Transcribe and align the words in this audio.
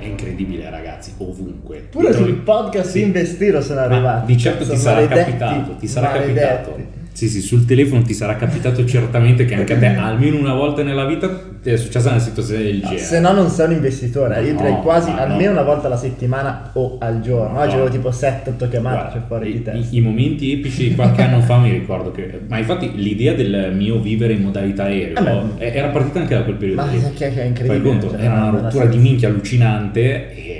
è 0.00 0.06
incredibile 0.06 0.68
ragazzi, 0.70 1.12
ovunque. 1.18 1.86
Pure 1.90 2.08
Ti 2.10 2.14
sul 2.16 2.34
podcast 2.36 2.90
Sì. 2.90 3.02
investiro 3.02 3.60
sono 3.60 3.80
Ma 3.80 3.86
arrivati. 3.86 4.26
di 4.32 4.38
certo 4.38 4.68
ti 4.68 4.76
sarà 4.76 5.06
capitato, 5.06 5.74
ti 5.76 5.86
sarà 5.86 6.10
maledetti. 6.10 6.38
capitato. 6.38 6.98
Sì, 7.12 7.28
sì, 7.28 7.40
sul 7.42 7.66
telefono 7.66 8.02
ti 8.02 8.14
sarà 8.14 8.36
capitato 8.36 8.84
certamente 8.86 9.44
che 9.44 9.54
anche 9.54 9.74
a 9.74 9.78
te, 9.78 9.86
almeno 9.86 10.38
una 10.38 10.54
volta 10.54 10.82
nella 10.82 11.04
vita, 11.04 11.28
ti 11.62 11.68
è 11.70 11.76
successa 11.76 12.10
una 12.10 12.18
situazione 12.18 12.62
del 12.62 12.76
No, 12.76 12.82
genere. 12.88 12.98
se 13.02 13.20
no 13.20 13.32
non 13.32 13.48
sei 13.50 13.66
un 13.66 13.72
investitore, 13.72 14.40
io 14.42 14.52
No, 14.52 14.56
direi 14.58 14.76
quasi 14.80 15.10
ma 15.10 15.26
no. 15.26 15.32
almeno 15.32 15.50
una 15.50 15.62
volta 15.62 15.88
alla 15.88 15.96
settimana 15.98 16.70
o 16.74 16.96
al 16.98 17.20
giorno. 17.20 17.58
Oggi 17.58 17.74
No. 17.74 17.82
avevo 17.82 17.88
tipo 17.90 18.10
7-8 18.10 18.68
chiamate 18.70 19.12
cioè 19.12 19.20
fuori 19.26 19.52
di 19.52 19.62
testa. 19.62 19.78
i- 19.94 19.98
i 19.98 20.00
momenti 20.00 20.52
epici 20.52 20.88
di 20.88 20.94
qualche 20.94 21.22
anno 21.22 21.40
fa 21.40 21.58
mi 21.58 21.70
ricordo 21.70 22.10
che 22.12 22.40
ma 22.48 22.56
infatti 22.58 22.90
l'idea 22.94 23.34
del 23.34 23.72
mio 23.74 23.98
vivere 24.00 24.32
in 24.34 24.42
modalità 24.42 24.84
aereo 24.84 25.18
Ah, 25.18 25.54
era 25.58 25.88
partita 25.88 26.20
anche 26.20 26.34
da 26.34 26.42
quel 26.44 26.56
periodo 26.56 26.80
Ma 26.82 26.90
lì. 26.90 27.02
che- 27.14 27.26
è 27.28 27.32
Fai 27.32 27.46
incredibile. 27.48 27.82
conto, 27.82 28.10
cioè, 28.10 28.20
era 28.24 28.34
una 28.34 28.50
rottura 28.60 28.84
di 28.86 28.92
senso. 28.92 28.98
minchia 29.08 29.28
allucinante 29.28 30.34
e 30.34 30.59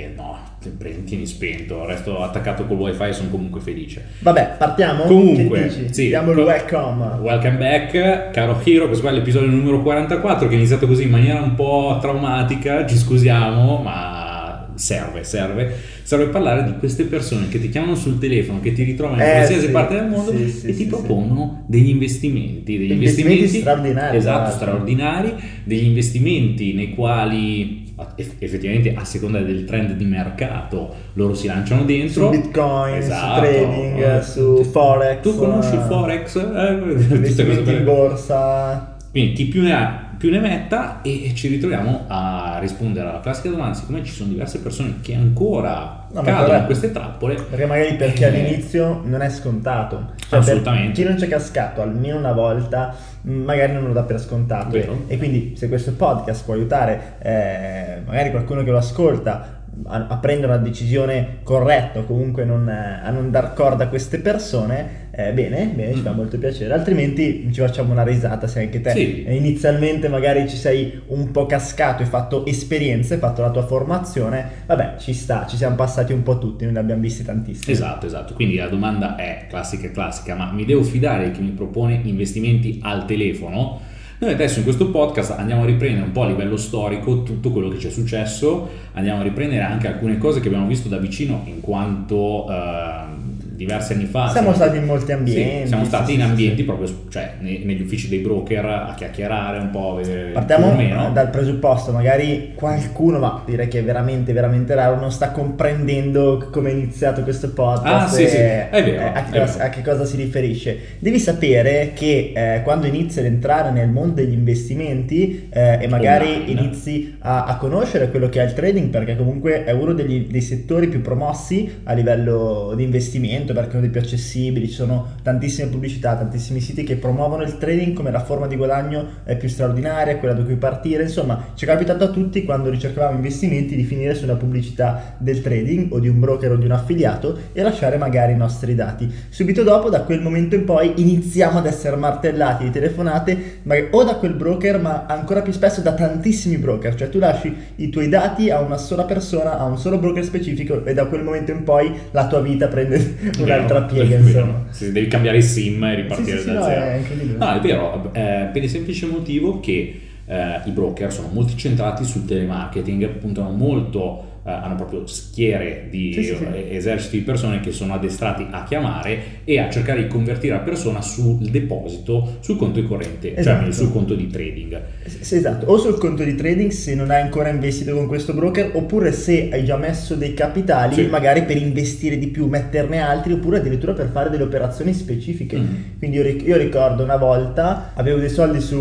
prendi, 0.69 1.03
tieni 1.05 1.25
spento, 1.25 1.85
resto 1.85 2.21
attaccato 2.21 2.65
col 2.65 2.77
wifi 2.77 3.03
e 3.03 3.13
sono 3.13 3.29
comunque 3.29 3.59
felice. 3.61 4.05
Vabbè, 4.19 4.55
partiamo? 4.57 5.03
Comunque, 5.03 5.87
sì, 5.89 6.07
Diamo 6.07 6.31
il 6.31 6.37
co- 6.37 6.43
welcome. 6.43 7.05
Welcome 7.21 7.57
back, 7.57 8.29
caro 8.31 8.61
Hiro, 8.63 8.85
questo 8.85 9.03
qua 9.03 9.11
è 9.11 9.15
l'episodio 9.15 9.49
numero 9.49 9.81
44 9.81 10.47
che 10.47 10.53
è 10.53 10.57
iniziato 10.57 10.85
così 10.87 11.03
in 11.03 11.09
maniera 11.09 11.41
un 11.41 11.55
po' 11.55 11.97
traumatica, 11.99 12.85
ci 12.85 12.97
scusiamo, 12.97 13.77
ma 13.81 14.29
serve, 14.75 15.23
serve, 15.23 15.75
serve 16.03 16.27
parlare 16.27 16.63
di 16.63 16.73
queste 16.77 17.03
persone 17.03 17.47
che 17.49 17.59
ti 17.59 17.69
chiamano 17.69 17.93
sul 17.95 18.17
telefono, 18.17 18.59
che 18.61 18.73
ti 18.73 18.83
ritrovano 18.83 19.21
in 19.21 19.27
Eh, 19.27 19.31
qualsiasi 19.33 19.65
sì, 19.67 19.71
parte 19.71 19.93
del 19.95 20.07
mondo 20.07 20.31
sì, 20.31 20.49
sì, 20.49 20.67
e 20.67 20.75
ti 20.75 20.85
propongono 20.85 21.63
degli 21.67 21.89
investimenti, 21.89 22.77
degli 22.77 22.91
Investimenti 22.91 23.39
investimenti, 23.39 23.59
straordinari, 23.59 24.09
tra 24.09 24.17
esatto, 24.17 24.51
straordinari, 24.51 25.33
degli 25.63 25.85
investimenti 25.85 26.73
nei 26.73 26.93
quali 26.95 27.80
effettivamente 28.15 28.93
a 28.95 29.03
seconda 29.03 29.39
del 29.39 29.65
trend 29.65 29.93
di 29.93 30.05
mercato 30.05 30.93
loro 31.13 31.33
si 31.33 31.47
lanciano 31.47 31.83
dentro 31.83 32.25
Su 32.25 32.29
Bitcoin, 32.29 32.93
Esatto. 32.95 33.33
su 33.35 33.41
trading, 33.41 33.99
Eh, 34.03 34.21
su 34.21 34.63
Forex. 34.63 35.21
tu 35.21 35.35
conosci 35.35 35.73
il 35.73 35.79
eh, 35.81 35.83
Forex? 35.87 36.35
Eh, 36.35 37.13
Investimenti 37.15 37.71
in 37.73 37.83
borsa. 37.83 38.90
Quindi 39.11 39.33
chi 39.33 39.45
più 39.45 39.61
ne 39.61 39.73
ha 39.73 40.05
più 40.17 40.29
ne 40.29 40.39
metta 40.39 41.01
e 41.01 41.31
ci 41.33 41.47
ritroviamo 41.47 42.05
a 42.07 42.57
rispondere 42.59 43.09
alla 43.09 43.21
classica 43.21 43.49
domanda 43.49 43.73
siccome 43.75 44.03
ci 44.03 44.11
sono 44.13 44.29
diverse 44.29 44.59
persone 44.59 44.97
che 45.01 45.15
ancora 45.15 46.05
No, 46.13 46.21
cadono 46.21 46.57
in 46.59 46.65
queste 46.65 46.91
trappole 46.91 47.35
Perché 47.35 47.65
magari 47.65 47.95
per 47.95 48.13
chi 48.13 48.23
Eh. 48.23 48.27
all'inizio 48.27 49.01
non 49.05 49.21
è 49.21 49.29
scontato. 49.29 50.11
Cioè, 50.29 50.39
Assolutamente. 50.39 50.91
Chi 51.01 51.07
non 51.07 51.15
c'è 51.15 51.27
cascato 51.27 51.81
almeno 51.81 52.17
una 52.17 52.33
volta, 52.33 52.93
mh, 53.21 53.31
magari 53.31 53.73
non 53.73 53.85
lo 53.85 53.93
dà 53.93 54.03
per 54.03 54.19
scontato. 54.19 54.69
Vero. 54.69 55.05
E 55.07 55.17
quindi 55.17 55.53
se 55.55 55.67
questo 55.69 55.93
podcast 55.93 56.43
può 56.45 56.53
aiutare 56.53 57.13
eh, 57.19 58.01
magari 58.05 58.29
qualcuno 58.29 58.63
che 58.63 58.69
lo 58.71 58.77
ascolta 58.77 59.63
a, 59.87 60.05
a 60.09 60.17
prendere 60.17 60.51
una 60.53 60.61
decisione 60.61 61.37
corretta 61.43 61.99
o 61.99 62.03
comunque 62.03 62.43
non, 62.43 62.67
eh, 62.69 63.01
a 63.03 63.09
non 63.09 63.31
dar 63.31 63.53
corda 63.53 63.85
a 63.85 63.87
queste 63.87 64.19
persone, 64.19 65.09
eh, 65.13 65.33
bene, 65.33 65.71
bene, 65.75 65.93
ci 65.93 65.99
fa 66.01 66.11
Mm. 66.11 66.15
molto 66.15 66.37
piacere. 66.37 66.73
Altrimenti 66.73 67.49
ci 67.51 67.59
facciamo 67.59 67.91
una 67.91 68.03
risata 68.03 68.47
se 68.47 68.61
anche 68.61 68.79
te 68.81 68.91
Sì. 68.91 69.23
eh, 69.25 69.35
inizialmente 69.35 70.07
magari 70.07 70.47
ci 70.49 70.55
sei 70.55 71.01
un 71.07 71.31
po' 71.31 71.45
cascato, 71.45 72.01
hai 72.01 72.07
fatto 72.09 72.45
esperienze, 72.45 73.15
hai 73.15 73.19
fatto 73.19 73.41
la 73.41 73.51
tua 73.51 73.65
formazione, 73.65 74.45
vabbè, 74.65 74.95
ci 74.99 75.13
sta, 75.13 75.45
ci 75.49 75.57
siamo 75.57 75.75
passati 75.75 76.13
un 76.13 76.23
po' 76.23 76.37
tutti, 76.37 76.63
noi 76.63 76.73
ne 76.73 76.79
abbiamo 76.79 77.01
visti 77.01 77.23
tantissimi. 77.23 77.71
esatto 77.73 78.05
esatto 78.05 78.33
quindi 78.33 78.55
la 78.55 78.67
domanda 78.67 79.15
è 79.15 79.45
classica 79.49 79.87
e 79.87 79.91
classica 79.91 80.35
ma 80.35 80.51
mi 80.51 80.65
devo 80.65 80.83
fidare 80.83 81.25
di 81.25 81.31
chi 81.31 81.41
mi 81.41 81.49
propone 81.49 81.99
investimenti 82.03 82.79
al 82.81 83.05
telefono 83.05 83.79
noi 84.19 84.31
adesso 84.33 84.59
in 84.59 84.63
questo 84.65 84.89
podcast 84.91 85.31
andiamo 85.31 85.63
a 85.63 85.65
riprendere 85.65 86.05
un 86.05 86.11
po' 86.11 86.21
a 86.23 86.27
livello 86.27 86.55
storico 86.55 87.23
tutto 87.23 87.51
quello 87.51 87.69
che 87.69 87.79
ci 87.79 87.87
è 87.87 87.89
successo, 87.89 88.69
andiamo 88.93 89.21
a 89.21 89.23
riprendere 89.23 89.63
anche 89.63 89.87
alcune 89.87 90.17
cose 90.19 90.39
che 90.39 90.47
abbiamo 90.47 90.67
visto 90.67 90.87
da 90.89 90.97
vicino 90.97 91.41
in 91.45 91.59
quanto 91.59 92.47
eh, 92.47 93.30
diversi 93.65 93.93
anni 93.93 94.05
fa 94.05 94.29
Siamo 94.29 94.53
stati 94.53 94.77
in 94.77 94.83
molti 94.85 95.11
ambienti. 95.11 95.61
Sì, 95.61 95.67
siamo 95.67 95.85
stati 95.85 96.13
in 96.13 96.21
ambienti 96.21 96.63
proprio 96.63 96.87
cioè, 97.09 97.33
ne- 97.39 97.61
negli 97.63 97.81
uffici 97.81 98.07
dei 98.09 98.19
broker 98.19 98.65
a 98.65 98.93
chiacchierare 98.95 99.59
un 99.59 99.69
po', 99.69 99.93
a 99.93 99.95
vedere 100.01 100.29
Partiamo 100.31 100.73
meno. 100.73 101.11
dal 101.11 101.29
presupposto, 101.29 101.91
magari 101.91 102.51
qualcuno, 102.55 103.19
ma 103.19 103.43
direi 103.45 103.67
che 103.67 103.79
è 103.79 103.83
veramente, 103.83 104.33
veramente 104.33 104.73
raro, 104.75 104.99
non 104.99 105.11
sta 105.11 105.31
comprendendo 105.31 106.49
come 106.51 106.69
è 106.69 106.73
iniziato 106.73 107.21
questo 107.23 107.51
podcast. 107.51 108.13
Ah, 108.13 108.15
sì, 108.15 108.27
sì, 108.27 108.35
è 108.35 108.67
vero, 108.71 109.01
e 109.01 109.05
a, 109.13 109.23
che 109.23 109.39
cosa, 109.39 109.63
a 109.63 109.69
che 109.69 109.81
cosa 109.81 110.05
si 110.05 110.15
riferisce. 110.17 110.77
Devi 110.99 111.19
sapere 111.19 111.91
che 111.93 112.31
eh, 112.35 112.61
quando 112.63 112.87
inizi 112.87 113.19
ad 113.19 113.25
entrare 113.25 113.71
nel 113.71 113.89
mondo 113.89 114.15
degli 114.15 114.33
investimenti 114.33 115.47
eh, 115.51 115.77
e 115.81 115.87
magari 115.87 116.25
Online. 116.33 116.51
inizi 116.51 117.15
a, 117.19 117.45
a 117.45 117.55
conoscere 117.57 118.09
quello 118.09 118.29
che 118.29 118.41
è 118.41 118.45
il 118.45 118.53
trading, 118.53 118.89
perché 118.89 119.15
comunque 119.15 119.63
è 119.63 119.71
uno 119.71 119.93
degli- 119.93 120.27
dei 120.29 120.41
settori 120.41 120.87
più 120.87 121.01
promossi 121.01 121.79
a 121.83 121.93
livello 121.93 122.73
di 122.75 122.83
investimento, 122.83 123.50
perché 123.53 123.71
è 123.71 123.73
uno 123.73 123.81
dei 123.81 123.89
più 123.89 124.01
accessibili, 124.01 124.67
ci 124.67 124.73
sono 124.73 125.15
tantissime 125.23 125.69
pubblicità, 125.69 126.15
tantissimi 126.15 126.59
siti 126.59 126.83
che 126.83 126.95
promuovono 126.95 127.43
il 127.43 127.57
trading 127.57 127.93
come 127.93 128.11
la 128.11 128.23
forma 128.23 128.47
di 128.47 128.55
guadagno 128.55 129.05
eh, 129.25 129.35
più 129.35 129.49
straordinaria, 129.49 130.17
quella 130.17 130.33
da 130.33 130.43
cui 130.43 130.55
partire, 130.55 131.03
insomma 131.03 131.47
ci 131.55 131.65
è 131.65 131.67
capitato 131.67 132.03
a 132.03 132.09
tutti 132.09 132.43
quando 132.43 132.69
ricercavamo 132.69 133.15
investimenti 133.15 133.75
di 133.75 133.83
finire 133.83 134.15
su 134.15 134.23
una 134.23 134.35
pubblicità 134.35 135.15
del 135.17 135.41
trading 135.41 135.91
o 135.91 135.99
di 135.99 136.07
un 136.07 136.19
broker 136.19 136.51
o 136.51 136.55
di 136.55 136.65
un 136.65 136.71
affiliato 136.71 137.37
e 137.53 137.61
lasciare 137.61 137.97
magari 137.97 138.33
i 138.33 138.37
nostri 138.37 138.75
dati. 138.75 139.11
Subito 139.29 139.63
dopo, 139.63 139.89
da 139.89 140.01
quel 140.01 140.21
momento 140.21 140.55
in 140.55 140.65
poi, 140.65 140.93
iniziamo 140.95 141.59
ad 141.59 141.65
essere 141.65 141.95
martellati 141.95 142.65
di 142.65 142.69
telefonate 142.71 143.59
ma- 143.63 143.75
o 143.91 144.03
da 144.03 144.15
quel 144.15 144.33
broker, 144.33 144.79
ma 144.79 145.05
ancora 145.05 145.41
più 145.41 145.53
spesso 145.53 145.81
da 145.81 145.93
tantissimi 145.93 146.57
broker, 146.57 146.95
cioè 146.95 147.09
tu 147.09 147.19
lasci 147.19 147.55
i 147.75 147.89
tuoi 147.89 148.09
dati 148.09 148.49
a 148.49 148.59
una 148.59 148.77
sola 148.77 149.03
persona, 149.03 149.57
a 149.57 149.65
un 149.65 149.77
solo 149.77 149.97
broker 149.97 150.23
specifico 150.23 150.83
e 150.85 150.93
da 150.93 151.05
quel 151.05 151.23
momento 151.23 151.51
in 151.51 151.63
poi 151.63 151.91
la 152.11 152.27
tua 152.27 152.41
vita 152.41 152.67
prende 152.67 153.17
Vero, 153.43 153.85
piega, 153.85 154.17
insomma. 154.17 154.65
Sì, 154.69 154.91
devi 154.91 155.07
cambiare 155.07 155.37
il 155.37 155.43
sim 155.43 155.83
e 155.83 155.95
ripartire 155.95 156.37
Sì, 156.37 156.43
sì, 156.43 156.47
da 156.47 156.59
no, 156.59 156.63
zero. 156.65 156.81
è. 156.81 157.01
No, 157.37 157.53
è 157.53 157.59
vero, 157.59 158.09
eh, 158.13 158.49
per 158.51 158.63
il 158.63 158.69
semplice 158.69 159.05
motivo 159.07 159.59
che 159.59 160.01
eh, 160.25 160.61
i 160.65 160.71
broker 160.71 161.11
sono 161.11 161.29
molto 161.31 161.55
centrati 161.55 162.03
sul 162.05 162.25
telemarketing, 162.25 163.07
puntano 163.09 163.49
molto, 163.51 164.30
eh, 164.43 164.49
hanno 164.51 164.75
proprio 164.75 165.05
schiere 165.05 165.87
di 165.89 166.13
Sì, 166.13 166.23
sì, 166.23 166.37
eh, 166.53 166.75
eserciti 166.75 167.17
di 167.19 167.23
persone 167.23 167.59
che 167.59 167.71
sono 167.71 167.93
addestrati 167.93 168.47
a 168.49 168.63
chiamare 168.63 169.19
e 169.43 169.59
a 169.59 169.69
cercare 169.69 170.01
di 170.03 170.07
convertire 170.07 170.53
la 170.55 170.61
persona 170.61 171.01
sul 171.01 171.37
deposito, 171.49 172.37
sul 172.39 172.57
conto 172.57 172.83
corrente, 172.85 173.35
Esatto. 173.35 173.63
cioè 173.65 173.71
sul 173.71 173.91
conto 173.91 174.15
di 174.15 174.27
trading. 174.27 174.81
Sì, 175.05 175.35
esatto, 175.35 175.67
o 175.67 175.77
sul 175.77 175.97
conto 175.97 176.23
di 176.23 176.35
trading 176.35 176.71
se 176.71 176.95
non 176.95 177.11
hai 177.11 177.21
ancora 177.21 177.49
investito 177.49 177.93
con 177.95 178.07
questo 178.07 178.33
broker, 178.33 178.71
oppure 178.73 179.11
se 179.11 179.49
hai 179.51 179.63
già 179.63 179.77
messo 179.77 180.15
dei 180.15 180.33
capitali, 180.33 180.95
Sì. 180.95 181.05
magari 181.07 181.43
per 181.43 181.57
investire 181.57 182.17
di 182.17 182.27
più, 182.27 182.47
metterne 182.47 182.99
altri, 182.99 183.33
oppure 183.33 183.57
addirittura 183.57 183.93
per 183.93 184.09
fare 184.11 184.29
delle 184.29 184.43
operazioni 184.43 184.93
specifiche. 184.93 185.57
Mm. 185.57 185.67
Quindi 185.99 186.17
io, 186.17 186.23
ric- 186.23 186.45
io 186.47 186.57
ricordo 186.57 187.03
una 187.03 187.17
volta 187.17 187.91
avevo 187.93 188.17
dei 188.17 188.29
soldi 188.29 188.59
su 188.59 188.79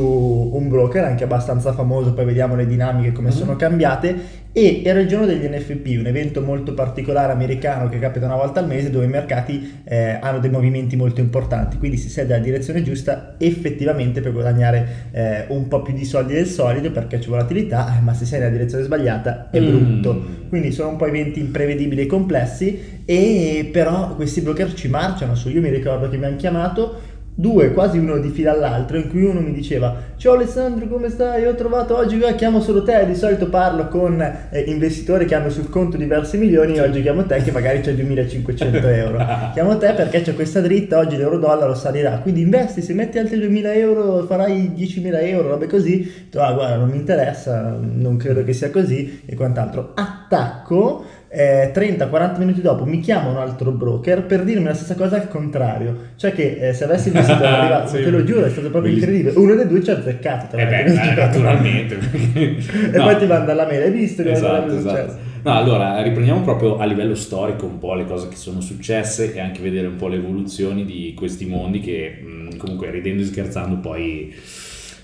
un 0.53 0.69
broker 0.69 1.05
anche 1.05 1.25
abbastanza 1.25 1.73
famoso, 1.73 2.13
poi 2.15 2.25
vediamo 2.25 2.55
le 2.57 2.67
dinamiche 2.67 3.13
come 3.13 3.29
Mhm. 3.29 3.35
sono 3.35 3.57
cambiate. 3.57 4.39
E 4.53 4.83
era 4.85 4.99
il 4.99 5.07
giorno 5.07 5.27
degli 5.27 5.47
NFP, 5.47 5.99
un 6.01 6.07
evento 6.07 6.41
molto 6.43 6.75
particolare 6.75 7.31
americano 7.31 7.89
che 7.89 8.01
capita 8.01 8.27
una 8.27 8.35
volta 8.35 8.59
al 8.59 8.67
mese 8.67 8.91
dove 8.91 9.05
i 9.05 9.09
mercati 9.09 9.81
eh, 9.85 10.19
hanno 10.21 10.41
dei 10.41 10.51
movimenti 10.51 10.97
molto 10.97 11.21
importanti. 11.21 11.79
Quindi 11.79 11.97
se 11.97 12.09
sei 12.09 12.27
nella 12.27 12.41
direzione 12.41 12.83
giusta, 12.83 13.37
effettivamente 13.39 14.21
puoi 14.21 14.33
guadagnare 14.33 14.89
eh, 15.13 15.45
un 15.51 15.69
po' 15.69 15.83
più 15.83 15.95
di 15.95 16.05
soldi 16.05 16.33
del 16.35 16.47
solito 16.47 16.91
perché 16.91 17.19
c'è 17.19 17.29
volatilità, 17.29 17.97
eh, 17.97 18.01
ma 18.03 18.13
se 18.13 18.25
sei 18.25 18.41
nella 18.41 18.51
direzione 18.51 18.83
sbagliata 18.83 19.51
è 19.53 19.61
Mm. 19.61 19.67
brutto. 19.67 20.25
Quindi 20.49 20.73
sono 20.73 20.89
un 20.89 20.97
po' 20.97 21.07
eventi 21.07 21.39
imprevedibili 21.39 22.03
e 22.03 22.07
complessi, 22.07 23.03
e 23.05 23.69
però 23.73 24.17
questi 24.17 24.41
broker 24.41 24.73
ci 24.75 24.89
marciano 24.89 25.37
su. 25.37 25.49
Io 25.49 25.61
mi 25.61 25.71
ricordo 25.71 26.09
che 26.09 26.17
mi 26.17 26.25
hanno 26.25 26.35
chiamato 26.37 26.99
due, 27.41 27.73
quasi 27.73 27.97
uno 27.97 28.19
di 28.19 28.29
fila 28.29 28.53
all'altro, 28.53 28.99
in 28.99 29.09
cui 29.09 29.25
uno 29.25 29.41
mi 29.41 29.53
diceva 29.53 30.09
Ciao 30.17 30.35
Alessandro, 30.35 30.87
come 30.87 31.09
stai? 31.09 31.47
Ho 31.47 31.55
trovato 31.55 31.97
oggi, 31.97 32.21
chiamo 32.37 32.61
solo 32.61 32.83
te, 32.83 33.07
di 33.07 33.15
solito 33.15 33.49
parlo 33.49 33.89
con 33.89 34.21
eh, 34.21 34.61
investitori 34.67 35.25
che 35.25 35.35
hanno 35.35 35.49
sul 35.49 35.71
conto 35.71 35.97
diversi 35.97 36.37
milioni, 36.37 36.79
oggi 36.79 37.01
chiamo 37.01 37.25
te 37.25 37.43
che 37.43 37.51
magari 37.51 37.81
c'è 37.81 37.95
2500 37.95 38.77
euro. 38.87 39.27
chiamo 39.55 39.79
te 39.79 39.95
perché 39.95 40.21
c'è 40.21 40.35
questa 40.35 40.61
dritta, 40.61 40.99
oggi 40.99 41.17
l'euro-dollaro 41.17 41.75
salirà, 41.75 42.19
quindi 42.19 42.43
investi, 42.43 42.83
se 42.83 42.93
metti 42.93 43.19
altri 43.19 43.39
2000 43.39 43.73
euro 43.73 44.27
farai 44.27 44.75
10.000 44.77 45.27
euro, 45.27 45.49
robe 45.49 45.67
così. 45.67 46.01
Detto, 46.01 46.43
ah 46.43 46.53
guarda, 46.53 46.77
non 46.77 46.91
mi 46.91 46.97
interessa, 46.97 47.75
non 47.81 48.19
credo 48.19 48.45
che 48.45 48.53
sia 48.53 48.71
così 48.71 49.23
e 49.25 49.35
quant'altro. 49.35 49.93
Attacco 49.95 51.05
eh, 51.33 51.71
30-40 51.73 52.39
minuti 52.39 52.61
dopo 52.61 52.85
mi 52.85 52.99
chiama 52.99 53.31
un 53.31 53.37
altro 53.37 53.71
broker 53.71 54.25
per 54.25 54.43
dirmi 54.43 54.65
la 54.65 54.75
stessa 54.75 54.95
cosa 54.97 55.15
al 55.17 55.29
contrario, 55.29 55.97
cioè 56.17 56.33
che 56.33 56.57
eh, 56.61 56.73
se 56.73 56.85
avessi 56.85 57.09
investito 57.09 57.43
arrivato, 57.45 57.89
Sì. 57.97 58.03
te 58.03 58.11
lo 58.11 58.25
giuro, 58.25 58.45
è 58.45 58.51
stato 58.51 58.69
proprio 58.71 58.93
Bellissimo. 58.93 59.13
incredibile. 59.13 59.45
Uno 59.45 59.55
dei 59.55 59.67
due 59.69 59.83
ci 59.83 59.91
ha 59.91 59.97
azzeccato. 59.99 60.57
Eh 60.57 60.67
beh, 60.67 60.85
eh, 60.85 61.15
naturalmente. 61.15 61.99
e 62.35 62.99
poi 62.99 63.17
ti 63.17 63.27
manda 63.27 63.55
la 63.55 63.67
mail, 63.67 63.83
hai 63.83 63.91
visto 63.93 64.23
che 64.23 64.33
Esatto, 64.33 64.63
cosa 64.65 64.77
esatto. 64.79 64.97
successo? 64.99 65.19
No, 65.43 65.53
allora 65.55 66.03
riprendiamo 66.03 66.43
proprio 66.43 66.77
a 66.79 66.85
livello 66.85 67.15
storico 67.15 67.65
un 67.65 67.79
po' 67.79 67.95
le 67.95 68.05
cose 68.05 68.29
che 68.29 68.37
sono 68.37 68.61
successe 68.61 69.33
e 69.33 69.41
anche 69.41 69.63
vedere 69.63 69.87
un 69.87 69.97
po' 69.97 70.09
le 70.09 70.17
evoluzioni 70.17 70.85
di 70.85 71.15
questi 71.17 71.47
mondi 71.47 71.81
che 71.81 72.21
mh, 72.23 72.57
comunque 72.59 72.91
ridendo 72.91 73.23
e 73.23 73.25
scherzando 73.25 73.77
poi 73.79 74.35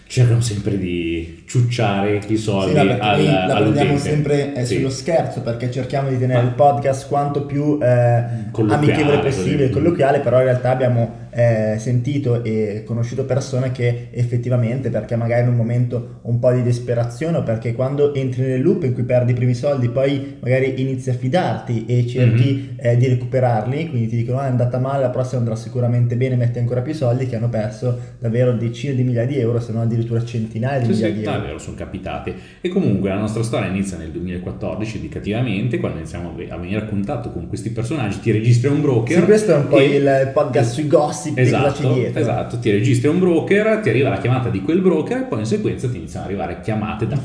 cercano 0.09 0.41
sempre 0.41 0.79
di 0.79 1.43
ciucciare 1.47 2.21
i 2.29 2.37
soldi 2.37 2.71
Sì, 2.71 2.77
vabbè, 2.77 2.99
al, 3.01 3.25
la 3.25 3.55
prendiamo 3.57 3.57
all'utente. 3.91 3.99
sempre 3.99 4.55
eh, 4.55 4.65
Sì. 4.65 4.77
sullo 4.77 4.91
scherzo 4.91 5.41
perché 5.41 5.71
cerchiamo 5.71 6.09
di 6.09 6.19
tenere 6.19 6.43
Ma- 6.43 6.49
il 6.49 6.55
podcast 6.55 7.09
quanto 7.09 7.45
più 7.45 7.79
eh, 7.83 8.25
amichevole 8.53 9.19
possibile, 9.19 9.69
colloquiale, 9.71 10.21
però 10.21 10.39
in 10.39 10.45
realtà 10.45 10.71
abbiamo 10.71 11.25
eh, 11.39 11.77
sentito 11.79 12.43
e 12.43 12.83
conosciuto 12.87 13.25
persone 13.27 13.71
che 13.71 14.09
effettivamente, 14.11 14.89
perché 14.89 15.17
magari 15.17 15.43
in 15.43 15.49
un 15.49 15.57
momento 15.57 16.21
un 16.23 16.39
po' 16.39 16.51
di 16.53 16.63
disperazione 16.63 17.37
o 17.37 17.43
perché 17.43 17.75
quando 17.75 18.15
entri 18.15 18.43
nel 18.43 18.63
loop 18.63 18.85
in 18.85 18.95
cui 18.95 19.03
perdi 19.03 19.33
i 19.33 19.35
primi 19.35 19.53
soldi, 19.55 19.91
poi 19.91 20.37
magari 20.41 20.81
inizi 20.81 21.11
a 21.11 21.15
fidarti 21.15 21.85
e 21.87 22.07
cerchi 22.07 22.71
Mhm. 22.71 22.77
eh, 22.79 22.97
di 22.97 23.07
recuperarli, 23.09 23.91
quindi 23.91 24.09
ti 24.09 24.17
dicono 24.17 24.39
ah, 24.39 24.47
è 24.47 24.49
andata 24.49 24.79
male, 24.79 25.03
la 25.03 25.11
prossima 25.11 25.41
andrà 25.41 25.57
sicuramente 25.57 26.17
bene, 26.17 26.37
metti 26.37 26.59
ancora 26.59 26.81
più 26.81 26.95
soldi, 26.95 27.27
che 27.27 27.37
hanno 27.37 27.51
perso 27.51 27.99
davvero 28.19 28.53
decine 28.53 28.95
di 28.95 29.03
migliaia 29.03 29.27
di 29.27 29.39
euro, 29.39 29.61
se 29.61 29.73
non 29.73 29.83
addirittura 29.83 30.25
centinaia 30.25 30.79
di 30.79 30.85
Sì, 30.87 30.91
migliaia 30.93 31.13
sì, 31.15 31.21
di 31.21 31.27
euro. 31.27 31.41
vero, 31.41 31.59
sono 31.59 31.77
capitati. 31.77 32.33
E 32.63 32.69
comunque 32.71 33.11
la 33.11 33.19
nostra 33.19 33.43
storia 33.43 33.69
inizia 33.69 33.99
nel 33.99 34.11
2014 34.11 34.97
indicativamente, 34.97 35.79
quando 35.79 35.99
iniziamo 35.99 36.31
a 36.31 36.33
ve- 36.33 36.49
a 36.49 36.57
venire 36.57 36.81
a 36.81 36.85
contatto 36.85 37.31
con 37.31 37.47
questi 37.49 37.71
personaggi, 37.71 38.21
ti 38.21 38.31
registri 38.31 38.69
un 38.71 38.81
broker. 38.81 39.19
Sì, 39.19 39.25
questo 39.25 39.53
è 39.53 39.57
un 39.57 39.69
po' 39.69 39.79
e- 39.79 39.97
il 39.97 40.31
podcast 40.33 40.73
sui 40.73 40.87
gossip 40.87 41.25
cosa 41.31 41.41
c'è 41.41 41.47
Esatto, 41.47 41.93
dietro. 41.95 42.21
esatto, 42.21 42.59
ti 42.59 42.71
registri 42.71 43.09
un 43.09 43.19
broker, 43.19 43.81
ti 43.81 43.89
arriva 43.89 44.09
la 44.09 44.19
chiamata 44.19 44.49
di 44.49 44.61
quel 44.63 44.81
broker 44.81 45.19
e 45.19 45.23
poi 45.25 45.41
in 45.41 45.47
sequenza 45.47 45.89
ti 45.89 45.97
iniziano 45.97 46.25
ad 46.27 46.31
arrivare 46.33 46.61
chiamate 46.61 47.07
da, 47.07 47.19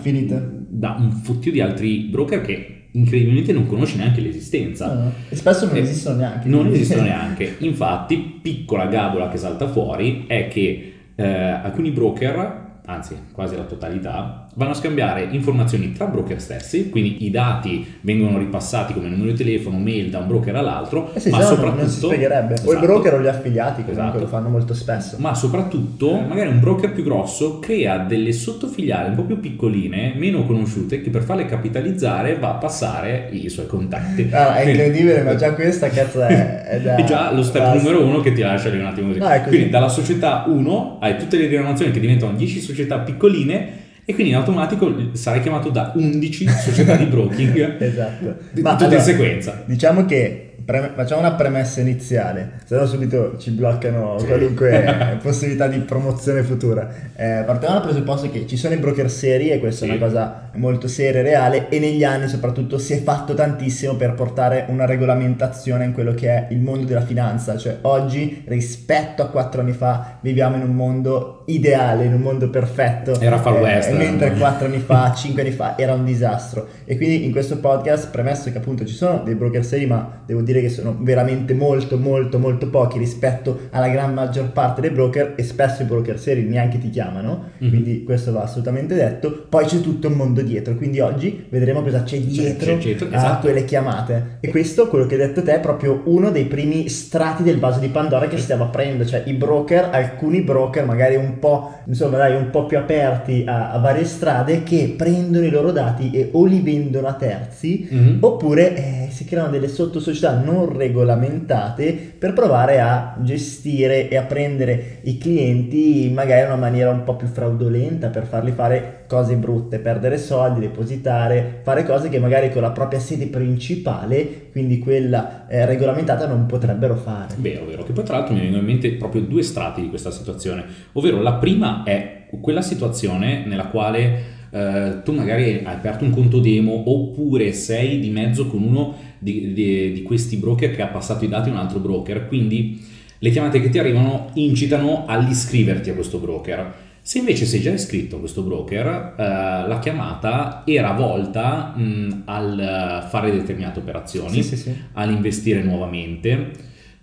da 0.68 0.96
un 1.00 1.12
fottio 1.12 1.52
di 1.52 1.62
altri 1.62 2.08
broker 2.10 2.42
che 2.42 2.76
incredibilmente 2.94 3.54
non 3.54 3.68
conosci 3.68 3.98
neanche 3.98 4.20
l'esistenza. 4.22 4.94
No, 4.94 5.00
no. 5.04 5.12
E 5.30 5.36
spesso 5.36 5.66
non 5.66 5.76
Eh, 5.76 5.80
esistono 5.80 6.18
neanche. 6.18 6.48
Non 6.50 6.68
esistono 6.68 7.04
neanche. 7.04 7.56
Infatti, 7.60 8.40
piccola 8.42 8.86
gabola 8.88 9.30
che 9.30 9.38
salta 9.38 9.68
fuori 9.70 10.26
è 10.28 10.48
che 10.50 10.94
eh, 11.16 11.24
alcuni 11.26 11.92
broker, 11.92 12.80
anzi 12.86 13.16
quasi 13.32 13.56
la 13.56 13.64
totalità, 13.64 14.48
vanno 14.56 14.72
a 14.72 14.76
scambiare 14.76 15.28
informazioni 15.32 15.94
tra 15.94 16.06
broker 16.08 16.42
stessi, 16.42 16.90
quindi 16.90 17.24
i 17.26 17.30
dati 17.32 18.00
vengono 18.02 18.38
ripassati 18.38 18.94
come 18.94 19.08
numero 19.08 19.32
di 19.32 19.38
telefono, 19.38 19.78
mail 19.78 20.10
da 20.10 20.20
un 20.20 20.28
broker 20.28 20.56
all'altro, 20.56 21.12
Eh 21.14 21.20
sì, 21.20 21.30
ma 21.30 21.38
no 21.38 21.44
soprattutto... 21.46 21.82
non 21.82 21.90
si 21.90 22.00
spiegherebbe. 22.00 22.54
O 22.54 22.58
il 22.58 22.62
Esatto. 22.70 22.86
broker 22.86 23.14
o 23.14 23.22
gli 23.22 23.28
affiliati, 23.28 23.84
che 23.84 23.92
Esatto. 23.92 24.20
lo 24.20 24.28
fanno 24.28 24.50
molto 24.50 24.74
spesso. 24.74 25.16
Ma 25.20 25.34
soprattutto, 25.34 26.20
magari 26.20 26.50
un 26.50 26.60
broker 26.60 26.92
più 26.92 27.04
grosso 27.04 27.60
crea 27.60 28.00
delle 28.00 28.34
sottofiliali 28.34 29.10
un 29.10 29.16
po' 29.16 29.24
più 29.24 29.40
piccoline, 29.40 30.14
meno 30.16 30.46
conosciute, 30.46 31.02
che 31.02 31.10
per 31.10 31.24
farle 31.24 31.46
capitalizzare 31.46 32.36
va 32.36 32.50
a 32.50 32.56
passare 32.56 33.30
i 33.32 33.48
suoi 33.50 33.68
contatti. 33.68 34.28
Ah, 34.32 34.56
è 34.58 34.64
Quindi- 34.64 34.82
incredibile, 34.82 35.22
ma 35.24 35.36
già 35.36 35.54
questa 35.54 35.88
cazzo 35.90 36.22
è, 36.24 36.64
è 36.64 36.80
da... 36.82 36.96
è 37.00 37.04
già 37.06 37.32
lo 37.32 37.44
step 37.44 37.62
basta. 37.64 37.78
numero 37.82 38.06
uno 38.06 38.20
che 38.20 38.34
ti 38.34 38.42
lascia 38.42 38.70
lì 38.70 38.80
un 38.80 38.86
attimo 38.86 39.08
così. 39.08 39.20
No. 39.20 39.30
Quindi 39.48 39.70
dalla 39.70 39.88
società 39.90 40.44
1 40.48 40.98
hai 41.00 41.18
tutte 41.18 41.38
le 41.38 41.48
diramazioni 41.48 41.92
che 41.92 42.00
diventano 42.00 42.34
10 42.34 42.60
società 42.60 43.00
piccoline 43.00 43.80
e 44.06 44.14
quindi 44.14 44.32
in 44.32 44.38
automatico 44.38 44.92
sarai 45.14 45.42
chiamato 45.42 45.70
da 45.70 45.92
11 45.96 46.48
società 46.48 46.96
di 46.96 47.06
broking. 47.06 47.78
Esatto. 47.82 48.36
Di- 48.52 48.62
Ma 48.62 48.72
tutte 48.72 48.84
allora, 48.86 49.00
in 49.00 49.06
sequenza. 49.06 49.64
Diciamo 49.66 50.06
che 50.06 50.51
pre- 50.66 50.92
facciamo 50.96 51.22
una 51.22 51.34
premessa 51.34 51.82
iniziale, 51.82 52.54
se 52.66 52.76
no 52.76 52.86
subito 52.86 53.38
ci 53.38 53.52
bloccano 53.52 54.16
qualunque 54.26 55.18
possibilità 55.24 55.68
di 55.68 55.80
promozione 55.80 56.44
futura. 56.44 56.90
Eh, 57.16 57.44
partiamo 57.46 57.76
dal 57.76 57.84
presupposto 57.84 58.30
che 58.30 58.46
ci 58.48 58.58
sono 58.58 58.74
i 58.74 58.78
broker 58.78 59.10
seri 59.10 59.50
e 59.50 59.60
questa 59.60 59.86
è 59.86 59.90
Sì. 59.90 59.96
una 59.96 60.06
cosa 60.06 60.50
molto 60.54 60.88
seria 60.88 61.20
e 61.22 61.24
reale 61.24 61.70
e 61.70 61.80
negli 61.80 62.04
anni 62.04 62.28
soprattutto 62.28 62.78
si 62.78 62.94
è 62.94 63.02
fatto 63.02 63.34
tantissimo 63.34 63.96
per 63.96 64.14
portare 64.14 64.66
una 64.70 64.86
regolamentazione 64.86 65.86
in 65.86 65.94
quello 65.94 66.14
che 66.14 66.28
è 66.30 66.48
il 66.52 66.60
mondo 66.60 66.86
della 66.86 67.02
finanza, 67.06 67.58
cioè 67.58 67.78
oggi 67.82 68.44
rispetto 68.48 69.22
a 69.22 69.28
quattro 69.30 69.62
anni 69.62 69.72
fa 69.72 70.18
viviamo 70.22 70.56
in 70.58 70.64
un 70.64 70.76
mondo 70.76 71.44
ideale, 71.48 72.06
in 72.06 72.14
un 72.14 72.22
mondo 72.22 72.50
perfetto. 72.50 73.20
Era 73.20 73.38
Far 73.40 73.58
Eh, 73.58 73.62
West, 73.62 73.92
mentre 73.92 74.28
eh. 74.34 74.38
quattro 74.38 74.68
anni 74.68 74.80
fa, 74.80 75.14
cinque 75.16 75.42
anni 75.42 75.52
fa 75.52 75.78
era 75.78 75.94
un 75.94 76.04
disastro. 76.06 76.68
E 76.86 76.98
quindi 76.98 77.26
in 77.26 77.32
questo 77.32 77.58
podcast, 77.60 78.10
premesso 78.10 78.52
che 78.52 78.58
appunto 78.58 78.86
ci 78.86 78.94
sono 78.94 79.22
dei 79.24 79.36
broker 79.36 79.64
seri, 79.66 79.86
ma 79.86 80.22
devo 80.26 80.42
dire 80.42 80.51
che 80.60 80.70
sono 80.70 80.98
veramente 81.00 81.54
molto, 81.54 81.98
molto, 81.98 82.38
molto 82.40 82.68
pochi 82.70 82.98
rispetto 82.98 83.60
alla 83.70 83.88
gran 83.88 84.14
maggior 84.14 84.52
parte 84.52 84.82
dei 84.82 84.90
broker, 84.90 85.34
e 85.38 85.44
spesso 85.44 85.84
i 85.84 85.86
broker 85.86 86.20
seri 86.20 86.44
neanche 86.44 86.78
ti 86.80 86.90
chiamano, 86.90 87.50
Mhm. 87.60 87.70
quindi 87.70 88.04
questo 88.04 88.32
va 88.34 88.42
assolutamente 88.44 88.96
detto. 88.96 89.46
Poi 89.48 89.66
c'è 89.66 89.80
tutto 89.82 90.08
un 90.08 90.14
mondo 90.16 90.42
dietro, 90.42 90.76
quindi 90.76 91.00
oggi 91.00 91.46
vedremo 91.50 91.82
cosa 91.82 92.04
c'è 92.04 92.20
dietro, 92.20 92.74
c'è 92.78 92.84
dietro, 92.84 93.08
a 93.12 93.16
esatto. 93.16 93.42
quelle 93.48 93.64
chiamate. 93.66 94.38
E 94.42 94.50
questo, 94.50 94.88
quello 94.88 95.06
che 95.06 95.14
hai 95.16 95.28
detto 95.28 95.44
te, 95.44 95.56
è 95.56 95.60
proprio 95.60 96.02
uno 96.06 96.32
dei 96.32 96.46
primi 96.46 96.90
strati 96.90 97.44
del 97.44 97.60
vaso 97.60 97.80
di 97.80 97.88
Pandora 97.90 98.28
che 98.28 98.38
stiamo 98.38 98.64
aprendo, 98.66 99.06
cioè 99.06 99.22
i 99.26 99.34
broker, 99.34 99.90
alcuni 99.92 100.42
broker 100.42 100.86
magari 100.86 101.16
un 101.16 101.38
po', 101.40 101.72
insomma 101.86 102.18
dai, 102.18 102.36
un 102.36 102.50
po' 102.50 102.66
più 102.66 102.78
aperti 102.78 103.44
a, 103.46 103.72
a 103.72 103.78
varie 103.80 104.06
strade 104.06 104.64
che 104.64 104.96
prendono 104.98 105.46
i 105.46 105.50
loro 105.50 105.72
dati 105.72 106.10
e 106.12 106.30
o 106.32 106.46
li 106.46 106.62
vendono 106.62 107.08
a 107.08 107.14
terzi 107.14 107.88
Mhm. 107.92 108.18
oppure 108.22 108.76
eh, 108.76 109.08
si 109.12 109.26
creano 109.26 109.50
delle 109.50 109.68
sottosocietà 109.68 110.41
non 110.44 110.76
regolamentate 110.76 112.14
per 112.18 112.34
provare 112.34 112.80
a 112.80 113.16
gestire 113.22 114.10
e 114.10 114.18
a 114.18 114.24
prendere 114.24 115.00
i 115.04 115.18
clienti 115.18 116.12
magari 116.14 116.42
in 116.42 116.48
una 116.48 116.56
maniera 116.56 116.90
un 116.92 117.04
po' 117.04 117.16
più 117.16 117.28
fraudolenta 117.28 118.10
per 118.10 118.26
farli 118.26 118.52
fare 118.52 119.06
cose 119.08 119.36
brutte, 119.36 119.80
perdere 119.80 120.18
soldi, 120.18 120.62
depositare, 120.62 121.60
fare 121.64 121.86
cose 121.86 122.10
che 122.10 122.20
magari 122.20 122.50
con 122.50 122.62
la 122.62 122.72
propria 122.72 123.00
sede 123.00 123.28
principale, 123.28 124.50
quindi 124.52 124.80
quella 124.80 125.48
eh, 125.48 125.66
regolamentata, 125.66 126.28
non 126.28 126.46
potrebbero 126.46 126.96
fare. 126.96 127.36
Vero, 127.38 127.66
vero. 127.66 127.84
Che 127.84 127.92
poi 127.92 128.04
tra 128.04 128.18
l'altro 128.18 128.34
mi 128.34 128.42
vengono 128.42 128.62
in 128.62 128.68
mente 128.68 128.92
proprio 128.94 129.22
due 129.22 129.44
strati 129.44 129.82
di 129.82 129.90
questa 129.90 130.12
situazione. 130.12 130.64
Ovvero 130.94 131.22
la 131.22 131.34
prima 131.34 131.84
è 131.84 132.28
quella 132.40 132.62
situazione 132.62 133.44
nella 133.46 133.68
quale 133.68 134.40
eh, 134.52 135.02
tu 135.04 135.14
magari 135.14 135.62
hai 135.64 135.76
aperto 135.76 136.04
un 136.04 136.12
conto 136.12 136.40
demo 136.40 136.84
oppure 136.90 137.52
sei 137.54 138.00
di 138.00 138.10
mezzo 138.10 138.48
con 138.48 138.62
uno 138.62 138.96
di, 139.22 139.54
di- 139.54 139.92
di 139.94 140.02
questi 140.02 140.38
broker 140.38 140.76
che 140.76 140.82
ha 140.82 140.88
passato 140.88 141.24
i 141.26 141.28
dati 141.30 141.50
a 141.50 141.52
un 141.54 141.58
altro 141.60 141.80
broker, 141.80 142.28
quindi 142.28 142.84
le 143.20 143.30
chiamate 143.30 143.62
che 143.62 143.70
ti 143.70 143.78
arrivano 143.78 144.32
incitano 144.34 145.06
all'iscriverti 145.06 145.92
a 145.92 145.94
questo 145.94 146.18
broker. 146.18 146.74
Se 147.04 147.20
invece 147.20 147.46
sei 147.46 147.62
già 147.62 147.72
iscritto 147.72 148.16
a 148.16 148.20
questo 148.20 148.42
broker, 148.42 149.16
eh, 149.18 149.68
la 149.68 149.80
chiamata 149.80 150.64
era 150.66 150.92
volta 150.94 151.74
mh, 151.76 152.24
al 152.26 153.08
fare 153.10 153.32
determinate 153.32 153.80
operazioni 153.80 154.42
Sì, 154.42 154.44
sì, 154.44 154.58
sì. 154.58 154.76
all'investire 154.94 155.62
nuovamente 155.64 156.52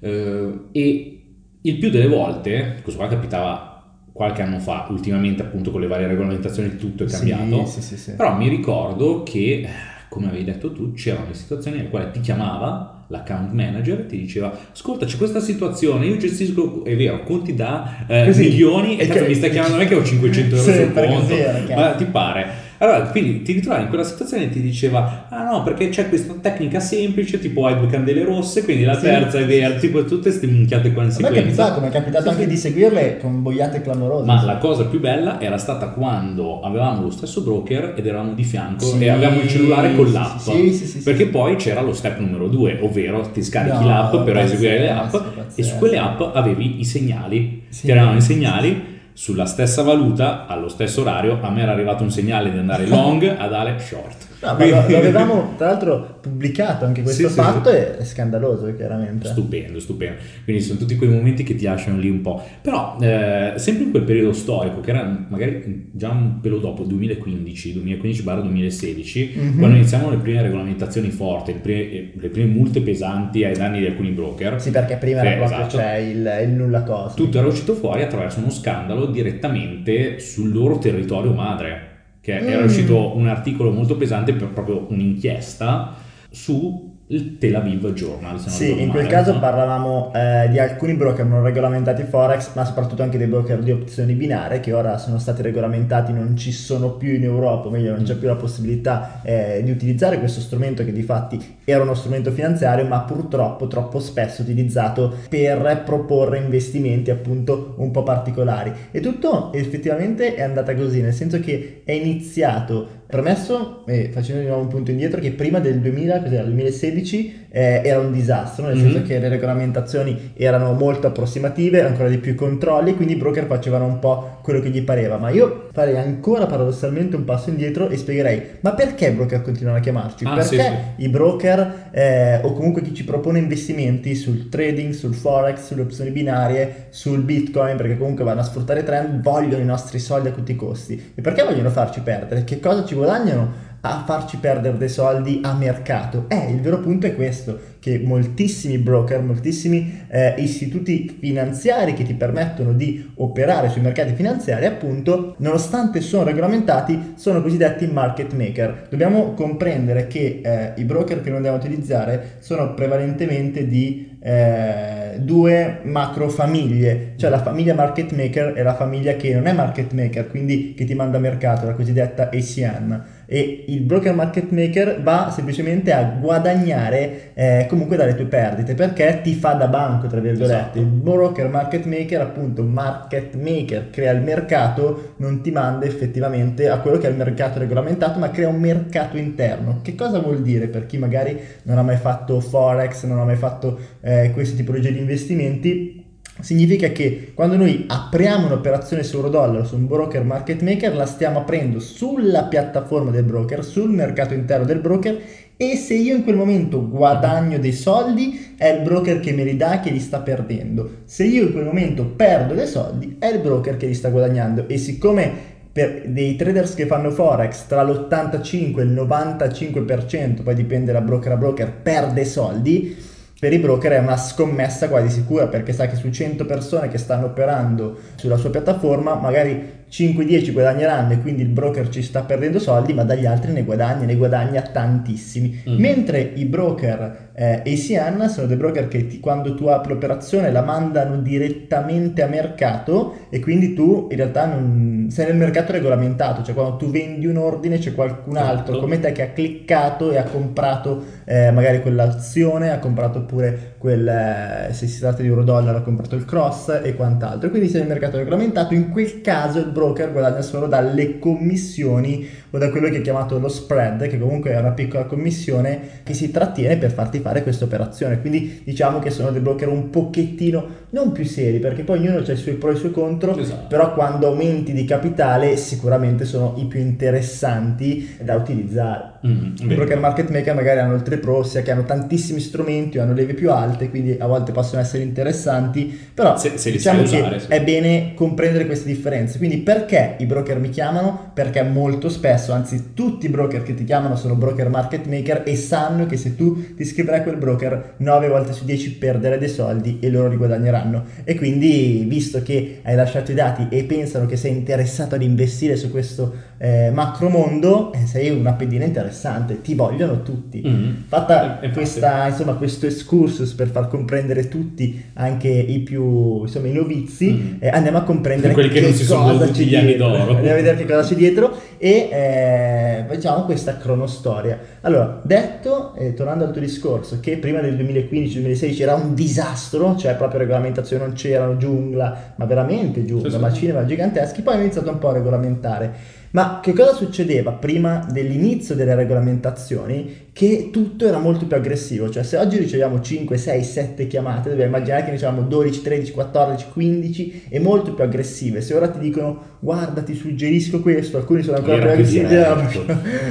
eh, 0.00 0.52
e 0.72 1.12
il 1.60 1.76
più 1.78 1.90
delle 1.90 2.06
volte, 2.08 2.78
questo 2.82 3.00
qua 3.00 3.08
capitava 3.10 3.66
qualche 4.12 4.42
anno 4.42 4.58
fa, 4.58 4.86
ultimamente 4.90 5.42
appunto 5.42 5.70
con 5.70 5.80
le 5.80 5.86
varie 5.86 6.08
regolamentazioni 6.08 6.76
tutto 6.76 7.04
è 7.04 7.06
cambiato, 7.06 7.70
però 8.16 8.36
mi 8.36 8.48
ricordo 8.48 9.22
che, 9.22 9.60
eh, 9.60 9.68
come 10.08 10.28
avevi 10.28 10.44
detto 10.44 10.72
tu, 10.72 10.92
c'erano 10.92 11.26
le 11.28 11.34
situazioni 11.34 11.78
nelle 11.78 11.88
quali 11.90 12.10
ti 12.12 12.20
chiamava 12.20 13.04
l'account 13.08 13.52
manager 13.52 14.00
e 14.00 14.06
ti 14.06 14.18
diceva 14.18 14.56
ascolta 14.72 15.06
c'è 15.06 15.16
questa 15.16 15.40
situazione, 15.40 16.06
io 16.06 16.16
gestisco, 16.16 16.84
è 16.84 16.96
vero, 16.96 17.22
conti 17.22 17.54
da 17.54 18.04
eh, 18.06 18.32
milioni 18.34 18.98
e, 18.98 19.06
cazzo, 19.06 19.24
mi 19.26 19.34
stai 19.34 19.50
chiamando 19.50 19.76
a 19.76 19.78
me 19.78 19.86
che 19.86 19.94
ho 19.94 20.04
500 20.04 20.56
euro 20.56 20.72
sul 20.72 20.92
conto, 20.92 21.34
ma 21.74 21.94
ti 21.94 22.04
pare? 22.04 22.66
Allora, 22.80 23.00
quindi 23.08 23.42
ti 23.42 23.52
ritrovavi 23.52 23.82
in 23.82 23.88
quella 23.88 24.04
situazione 24.04 24.44
e 24.44 24.48
ti 24.50 24.60
diceva: 24.60 25.26
Ah 25.30 25.44
no, 25.44 25.62
perché 25.62 25.88
c'è 25.88 26.08
questa 26.08 26.34
tecnica 26.40 26.78
semplice, 26.80 27.38
tipo 27.40 27.66
hai 27.66 27.76
due 27.76 27.88
candele 27.88 28.24
rosse, 28.24 28.62
quindi 28.64 28.84
la 28.84 28.94
Sì. 28.94 29.02
terza 29.02 29.38
è 29.38 29.44
verde, 29.46 29.78
tipo 29.80 30.04
tutte 30.04 30.28
queste 30.28 30.46
minchiate 30.46 30.92
qua 30.92 31.02
in 31.02 31.08
è 31.08 31.12
sequenza. 31.12 31.40
capitato, 31.40 31.74
come 31.74 31.88
è 31.88 31.90
capitato 31.90 32.22
Sì, 32.24 32.28
anche 32.28 32.42
sì. 32.42 32.48
di 32.48 32.56
seguirle 32.56 33.18
con 33.18 33.42
boiate 33.42 33.82
clamorose. 33.82 34.24
Ma 34.26 34.44
la 34.44 34.56
cosa 34.58 34.84
più 34.84 35.00
bella 35.00 35.40
era 35.40 35.58
stata 35.58 35.88
quando 35.88 36.60
avevamo 36.60 37.02
lo 37.02 37.10
stesso 37.10 37.42
broker 37.42 37.94
ed 37.96 38.06
eravamo 38.06 38.34
di 38.34 38.44
fianco 38.44 38.96
e 38.98 39.08
avevamo 39.08 39.40
il 39.40 39.48
cellulare 39.48 39.94
con 39.96 40.12
l'app. 40.12 40.38
sì, 40.38 40.72
sì, 40.72 40.86
sì, 40.86 40.98
perché 41.02 41.26
poi 41.26 41.56
c'era 41.56 41.80
lo 41.80 41.92
step 41.92 42.18
numero 42.20 42.46
due, 42.48 42.78
ovvero 42.80 43.20
ti 43.32 43.42
scarichi 43.42 43.76
No, 43.82 43.86
l'app 43.88 44.16
per 44.24 44.36
eseguire 44.36 44.78
le 44.78 44.90
app 44.90 45.14
e 45.56 45.62
su 45.64 45.74
quelle 45.78 45.98
app 45.98 46.20
avevi 46.34 46.78
i 46.80 46.84
segnali. 46.84 47.62
Sì. 47.70 47.86
Ti 47.86 47.90
arrivavano 47.90 48.18
i 48.18 48.22
segnali 48.22 48.96
sulla 49.18 49.46
stessa 49.46 49.82
valuta, 49.82 50.46
allo 50.46 50.68
stesso 50.68 51.00
orario. 51.00 51.40
A 51.42 51.50
me 51.50 51.62
era 51.62 51.72
arrivato 51.72 52.04
un 52.04 52.10
segnale 52.12 52.52
di 52.52 52.58
andare 52.58 52.86
long, 52.86 53.34
ad 53.36 53.52
Ale 53.52 53.76
short. 53.80 54.27
No, 54.40 54.54
ma 54.54 54.66
lo, 54.66 54.76
avevamo 54.96 55.54
tra 55.56 55.66
l'altro 55.68 56.18
pubblicato 56.20 56.84
anche 56.84 57.02
questo 57.02 57.22
Sì, 57.28 57.28
sì, 57.28 57.34
fatto 57.40 57.70
sì. 57.70 57.76
e 57.76 57.96
è 57.98 58.04
scandaloso 58.04 58.74
chiaramente. 58.76 59.28
Stupendo, 59.28 59.80
stupendo. 59.80 60.20
Quindi 60.44 60.62
sono 60.62 60.78
tutti 60.78 60.94
quei 60.96 61.08
momenti 61.10 61.42
che 61.42 61.54
ti 61.56 61.64
lasciano 61.64 61.98
lì 61.98 62.08
un 62.08 62.20
po'. 62.20 62.40
Però, 62.60 62.96
eh, 63.00 63.54
sempre 63.56 63.84
in 63.84 63.90
quel 63.90 64.02
periodo 64.04 64.32
storico, 64.32 64.80
che 64.80 64.90
era 64.90 65.26
magari 65.28 65.90
già 65.92 66.10
un 66.10 66.40
pelo 66.40 66.58
dopo, 66.58 66.84
2015, 66.84 67.72
2015-2016, 67.84 69.32
Mhm. 69.34 69.58
quando 69.58 69.76
iniziamo 69.76 70.10
le 70.10 70.16
prime 70.18 70.42
regolamentazioni 70.42 71.10
forti, 71.10 71.52
le 71.54 71.58
prime, 71.58 72.10
le 72.14 72.28
prime 72.28 72.48
multe 72.52 72.80
pesanti 72.80 73.44
ai 73.44 73.56
danni 73.56 73.80
di 73.80 73.86
alcuni 73.86 74.10
broker, 74.10 74.60
Sì, 74.60 74.70
perché 74.70 74.96
prima 74.96 75.20
era 75.20 75.30
Sì, 75.30 75.36
proprio 75.36 75.58
esatto. 75.58 75.76
c'è 75.78 75.96
il, 75.96 76.38
il 76.44 76.50
nulla 76.50 76.82
cosa. 76.82 77.14
tutto 77.14 77.38
era 77.38 77.46
uscito 77.46 77.74
fuori 77.74 78.02
attraverso 78.02 78.38
uno 78.38 78.50
scandalo 78.50 79.06
direttamente 79.06 80.18
sul 80.20 80.52
loro 80.52 80.78
territorio 80.78 81.32
madre, 81.32 81.87
che 82.36 82.50
era 82.52 82.62
Mm. 82.62 82.66
uscito 82.66 83.16
un 83.16 83.26
articolo 83.28 83.70
molto 83.70 83.96
pesante 83.96 84.32
per 84.34 84.48
proprio 84.48 84.86
un'inchiesta 84.90 85.94
su 86.30 86.87
il 87.08 87.38
Tel 87.38 87.54
Aviv 87.54 87.92
Journal. 87.92 88.38
Se 88.38 88.48
non 88.48 88.56
Sì, 88.56 88.82
in 88.82 88.90
quel 88.90 89.04
male, 89.04 89.14
caso 89.14 89.32
no? 89.32 89.40
parlavamo 89.40 90.12
eh, 90.14 90.48
di 90.50 90.58
alcuni 90.58 90.94
broker 90.94 91.24
non 91.24 91.42
regolamentati 91.42 92.02
Forex, 92.02 92.54
ma 92.54 92.64
soprattutto 92.64 93.02
anche 93.02 93.16
dei 93.18 93.26
broker 93.26 93.60
di 93.60 93.70
opzioni 93.70 94.14
binarie 94.14 94.60
che 94.60 94.72
ora 94.72 94.98
sono 94.98 95.18
stati 95.18 95.42
regolamentati, 95.42 96.12
non 96.12 96.36
ci 96.36 96.52
sono 96.52 96.92
più 96.92 97.14
in 97.14 97.24
Europa, 97.24 97.68
o 97.68 97.70
meglio 97.70 97.94
non 97.94 98.04
c'è 98.04 98.16
più 98.16 98.28
la 98.28 98.36
possibilità 98.36 99.20
eh, 99.22 99.62
di 99.64 99.70
utilizzare 99.70 100.18
questo 100.18 100.40
strumento 100.40 100.84
che 100.84 100.92
di 100.92 101.02
fatti 101.02 101.56
era 101.64 101.82
uno 101.82 101.94
strumento 101.94 102.30
finanziario, 102.30 102.84
ma 102.84 103.00
purtroppo 103.00 103.68
troppo 103.68 104.00
spesso 104.00 104.42
utilizzato 104.42 105.14
per 105.28 105.82
proporre 105.84 106.38
investimenti 106.38 107.10
appunto 107.10 107.74
un 107.78 107.90
po' 107.90 108.02
particolari. 108.02 108.72
E 108.90 109.00
tutto 109.00 109.52
effettivamente 109.54 110.34
è 110.34 110.42
andata 110.42 110.74
così, 110.74 111.00
nel 111.00 111.14
senso 111.14 111.40
che 111.40 111.82
è 111.84 111.92
iniziato 111.92 112.97
Premesso, 113.10 113.84
e 113.86 114.10
facendo 114.12 114.42
di 114.42 114.46
nuovo 114.48 114.60
un 114.60 114.68
punto 114.68 114.90
indietro, 114.90 115.18
che 115.18 115.30
prima 115.30 115.60
del 115.60 115.80
2000, 115.80 116.20
cos'era, 116.20 116.42
2016 116.42 117.46
eh, 117.50 117.80
era 117.82 118.00
un 118.00 118.12
disastro, 118.12 118.66
nel 118.66 118.76
Mhm. 118.76 118.82
senso 118.82 119.02
che 119.02 119.18
le 119.18 119.28
regolamentazioni 119.30 120.32
erano 120.36 120.74
molto 120.74 121.06
approssimative, 121.06 121.80
ancora 121.82 122.10
di 122.10 122.18
più 122.18 122.32
i 122.32 122.34
controlli, 122.34 122.94
quindi 122.94 123.14
i 123.14 123.16
broker 123.16 123.46
facevano 123.46 123.86
un 123.86 123.98
po' 123.98 124.37
quello 124.48 124.60
che 124.60 124.70
gli 124.70 124.82
pareva. 124.82 125.18
Ma 125.18 125.28
io 125.28 125.68
farei 125.72 125.98
ancora 125.98 126.46
paradossalmente 126.46 127.16
un 127.16 127.24
passo 127.24 127.50
indietro 127.50 127.90
e 127.90 127.98
spiegherei, 127.98 128.42
ma 128.60 128.72
perché 128.72 129.08
i 129.08 129.10
broker 129.10 129.42
continuano 129.42 129.76
a 129.76 129.80
chiamarci? 129.82 130.24
Ah, 130.24 130.36
perché 130.36 130.58
sì, 130.96 131.02
i 131.04 131.08
broker 131.10 131.90
eh, 131.90 132.40
o 132.42 132.54
comunque 132.54 132.80
chi 132.80 132.94
ci 132.94 133.04
propone 133.04 133.40
investimenti 133.40 134.14
sul 134.14 134.48
trading, 134.48 134.94
sul 134.94 135.12
forex, 135.12 135.66
sulle 135.66 135.82
opzioni 135.82 136.10
binarie, 136.10 136.86
sul 136.88 137.20
bitcoin, 137.20 137.76
perché 137.76 137.98
comunque 137.98 138.24
vanno 138.24 138.40
a 138.40 138.44
sfruttare 138.44 138.80
i 138.80 138.84
trend, 138.84 139.20
vogliono 139.20 139.62
i 139.62 139.66
nostri 139.66 139.98
soldi 139.98 140.28
a 140.28 140.32
tutti 140.32 140.52
i 140.52 140.56
costi. 140.56 141.12
E 141.14 141.20
perché 141.20 141.42
vogliono 141.42 141.68
farci 141.68 142.00
perdere? 142.00 142.44
Che 142.44 142.58
cosa 142.58 142.86
ci 142.86 142.94
guadagnano 142.94 143.66
a 143.80 144.02
farci 144.04 144.38
perdere 144.38 144.76
dei 144.76 144.88
soldi 144.88 145.40
a 145.42 145.52
mercato? 145.54 146.26
Eh, 146.28 146.50
il 146.50 146.60
vero 146.60 146.80
punto 146.80 147.06
è 147.06 147.14
questo, 147.14 147.58
che 147.80 148.00
moltissimi 148.04 148.78
broker, 148.78 149.20
moltissimi 149.22 150.04
eh, 150.08 150.34
istituti 150.38 151.16
finanziari 151.18 151.94
che 151.94 152.04
ti 152.04 152.14
permettono 152.14 152.72
di 152.72 153.12
operare 153.16 153.68
sui 153.68 153.80
mercati 153.80 154.14
finanziari, 154.14 154.66
appunto, 154.66 155.34
nonostante 155.38 156.00
sono 156.00 156.24
regolamentati, 156.24 157.14
sono 157.16 157.40
cosiddetti 157.42 157.86
market 157.86 158.32
maker. 158.34 158.86
Dobbiamo 158.90 159.32
comprendere 159.34 160.06
che 160.06 160.40
eh, 160.42 160.72
i 160.76 160.84
broker 160.84 161.20
che 161.20 161.28
noi 161.28 161.36
andiamo 161.36 161.56
a 161.56 161.60
utilizzare 161.60 162.36
sono 162.40 162.74
prevalentemente 162.74 163.66
di 163.66 164.16
eh, 164.20 165.16
due 165.20 165.80
macro 165.84 166.28
famiglie, 166.28 167.14
cioè 167.16 167.30
la 167.30 167.40
famiglia 167.42 167.74
market 167.74 168.12
maker 168.12 168.54
e 168.56 168.62
la 168.62 168.74
famiglia 168.74 169.14
che 169.14 169.32
non 169.34 169.46
è 169.46 169.52
market 169.52 169.92
maker, 169.92 170.28
quindi 170.28 170.74
che 170.74 170.84
ti 170.84 170.94
manda 170.94 171.18
a 171.18 171.20
mercato, 171.20 171.66
la 171.66 171.74
cosiddetta 171.74 172.30
ACM. 172.32 173.04
E 173.30 173.64
il 173.68 173.82
broker 173.82 174.14
market 174.14 174.50
maker 174.52 175.02
va 175.02 175.30
semplicemente 175.30 175.92
a 175.92 176.02
guadagnare 176.02 177.32
eh, 177.34 177.66
comunque 177.68 177.98
dalle 177.98 178.14
tue 178.14 178.24
perdite 178.24 178.74
perché 178.74 179.20
ti 179.22 179.34
fa 179.34 179.52
da 179.52 179.66
banco, 179.66 180.06
tra 180.06 180.18
virgolette. 180.18 180.54
Esatto. 180.54 180.78
Il 180.78 180.86
broker 180.86 181.46
market 181.50 181.84
maker, 181.84 182.22
appunto, 182.22 182.62
market 182.62 183.34
maker 183.34 183.90
crea 183.90 184.12
il 184.12 184.22
mercato, 184.22 185.12
non 185.16 185.42
ti 185.42 185.50
manda 185.50 185.84
effettivamente 185.84 186.70
a 186.70 186.78
quello 186.78 186.96
che 186.96 187.06
è 187.06 187.10
il 187.10 187.16
mercato 187.16 187.58
regolamentato, 187.58 188.18
ma 188.18 188.30
crea 188.30 188.48
un 188.48 188.60
mercato 188.60 189.18
interno. 189.18 189.80
Che 189.82 189.94
cosa 189.94 190.20
vuol 190.20 190.40
dire 190.40 190.68
per 190.68 190.86
chi 190.86 190.96
magari 190.96 191.38
non 191.64 191.76
ha 191.76 191.82
mai 191.82 191.98
fatto 191.98 192.40
forex, 192.40 193.04
non 193.04 193.18
ha 193.18 193.24
mai 193.24 193.36
fatto 193.36 193.78
eh, 194.00 194.30
queste 194.32 194.56
tipologie 194.56 194.90
di 194.90 195.00
investimenti? 195.00 196.07
Significa 196.40 196.88
che 196.88 197.32
quando 197.34 197.56
noi 197.56 197.84
apriamo 197.88 198.46
un'operazione 198.46 199.02
su 199.02 199.16
euro-dollaro 199.16 199.64
su 199.64 199.74
un 199.74 199.86
broker 199.86 200.22
market 200.22 200.62
maker, 200.62 200.94
la 200.94 201.06
stiamo 201.06 201.40
aprendo 201.40 201.80
sulla 201.80 202.44
piattaforma 202.44 203.10
del 203.10 203.24
broker, 203.24 203.64
sul 203.64 203.90
mercato 203.90 204.34
interno 204.34 204.64
del 204.64 204.78
broker 204.78 205.20
e 205.56 205.74
se 205.74 205.94
io 205.94 206.14
in 206.14 206.22
quel 206.22 206.36
momento 206.36 206.88
guadagno 206.88 207.58
dei 207.58 207.72
soldi 207.72 208.54
è 208.56 208.68
il 208.68 208.82
broker 208.82 209.18
che 209.18 209.32
me 209.32 209.42
li 209.42 209.56
dà 209.56 209.80
che 209.80 209.90
li 209.90 209.98
sta 209.98 210.20
perdendo. 210.20 210.98
Se 211.04 211.24
io 211.24 211.46
in 211.46 211.52
quel 211.52 211.64
momento 211.64 212.04
perdo 212.04 212.54
dei 212.54 212.68
soldi 212.68 213.16
è 213.18 213.26
il 213.26 213.40
broker 213.40 213.76
che 213.76 213.86
li 213.86 213.94
sta 213.94 214.10
guadagnando 214.10 214.68
e 214.68 214.78
siccome 214.78 215.56
per 215.72 216.04
dei 216.06 216.36
traders 216.36 216.74
che 216.74 216.86
fanno 216.86 217.10
forex 217.10 217.66
tra 217.66 217.82
l'85 217.82 218.78
e 218.78 218.82
il 218.82 218.92
95%, 218.92 220.42
poi 220.44 220.54
dipende 220.54 220.92
da 220.92 221.00
broker 221.00 221.32
a 221.32 221.36
broker, 221.36 221.72
perde 221.72 222.24
soldi, 222.24 222.96
per 223.38 223.52
i 223.52 223.58
broker 223.58 223.92
è 223.92 223.98
una 223.98 224.16
scommessa 224.16 224.88
quasi 224.88 225.10
sicura 225.10 225.46
perché 225.46 225.72
sa 225.72 225.86
che 225.86 225.94
su 225.94 226.10
100 226.10 226.44
persone 226.44 226.88
che 226.88 226.98
stanno 226.98 227.26
operando 227.26 227.96
sulla 228.16 228.36
sua 228.36 228.50
piattaforma, 228.50 229.14
magari 229.14 229.77
5-10 229.90 230.52
guadagneranno 230.52 231.12
e 231.12 231.20
quindi 231.20 231.42
il 231.42 231.48
broker 231.48 231.88
ci 231.88 232.02
sta 232.02 232.22
perdendo 232.22 232.58
soldi, 232.58 232.92
ma 232.94 233.04
dagli 233.04 233.26
altri 233.26 233.52
ne 233.52 233.64
guadagna, 233.64 234.04
ne 234.04 234.16
guadagna 234.16 234.60
tantissimi. 234.62 235.62
Mm. 235.68 235.76
Mentre 235.78 236.20
i 236.34 236.44
broker 236.44 237.26
eh, 237.34 237.62
ACN 237.64 238.28
sono 238.28 238.46
dei 238.46 238.56
broker 238.56 238.88
che 238.88 239.06
ti- 239.06 239.20
quando 239.20 239.54
tu 239.54 239.66
apri 239.66 239.92
l'operazione 239.92 240.50
la 240.50 240.62
mandano 240.62 241.16
direttamente 241.18 242.22
a 242.22 242.26
mercato 242.26 243.14
e 243.30 243.38
quindi 243.40 243.74
tu 243.74 244.08
in 244.10 244.16
realtà 244.16 244.46
non 244.46 245.06
sei 245.10 245.26
nel 245.26 245.36
mercato 245.36 245.72
regolamentato, 245.72 246.42
cioè 246.42 246.54
quando 246.54 246.76
tu 246.76 246.90
vendi 246.90 247.26
un 247.26 247.36
ordine 247.36 247.78
c'è 247.78 247.94
qualcun 247.94 248.36
altro 248.36 248.74
Certo. 248.74 248.80
come 248.80 249.00
te 249.00 249.12
che 249.12 249.22
ha 249.22 249.28
cliccato 249.32 250.10
e 250.10 250.16
ha 250.18 250.24
comprato 250.24 251.02
eh, 251.24 251.50
magari 251.52 251.80
quell'azione, 251.80 252.70
ha 252.70 252.78
comprato 252.78 253.22
pure 253.24 253.74
quel, 253.78 254.06
eh, 254.08 254.72
se 254.72 254.86
si 254.86 254.98
tratta 254.98 255.22
di 255.22 255.28
euro 255.28 255.44
dollaro, 255.44 255.78
ha 255.78 255.82
comprato 255.82 256.16
il 256.16 256.24
cross 256.24 256.80
e 256.82 256.94
quant'altro. 256.94 257.50
Quindi 257.50 257.68
sei 257.68 257.80
nel 257.80 257.88
mercato 257.90 258.16
regolamentato, 258.18 258.74
in 258.74 258.90
quel 258.90 259.20
caso 259.20 259.58
il 259.60 259.66
broker 259.78 260.10
guadagna 260.10 260.42
solo 260.42 260.66
dalle 260.66 261.18
commissioni 261.20 262.28
o 262.50 262.58
da 262.58 262.70
quello 262.70 262.88
che 262.88 262.98
è 262.98 263.00
chiamato 263.02 263.38
lo 263.38 263.48
spread, 263.48 264.06
che 264.08 264.18
comunque 264.18 264.50
è 264.52 264.58
una 264.58 264.70
piccola 264.72 265.04
commissione 265.04 265.80
che 266.02 266.14
si 266.14 266.30
trattiene 266.30 266.76
per 266.76 266.92
farti 266.92 267.18
fare 267.20 267.42
questa 267.42 267.64
operazione. 267.64 268.20
Quindi 268.20 268.62
diciamo 268.64 268.98
che 268.98 269.10
sono 269.10 269.30
dei 269.30 269.40
broker 269.40 269.68
un 269.68 269.90
pochettino 269.90 270.66
non 270.90 271.12
più 271.12 271.24
seri, 271.24 271.58
perché 271.58 271.82
poi 271.82 271.98
ognuno 271.98 272.18
ha 272.26 272.32
i 272.32 272.36
suoi 272.36 272.54
pro 272.54 272.70
e 272.70 272.74
i 272.74 272.76
suoi 272.76 272.90
contro, 272.92 273.36
Esatto. 273.36 273.66
però 273.68 273.92
quando 273.92 274.26
aumenti 274.28 274.72
di 274.72 274.84
capitale 274.84 275.56
sicuramente 275.56 276.24
sono 276.24 276.54
i 276.58 276.64
più 276.64 276.80
interessanti 276.80 278.16
da 278.22 278.34
utilizzare. 278.36 279.16
Mm, 279.26 279.54
I 279.60 279.74
broker 279.74 279.98
market 279.98 280.30
maker 280.30 280.54
magari 280.54 280.78
hanno 280.78 280.94
il 280.94 281.02
tre 281.02 281.18
pro, 281.18 281.38
ossia 281.38 281.60
che 281.62 281.70
hanno 281.72 281.84
tantissimi 281.84 282.38
strumenti 282.40 282.98
o 282.98 283.02
hanno 283.02 283.12
leve 283.14 283.34
più 283.34 283.50
alte, 283.50 283.90
quindi 283.90 284.16
a 284.18 284.26
volte 284.26 284.52
possono 284.52 284.80
essere 284.80 285.02
interessanti, 285.02 285.86
però 286.14 286.36
Se- 286.38 286.56
se 286.56 286.70
diciamo 286.70 287.02
che 287.02 287.16
usare, 287.18 287.40
sì. 287.40 287.46
è 287.48 287.62
bene 287.62 288.12
comprendere 288.14 288.64
queste 288.66 288.86
differenze. 288.88 289.38
Quindi 289.38 289.58
perché 289.58 290.14
i 290.18 290.24
broker 290.26 290.58
mi 290.58 290.70
chiamano? 290.70 291.30
Perché 291.34 291.62
molto 291.62 292.08
spesso, 292.08 292.37
anzi 292.52 292.90
tutti 292.94 293.26
i 293.26 293.28
broker 293.28 293.62
che 293.62 293.74
ti 293.74 293.84
chiamano 293.84 294.16
sono 294.16 294.34
broker 294.34 294.68
market 294.68 295.06
maker 295.06 295.42
e 295.44 295.56
sanno 295.56 296.06
che 296.06 296.16
se 296.16 296.36
tu 296.36 296.74
ti 296.74 296.82
iscriverai 296.82 297.20
a 297.20 297.22
quel 297.22 297.36
broker 297.36 297.94
9 297.98 298.28
volte 298.28 298.52
su 298.52 298.64
10 298.64 298.94
perderai 298.96 299.38
dei 299.38 299.48
soldi 299.48 299.98
e 300.00 300.10
loro 300.10 300.28
li 300.28 300.36
guadagneranno. 300.36 301.04
E 301.24 301.34
quindi 301.36 302.04
visto 302.08 302.42
che 302.42 302.80
hai 302.82 302.94
lasciato 302.94 303.30
i 303.32 303.34
dati 303.34 303.66
e 303.70 303.84
pensano 303.84 304.26
che 304.26 304.36
sei 304.36 304.52
interessato 304.52 305.14
ad 305.14 305.22
investire 305.22 305.76
su 305.76 305.90
questo 305.90 306.34
eh, 306.58 306.90
macro 306.92 307.28
mondo, 307.28 307.92
eh, 307.92 308.06
sei 308.06 308.30
una 308.30 308.52
pedina 308.54 308.84
interessante, 308.84 309.60
ti 309.62 309.74
vogliono 309.74 310.22
tutti. 310.22 310.62
Mm. 310.66 310.90
Fatta 311.08 311.60
Eh, 311.60 311.66
infatti. 311.66 311.70
questa, 311.72 312.28
insomma, 312.28 312.54
questo 312.54 312.86
excursus 312.86 313.52
per 313.52 313.68
far 313.68 313.88
comprendere 313.88 314.48
tutti, 314.48 315.02
anche 315.14 315.48
i 315.48 315.78
più, 315.80 316.42
insomma, 316.42 316.66
i 316.68 316.72
novizi, 316.72 317.30
Mm. 317.30 317.54
eh, 317.60 317.68
andiamo 317.68 317.98
a 317.98 318.02
comprendere 318.02 318.52
Quelli 318.52 318.68
che 318.70 318.80
non 318.80 318.92
si 318.92 319.04
sono 319.04 319.36
goduti 319.36 319.64
gli 319.66 319.74
anni 319.76 319.96
d'oro. 319.96 320.14
Andiamo 320.34 320.50
a 320.50 320.54
vedere 320.54 320.76
che 320.76 320.84
cosa 320.84 321.06
c'è 321.08 321.14
dietro 321.14 321.56
e 321.78 322.08
eh, 322.10 323.04
facciamo 323.08 323.44
questa 323.44 323.76
cronostoria. 323.76 324.58
Allora, 324.82 325.20
detto, 325.22 325.94
eh, 325.94 326.12
tornando 326.14 326.44
al 326.44 326.52
tuo 326.52 326.60
discorso, 326.60 327.18
che 327.20 327.38
prima 327.38 327.60
del 327.60 327.76
2015-2016 327.76 328.82
era 328.82 328.94
un 328.94 329.14
disastro, 329.14 329.96
cioè 329.96 330.14
proprio 330.16 330.40
regolamentazione 330.40 331.04
non 331.06 331.14
c'erano, 331.14 331.56
giungla, 331.56 332.34
ma 332.36 332.44
veramente 332.44 333.04
giungla, 333.04 333.28
Sì, 333.30 333.36
sì. 333.36 333.40
macine 333.40 333.72
ma 333.72 333.84
giganteschi, 333.84 334.42
poi 334.42 334.54
hanno 334.54 334.62
iniziato 334.64 334.90
un 334.90 334.98
po' 334.98 335.08
a 335.10 335.12
regolamentare. 335.14 336.16
Ma 336.30 336.60
che 336.62 336.74
cosa 336.74 336.92
succedeva 336.92 337.52
prima 337.52 338.06
dell'inizio 338.10 338.74
delle 338.74 338.94
regolamentazioni? 338.94 340.27
Che 340.38 340.68
tutto 340.70 341.04
era 341.04 341.18
molto 341.18 341.46
più 341.46 341.56
aggressivo, 341.56 342.08
cioè 342.10 342.22
se 342.22 342.36
oggi 342.36 342.58
riceviamo 342.58 343.00
5, 343.00 343.36
6, 343.36 343.64
7 343.64 344.06
chiamate, 344.06 344.50
dobbiamo 344.50 344.76
immaginare 344.76 345.04
che 345.06 345.10
riceviamo 345.10 345.42
12, 345.42 345.82
13, 345.82 346.12
14, 346.12 346.66
15 346.72 347.42
e 347.48 347.58
molto 347.58 347.92
più 347.92 348.04
aggressive. 348.04 348.60
Se 348.60 348.72
ora 348.72 348.86
ti 348.86 349.00
dicono 349.00 349.56
guarda 349.58 350.00
ti 350.02 350.14
suggerisco 350.14 350.80
questo, 350.80 351.16
alcuni 351.16 351.42
sono 351.42 351.56
ancora 351.56 351.78
più 351.78 351.90
aggressivi, 351.90 352.36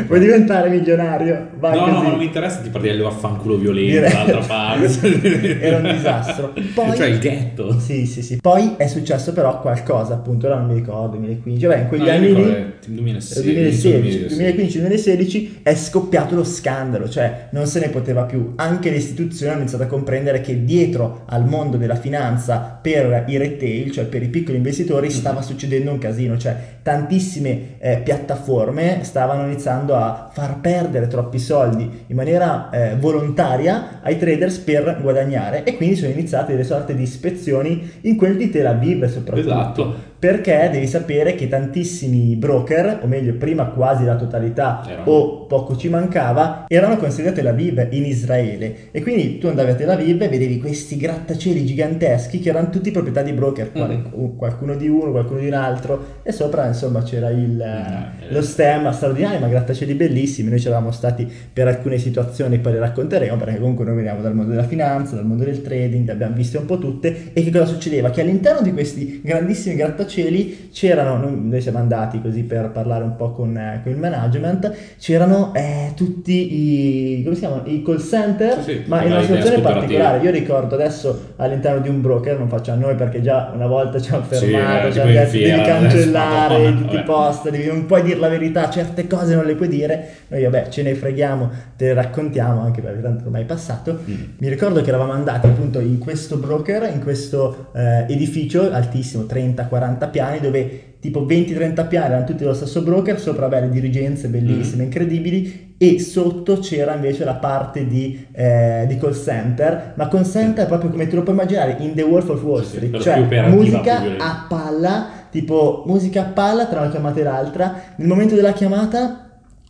vuoi 0.05 0.19
diventare 0.19 0.67
milionario? 0.69 1.47
Vai 1.57 1.77
No, 1.79 1.85
no, 1.85 1.93
così. 1.93 2.03
ma 2.03 2.09
non 2.09 2.17
mi 2.17 2.25
interessa 2.25 2.59
ti 2.59 2.67
parli 2.67 2.97
vaffanculo 2.99 3.55
violento 3.55 4.01
dall'altra 4.01 4.39
parte. 4.39 5.61
Era 5.61 5.77
un 5.77 5.93
disastro. 5.93 6.53
Poi- 6.73 6.93
Cioè 6.97 7.07
il 7.07 7.19
ghetto. 7.19 7.79
Sì, 7.79 8.05
sì, 8.05 8.21
sì. 8.21 8.39
Poi 8.41 8.73
è 8.75 8.87
successo 8.87 9.31
però 9.31 9.61
qualcosa, 9.61 10.15
appunto, 10.15 10.47
ora 10.47 10.57
non 10.57 10.67
mi 10.67 10.73
ricordo, 10.73 11.15
2015, 11.15 11.65
vabbè, 11.67 11.79
in 11.83 11.87
quegli 11.87 12.01
No, 12.03 12.09
anni 12.09 12.27
ricordo 12.27 12.47
lì... 12.49 12.53
che 12.53 12.65
2016, 12.91 14.25
2015-2016 14.35 15.49
è 15.63 15.73
scoppiato 15.73 16.35
lo 16.35 16.43
scandalo, 16.43 16.96
cioè 17.05 17.47
non 17.51 17.67
se 17.67 17.79
ne 17.79 17.89
poteva 17.89 18.23
più. 18.23 18.53
Anche 18.55 18.89
le 18.89 18.97
istituzioni 18.97 19.51
hanno 19.51 19.61
iniziato 19.61 19.83
a 19.83 19.87
comprendere 19.87 20.41
che 20.41 20.63
dietro 20.63 21.23
al 21.27 21.45
mondo 21.45 21.77
della 21.77 21.95
finanza 21.95 22.79
per 22.81 23.25
i 23.27 23.37
retail, 23.37 23.91
cioè 23.91 24.05
per 24.05 24.23
i 24.23 24.27
piccoli 24.27 24.57
investitori, 24.57 25.09
stava 25.09 25.41
succedendo 25.41 25.91
un 25.91 25.99
casino, 25.99 26.37
cioè 26.37 26.55
tantissime 26.81 27.77
eh, 27.79 27.97
piattaforme 27.97 28.99
stavano 29.01 29.43
iniziando 29.45 29.95
a 29.95 30.29
far 30.31 30.59
perdere 30.59 31.07
troppi 31.07 31.39
soldi 31.39 32.05
in 32.07 32.15
maniera 32.15 32.69
eh, 32.69 32.95
volontaria 32.95 33.99
ai 34.01 34.17
traders 34.17 34.57
per 34.59 34.99
guadagnare 35.01 35.63
e 35.63 35.75
quindi 35.75 35.95
sono 35.95 36.11
iniziate 36.11 36.53
delle 36.53 36.63
sorte 36.63 36.95
di 36.95 37.03
ispezioni 37.03 37.91
in 38.01 38.15
quel 38.15 38.37
di 38.37 38.49
Tel 38.49 38.67
Aviv 38.67 39.05
soprattutto. 39.07 39.47
Esatto 39.47 40.15
perché 40.19 40.69
devi 40.71 40.88
sapere 40.88 41.36
che 41.36 41.47
tantissimi 41.47 42.36
broker, 42.36 43.00
o 43.03 43.07
meglio 43.07 43.33
prima 43.36 43.65
quasi 43.65 44.03
la 44.03 44.15
totalità 44.15 44.83
Erano. 44.88 45.12
o 45.12 45.45
poco 45.45 45.77
ci 45.77 45.89
mancava, 45.89 46.65
erano 46.67 46.97
considerati 46.97 47.39
a 47.39 47.43
Tel 47.43 47.51
Aviv 47.53 47.88
in 47.91 48.05
Israele. 48.05 48.75
E 48.91 49.01
quindi 49.01 49.38
tu 49.38 49.47
andavi 49.47 49.71
a 49.71 49.75
Tel 49.75 49.89
Aviv 49.91 50.21
e 50.21 50.27
vedevi 50.27 50.57
questi 50.59 50.97
grattacieli 50.97 51.65
giganteschi 51.65 52.39
che 52.39 52.50
erano 52.50 52.69
tutti 52.69 52.89
proprietà 52.91 53.21
di 53.21 53.31
broker, 53.33 53.71
quali- 53.71 54.03
qualcuno 54.36 54.75
di 54.75 54.88
uno, 54.88 55.12
qualcuno 55.12 55.39
di 55.39 55.47
un 55.47 55.53
altro. 55.53 56.15
E 56.24 56.31
sopra 56.31 56.65
insomma 56.65 57.03
c'era 57.03 57.29
il, 57.29 57.62
Eh, 57.62 58.33
lo 58.33 58.41
stemma 58.41 58.91
straordinario, 58.91 59.39
ma 59.39 59.47
grattacieli 59.47 59.93
bellissimi, 59.93 60.50
noi 60.50 60.59
ci 60.59 60.67
eravamo 60.67 60.91
stati 60.91 61.29
per 61.53 61.67
alcune 61.67 61.97
situazioni, 62.00 62.57
poi 62.59 62.74
le 62.74 62.79
racconteremo 62.79 63.36
perché 63.38 63.59
comunque 63.59 63.86
noi 63.86 63.95
veniamo 63.95 64.21
dal 64.21 64.33
mondo 64.33 64.51
della 64.51 64.63
finanza, 64.67 65.15
dal 65.15 65.25
mondo 65.25 65.43
del 65.43 65.62
trading, 65.62 66.05
le 66.07 66.12
abbiamo 66.12 66.33
viste 66.36 66.57
un 66.57 66.65
po' 66.65 66.79
tutte. 66.79 67.31
E 67.33 67.43
che 67.43 67.51
cosa 67.51 67.65
succedeva? 67.65 68.09
Che 68.09 68.21
all'interno 68.21 68.62
di 68.62 68.74
questi 68.74 69.21
grandissimi 69.24 69.75
grattacieli 69.75 70.05
c'erano, 70.07 71.29
noi 71.29 71.61
siamo 71.61 71.77
andati 71.77 72.21
così 72.21 72.43
per 72.43 72.69
parlare 72.71 73.03
un 73.03 73.15
po' 73.15 73.31
con, 73.31 73.55
eh, 73.55 73.81
con 73.83 73.91
il 73.91 73.97
management, 73.97 74.73
c'erano 74.99 75.53
eh, 75.53 75.91
tutti 75.95 77.19
i, 77.19 77.23
come 77.23 77.35
si 77.35 77.41
chiamano? 77.41 77.63
I 77.65 77.81
call 77.83 77.99
center, 77.99 78.61
Sì, 78.63 78.71
sì, 78.71 78.83
ma 78.85 79.03
in 79.03 79.11
una 79.11 79.21
situazione 79.21 79.59
particolare. 79.61 80.23
Io 80.23 80.31
ricordo 80.31 80.75
adesso 80.75 81.33
all'interno 81.37 81.81
di 81.81 81.89
un 81.89 82.01
broker, 82.01 82.37
non 82.37 82.47
faccio 82.47 82.71
a 82.71 82.75
noi 82.75 82.95
perché 82.95 83.21
già 83.21 83.51
una 83.53 83.67
volta 83.67 83.99
ci 83.99 84.13
hanno 84.13 84.25
Sì, 84.29 84.35
fermato, 84.35 84.87
eh, 84.87 84.91
ci 84.91 84.99
hanno 84.99 85.11
detto 85.11 85.31
devi 85.31 85.43
fiera, 85.43 85.63
cancellare 85.63 86.55
adesso, 86.55 86.75
tutti 86.77 86.93
i 86.93 86.95
vabbè. 86.95 87.05
post, 87.05 87.49
devi, 87.49 87.67
non 87.67 87.85
puoi 87.85 88.03
dire 88.03 88.19
la 88.19 88.29
verità, 88.29 88.69
certe 88.69 89.07
cose 89.07 89.35
non 89.35 89.45
le 89.45 89.55
puoi 89.55 89.67
dire. 89.67 90.09
Noi 90.27 90.43
vabbè 90.43 90.69
ce 90.69 90.83
ne 90.83 90.93
freghiamo, 90.93 91.49
te 91.75 91.85
le 91.85 91.93
raccontiamo 91.93 92.61
anche 92.61 92.81
perché 92.81 93.01
tanto 93.01 93.25
ormai 93.25 93.41
è 93.43 93.45
passato. 93.45 93.99
Mm. 94.09 94.15
Mi 94.37 94.49
ricordo 94.49 94.81
che 94.81 94.89
eravamo 94.89 95.11
andati 95.11 95.47
appunto 95.47 95.79
in 95.79 95.97
questo 95.97 96.37
broker, 96.37 96.89
in 96.93 97.01
questo 97.01 97.67
eh, 97.73 98.05
edificio 98.07 98.71
altissimo, 98.71 99.23
30-40 99.23 99.96
piani, 100.05 100.39
dove 100.39 100.81
tipo 100.99 101.25
20-30 101.25 101.87
piani 101.87 102.07
erano 102.09 102.25
tutti 102.25 102.39
dello 102.39 102.53
stesso 102.53 102.81
broker, 102.81 103.19
sopra 103.19 103.47
vabbè, 103.47 103.61
le 103.65 103.69
dirigenze 103.69 104.27
bellissime, 104.27 104.83
Mm. 104.83 104.85
incredibili, 104.85 105.75
e 105.77 105.99
sotto 105.99 106.57
c'era 106.57 106.95
invece 106.95 107.23
la 107.23 107.35
parte 107.35 107.85
di, 107.87 108.25
eh, 108.31 108.85
di 108.87 108.97
call 108.97 109.13
center, 109.13 109.93
ma 109.95 110.07
call 110.07 110.23
center 110.23 110.65
è 110.65 110.67
proprio 110.67 110.89
come 110.89 111.07
te 111.07 111.15
lo 111.15 111.21
puoi 111.23 111.35
immaginare 111.35 111.77
in 111.79 111.93
The 111.93 112.01
Wolf 112.03 112.29
of 112.29 112.43
Wall 112.43 112.61
Sì, 112.61 112.65
sì, 112.65 112.69
Street, 112.75 112.91
però 112.91 113.03
cioè 113.03 113.49
musica 113.49 114.01
a 114.17 114.45
palla, 114.49 115.07
tipo 115.29 115.83
musica 115.85 116.21
a 116.21 116.25
palla 116.25 116.65
tra 116.65 116.81
una 116.81 116.89
chiamata 116.89 117.19
e 117.19 117.23
l'altra. 117.23 117.81
Nel 117.97 118.07
momento 118.07 118.33
della 118.35 118.53
chiamata 118.53 119.21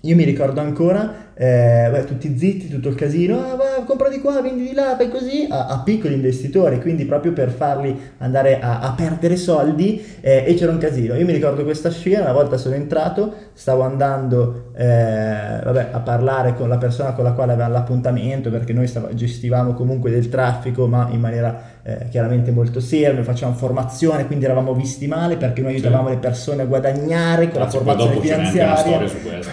io 0.02 0.16
mi 0.16 0.24
ricordo 0.24 0.62
ancora, 0.62 1.27
eh, 1.38 1.90
beh, 1.92 2.06
tutti 2.06 2.36
zitti, 2.36 2.68
tutto 2.68 2.90
il 2.90 2.96
casino, 2.96 3.40
ah, 3.40 3.56
va, 3.56 3.84
compra 3.86 4.10
di 4.10 4.20
qua, 4.20 4.42
vendi 4.42 4.64
di 4.64 4.74
là, 4.74 4.96
fai 4.96 5.10
così, 5.10 5.46
a, 5.48 5.68
a 5.68 5.82
piccoli 5.84 6.16
investitori, 6.16 6.82
quindi 6.82 7.06
proprio 7.06 7.32
per 7.32 7.52
farli 7.52 7.96
andare 8.18 8.60
a, 8.60 8.80
a 8.80 8.94
perdere 8.94 9.36
soldi 9.36 10.04
eh, 10.20 10.44
e 10.48 10.54
c'era 10.56 10.72
un 10.72 10.80
casino. 10.80 11.14
Io 11.16 11.26
mi 11.26 11.34
ricordo 11.34 11.64
questa 11.64 11.92
scena, 11.92 12.22
una 12.22 12.34
volta 12.34 12.58
sono 12.58 12.74
entrato, 12.74 13.34
stavo 13.58 13.82
andando 13.82 14.70
eh, 14.76 15.60
vabbè, 15.64 15.88
a 15.92 16.00
parlare 16.00 16.54
con 16.54 16.70
la 16.70 16.78
persona 16.78 17.14
con 17.14 17.24
la 17.24 17.32
quale 17.32 17.54
avevamo 17.54 17.74
l'appuntamento, 17.74 18.52
perché 18.52 18.72
noi 18.72 18.86
stava- 18.86 19.12
gestivamo 19.16 19.74
comunque 19.74 20.12
del 20.12 20.30
traffico, 20.30 20.86
ma 20.86 21.08
in 21.12 21.20
maniera 21.20 21.76
eh, 21.82 22.08
chiaramente 22.10 22.52
molto 22.52 22.80
seria, 22.80 23.14
noi 23.14 23.24
facevamo 23.24 23.58
formazione, 23.58 24.28
quindi 24.28 24.46
eravamo 24.46 24.74
visti 24.74 25.08
male 25.08 25.38
perché 25.38 25.62
noi 25.62 25.78
Sì. 25.78 25.84
aiutavamo 25.86 26.10
le 26.10 26.18
persone 26.18 26.62
a 26.62 26.66
guadagnare 26.66 27.50
con 27.50 27.62
Anzi, 27.62 27.78
la 27.78 27.84
formazione 27.84 28.20
finanziaria. 28.20 29.00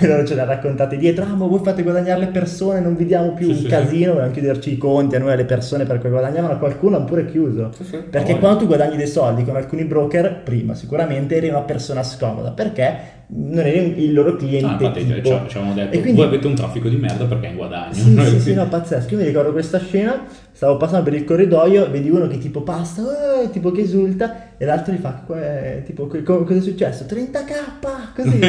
loro 0.01 0.25
ce 0.27 0.35
l'ha 0.35 0.45
raccontate 0.45 0.97
dietro, 0.99 1.25
ah 1.25 1.35
ma 1.35 1.47
voi 1.47 1.61
fate 1.63 1.83
guadagnare 1.83 2.21
le 2.21 2.27
persone, 2.27 2.81
non 2.81 2.97
vi 2.97 3.07
diamo 3.07 3.33
più 3.33 3.47
Sì, 3.47 3.53
un 3.53 3.57
sì, 3.59 3.67
casino, 3.69 4.11
volevamo 4.13 4.33
chiuderci 4.35 4.73
i 4.73 4.77
conti 4.77 5.17
a 5.17 5.19
noi 5.19 5.33
alle 5.33 5.45
persone 5.47 5.85
perché 5.85 6.11
guadagnavano, 6.11 6.59
qualcuno 6.59 6.97
ha 6.99 7.01
pure 7.01 7.25
chiuso. 7.25 7.71
Sì, 7.75 7.85
sì. 7.85 7.97
Perché 8.11 8.33
Oh, 8.35 8.39
quando 8.39 8.59
tu 8.59 8.67
guadagni 8.67 8.97
dei 8.97 9.07
soldi 9.07 9.45
con 9.45 9.57
alcuni 9.57 9.85
broker, 9.85 10.43
prima 10.43 10.75
sicuramente 10.75 11.37
eri 11.37 11.49
una 11.49 11.63
persona 11.63 12.03
scomoda, 12.03 12.51
perché 12.51 13.13
non 13.29 13.59
eri 13.67 14.05
il 14.05 14.13
loro 14.13 14.37
cliente 14.37 14.67
Ah, 14.67 14.73
infatti 14.73 15.05
tipo. 15.07 15.15
ci, 15.29 15.35
ci 15.49 15.57
avevamo 15.57 15.75
detto, 15.75 15.97
E 15.97 16.01
quindi- 16.01 16.19
voi 16.21 16.29
avete 16.29 16.47
un 16.47 16.55
traffico 16.55 16.89
di 16.89 16.97
merda 16.97 17.25
perché 17.25 17.47
è 17.47 17.51
in 17.51 17.57
guadagno. 17.57 17.93
sì, 17.95 18.15
sì. 18.29 18.41
sì, 18.41 18.55
no, 18.55 18.67
pazzesco. 18.69 19.13
Io 19.15 19.19
mi 19.21 19.25
ricordo 19.27 19.53
questa 19.53 19.79
scena, 19.79 20.25
stavo 20.55 20.77
passando 20.77 21.05
per 21.05 21.15
il 21.15 21.25
corridoio, 21.25 21.91
vedi 21.91 22.09
uno 22.09 22.27
che 22.29 22.39
tipo 22.39 22.63
passa, 22.63 23.43
eh, 23.43 23.51
tipo 23.51 23.71
che 23.73 23.83
esulta, 23.83 24.53
e 24.57 24.65
l'altro 24.65 24.93
gli 24.95 24.99
fa, 24.99 25.21
"Qua 25.27 25.37
è- 25.41 25.83
tipo, 25.85 26.07
co- 26.07 26.23
co- 26.23 26.45
cosa 26.45 26.59
è 26.61 26.63
successo? 26.63 27.05
30k, 27.07 28.13
così. 28.15 28.39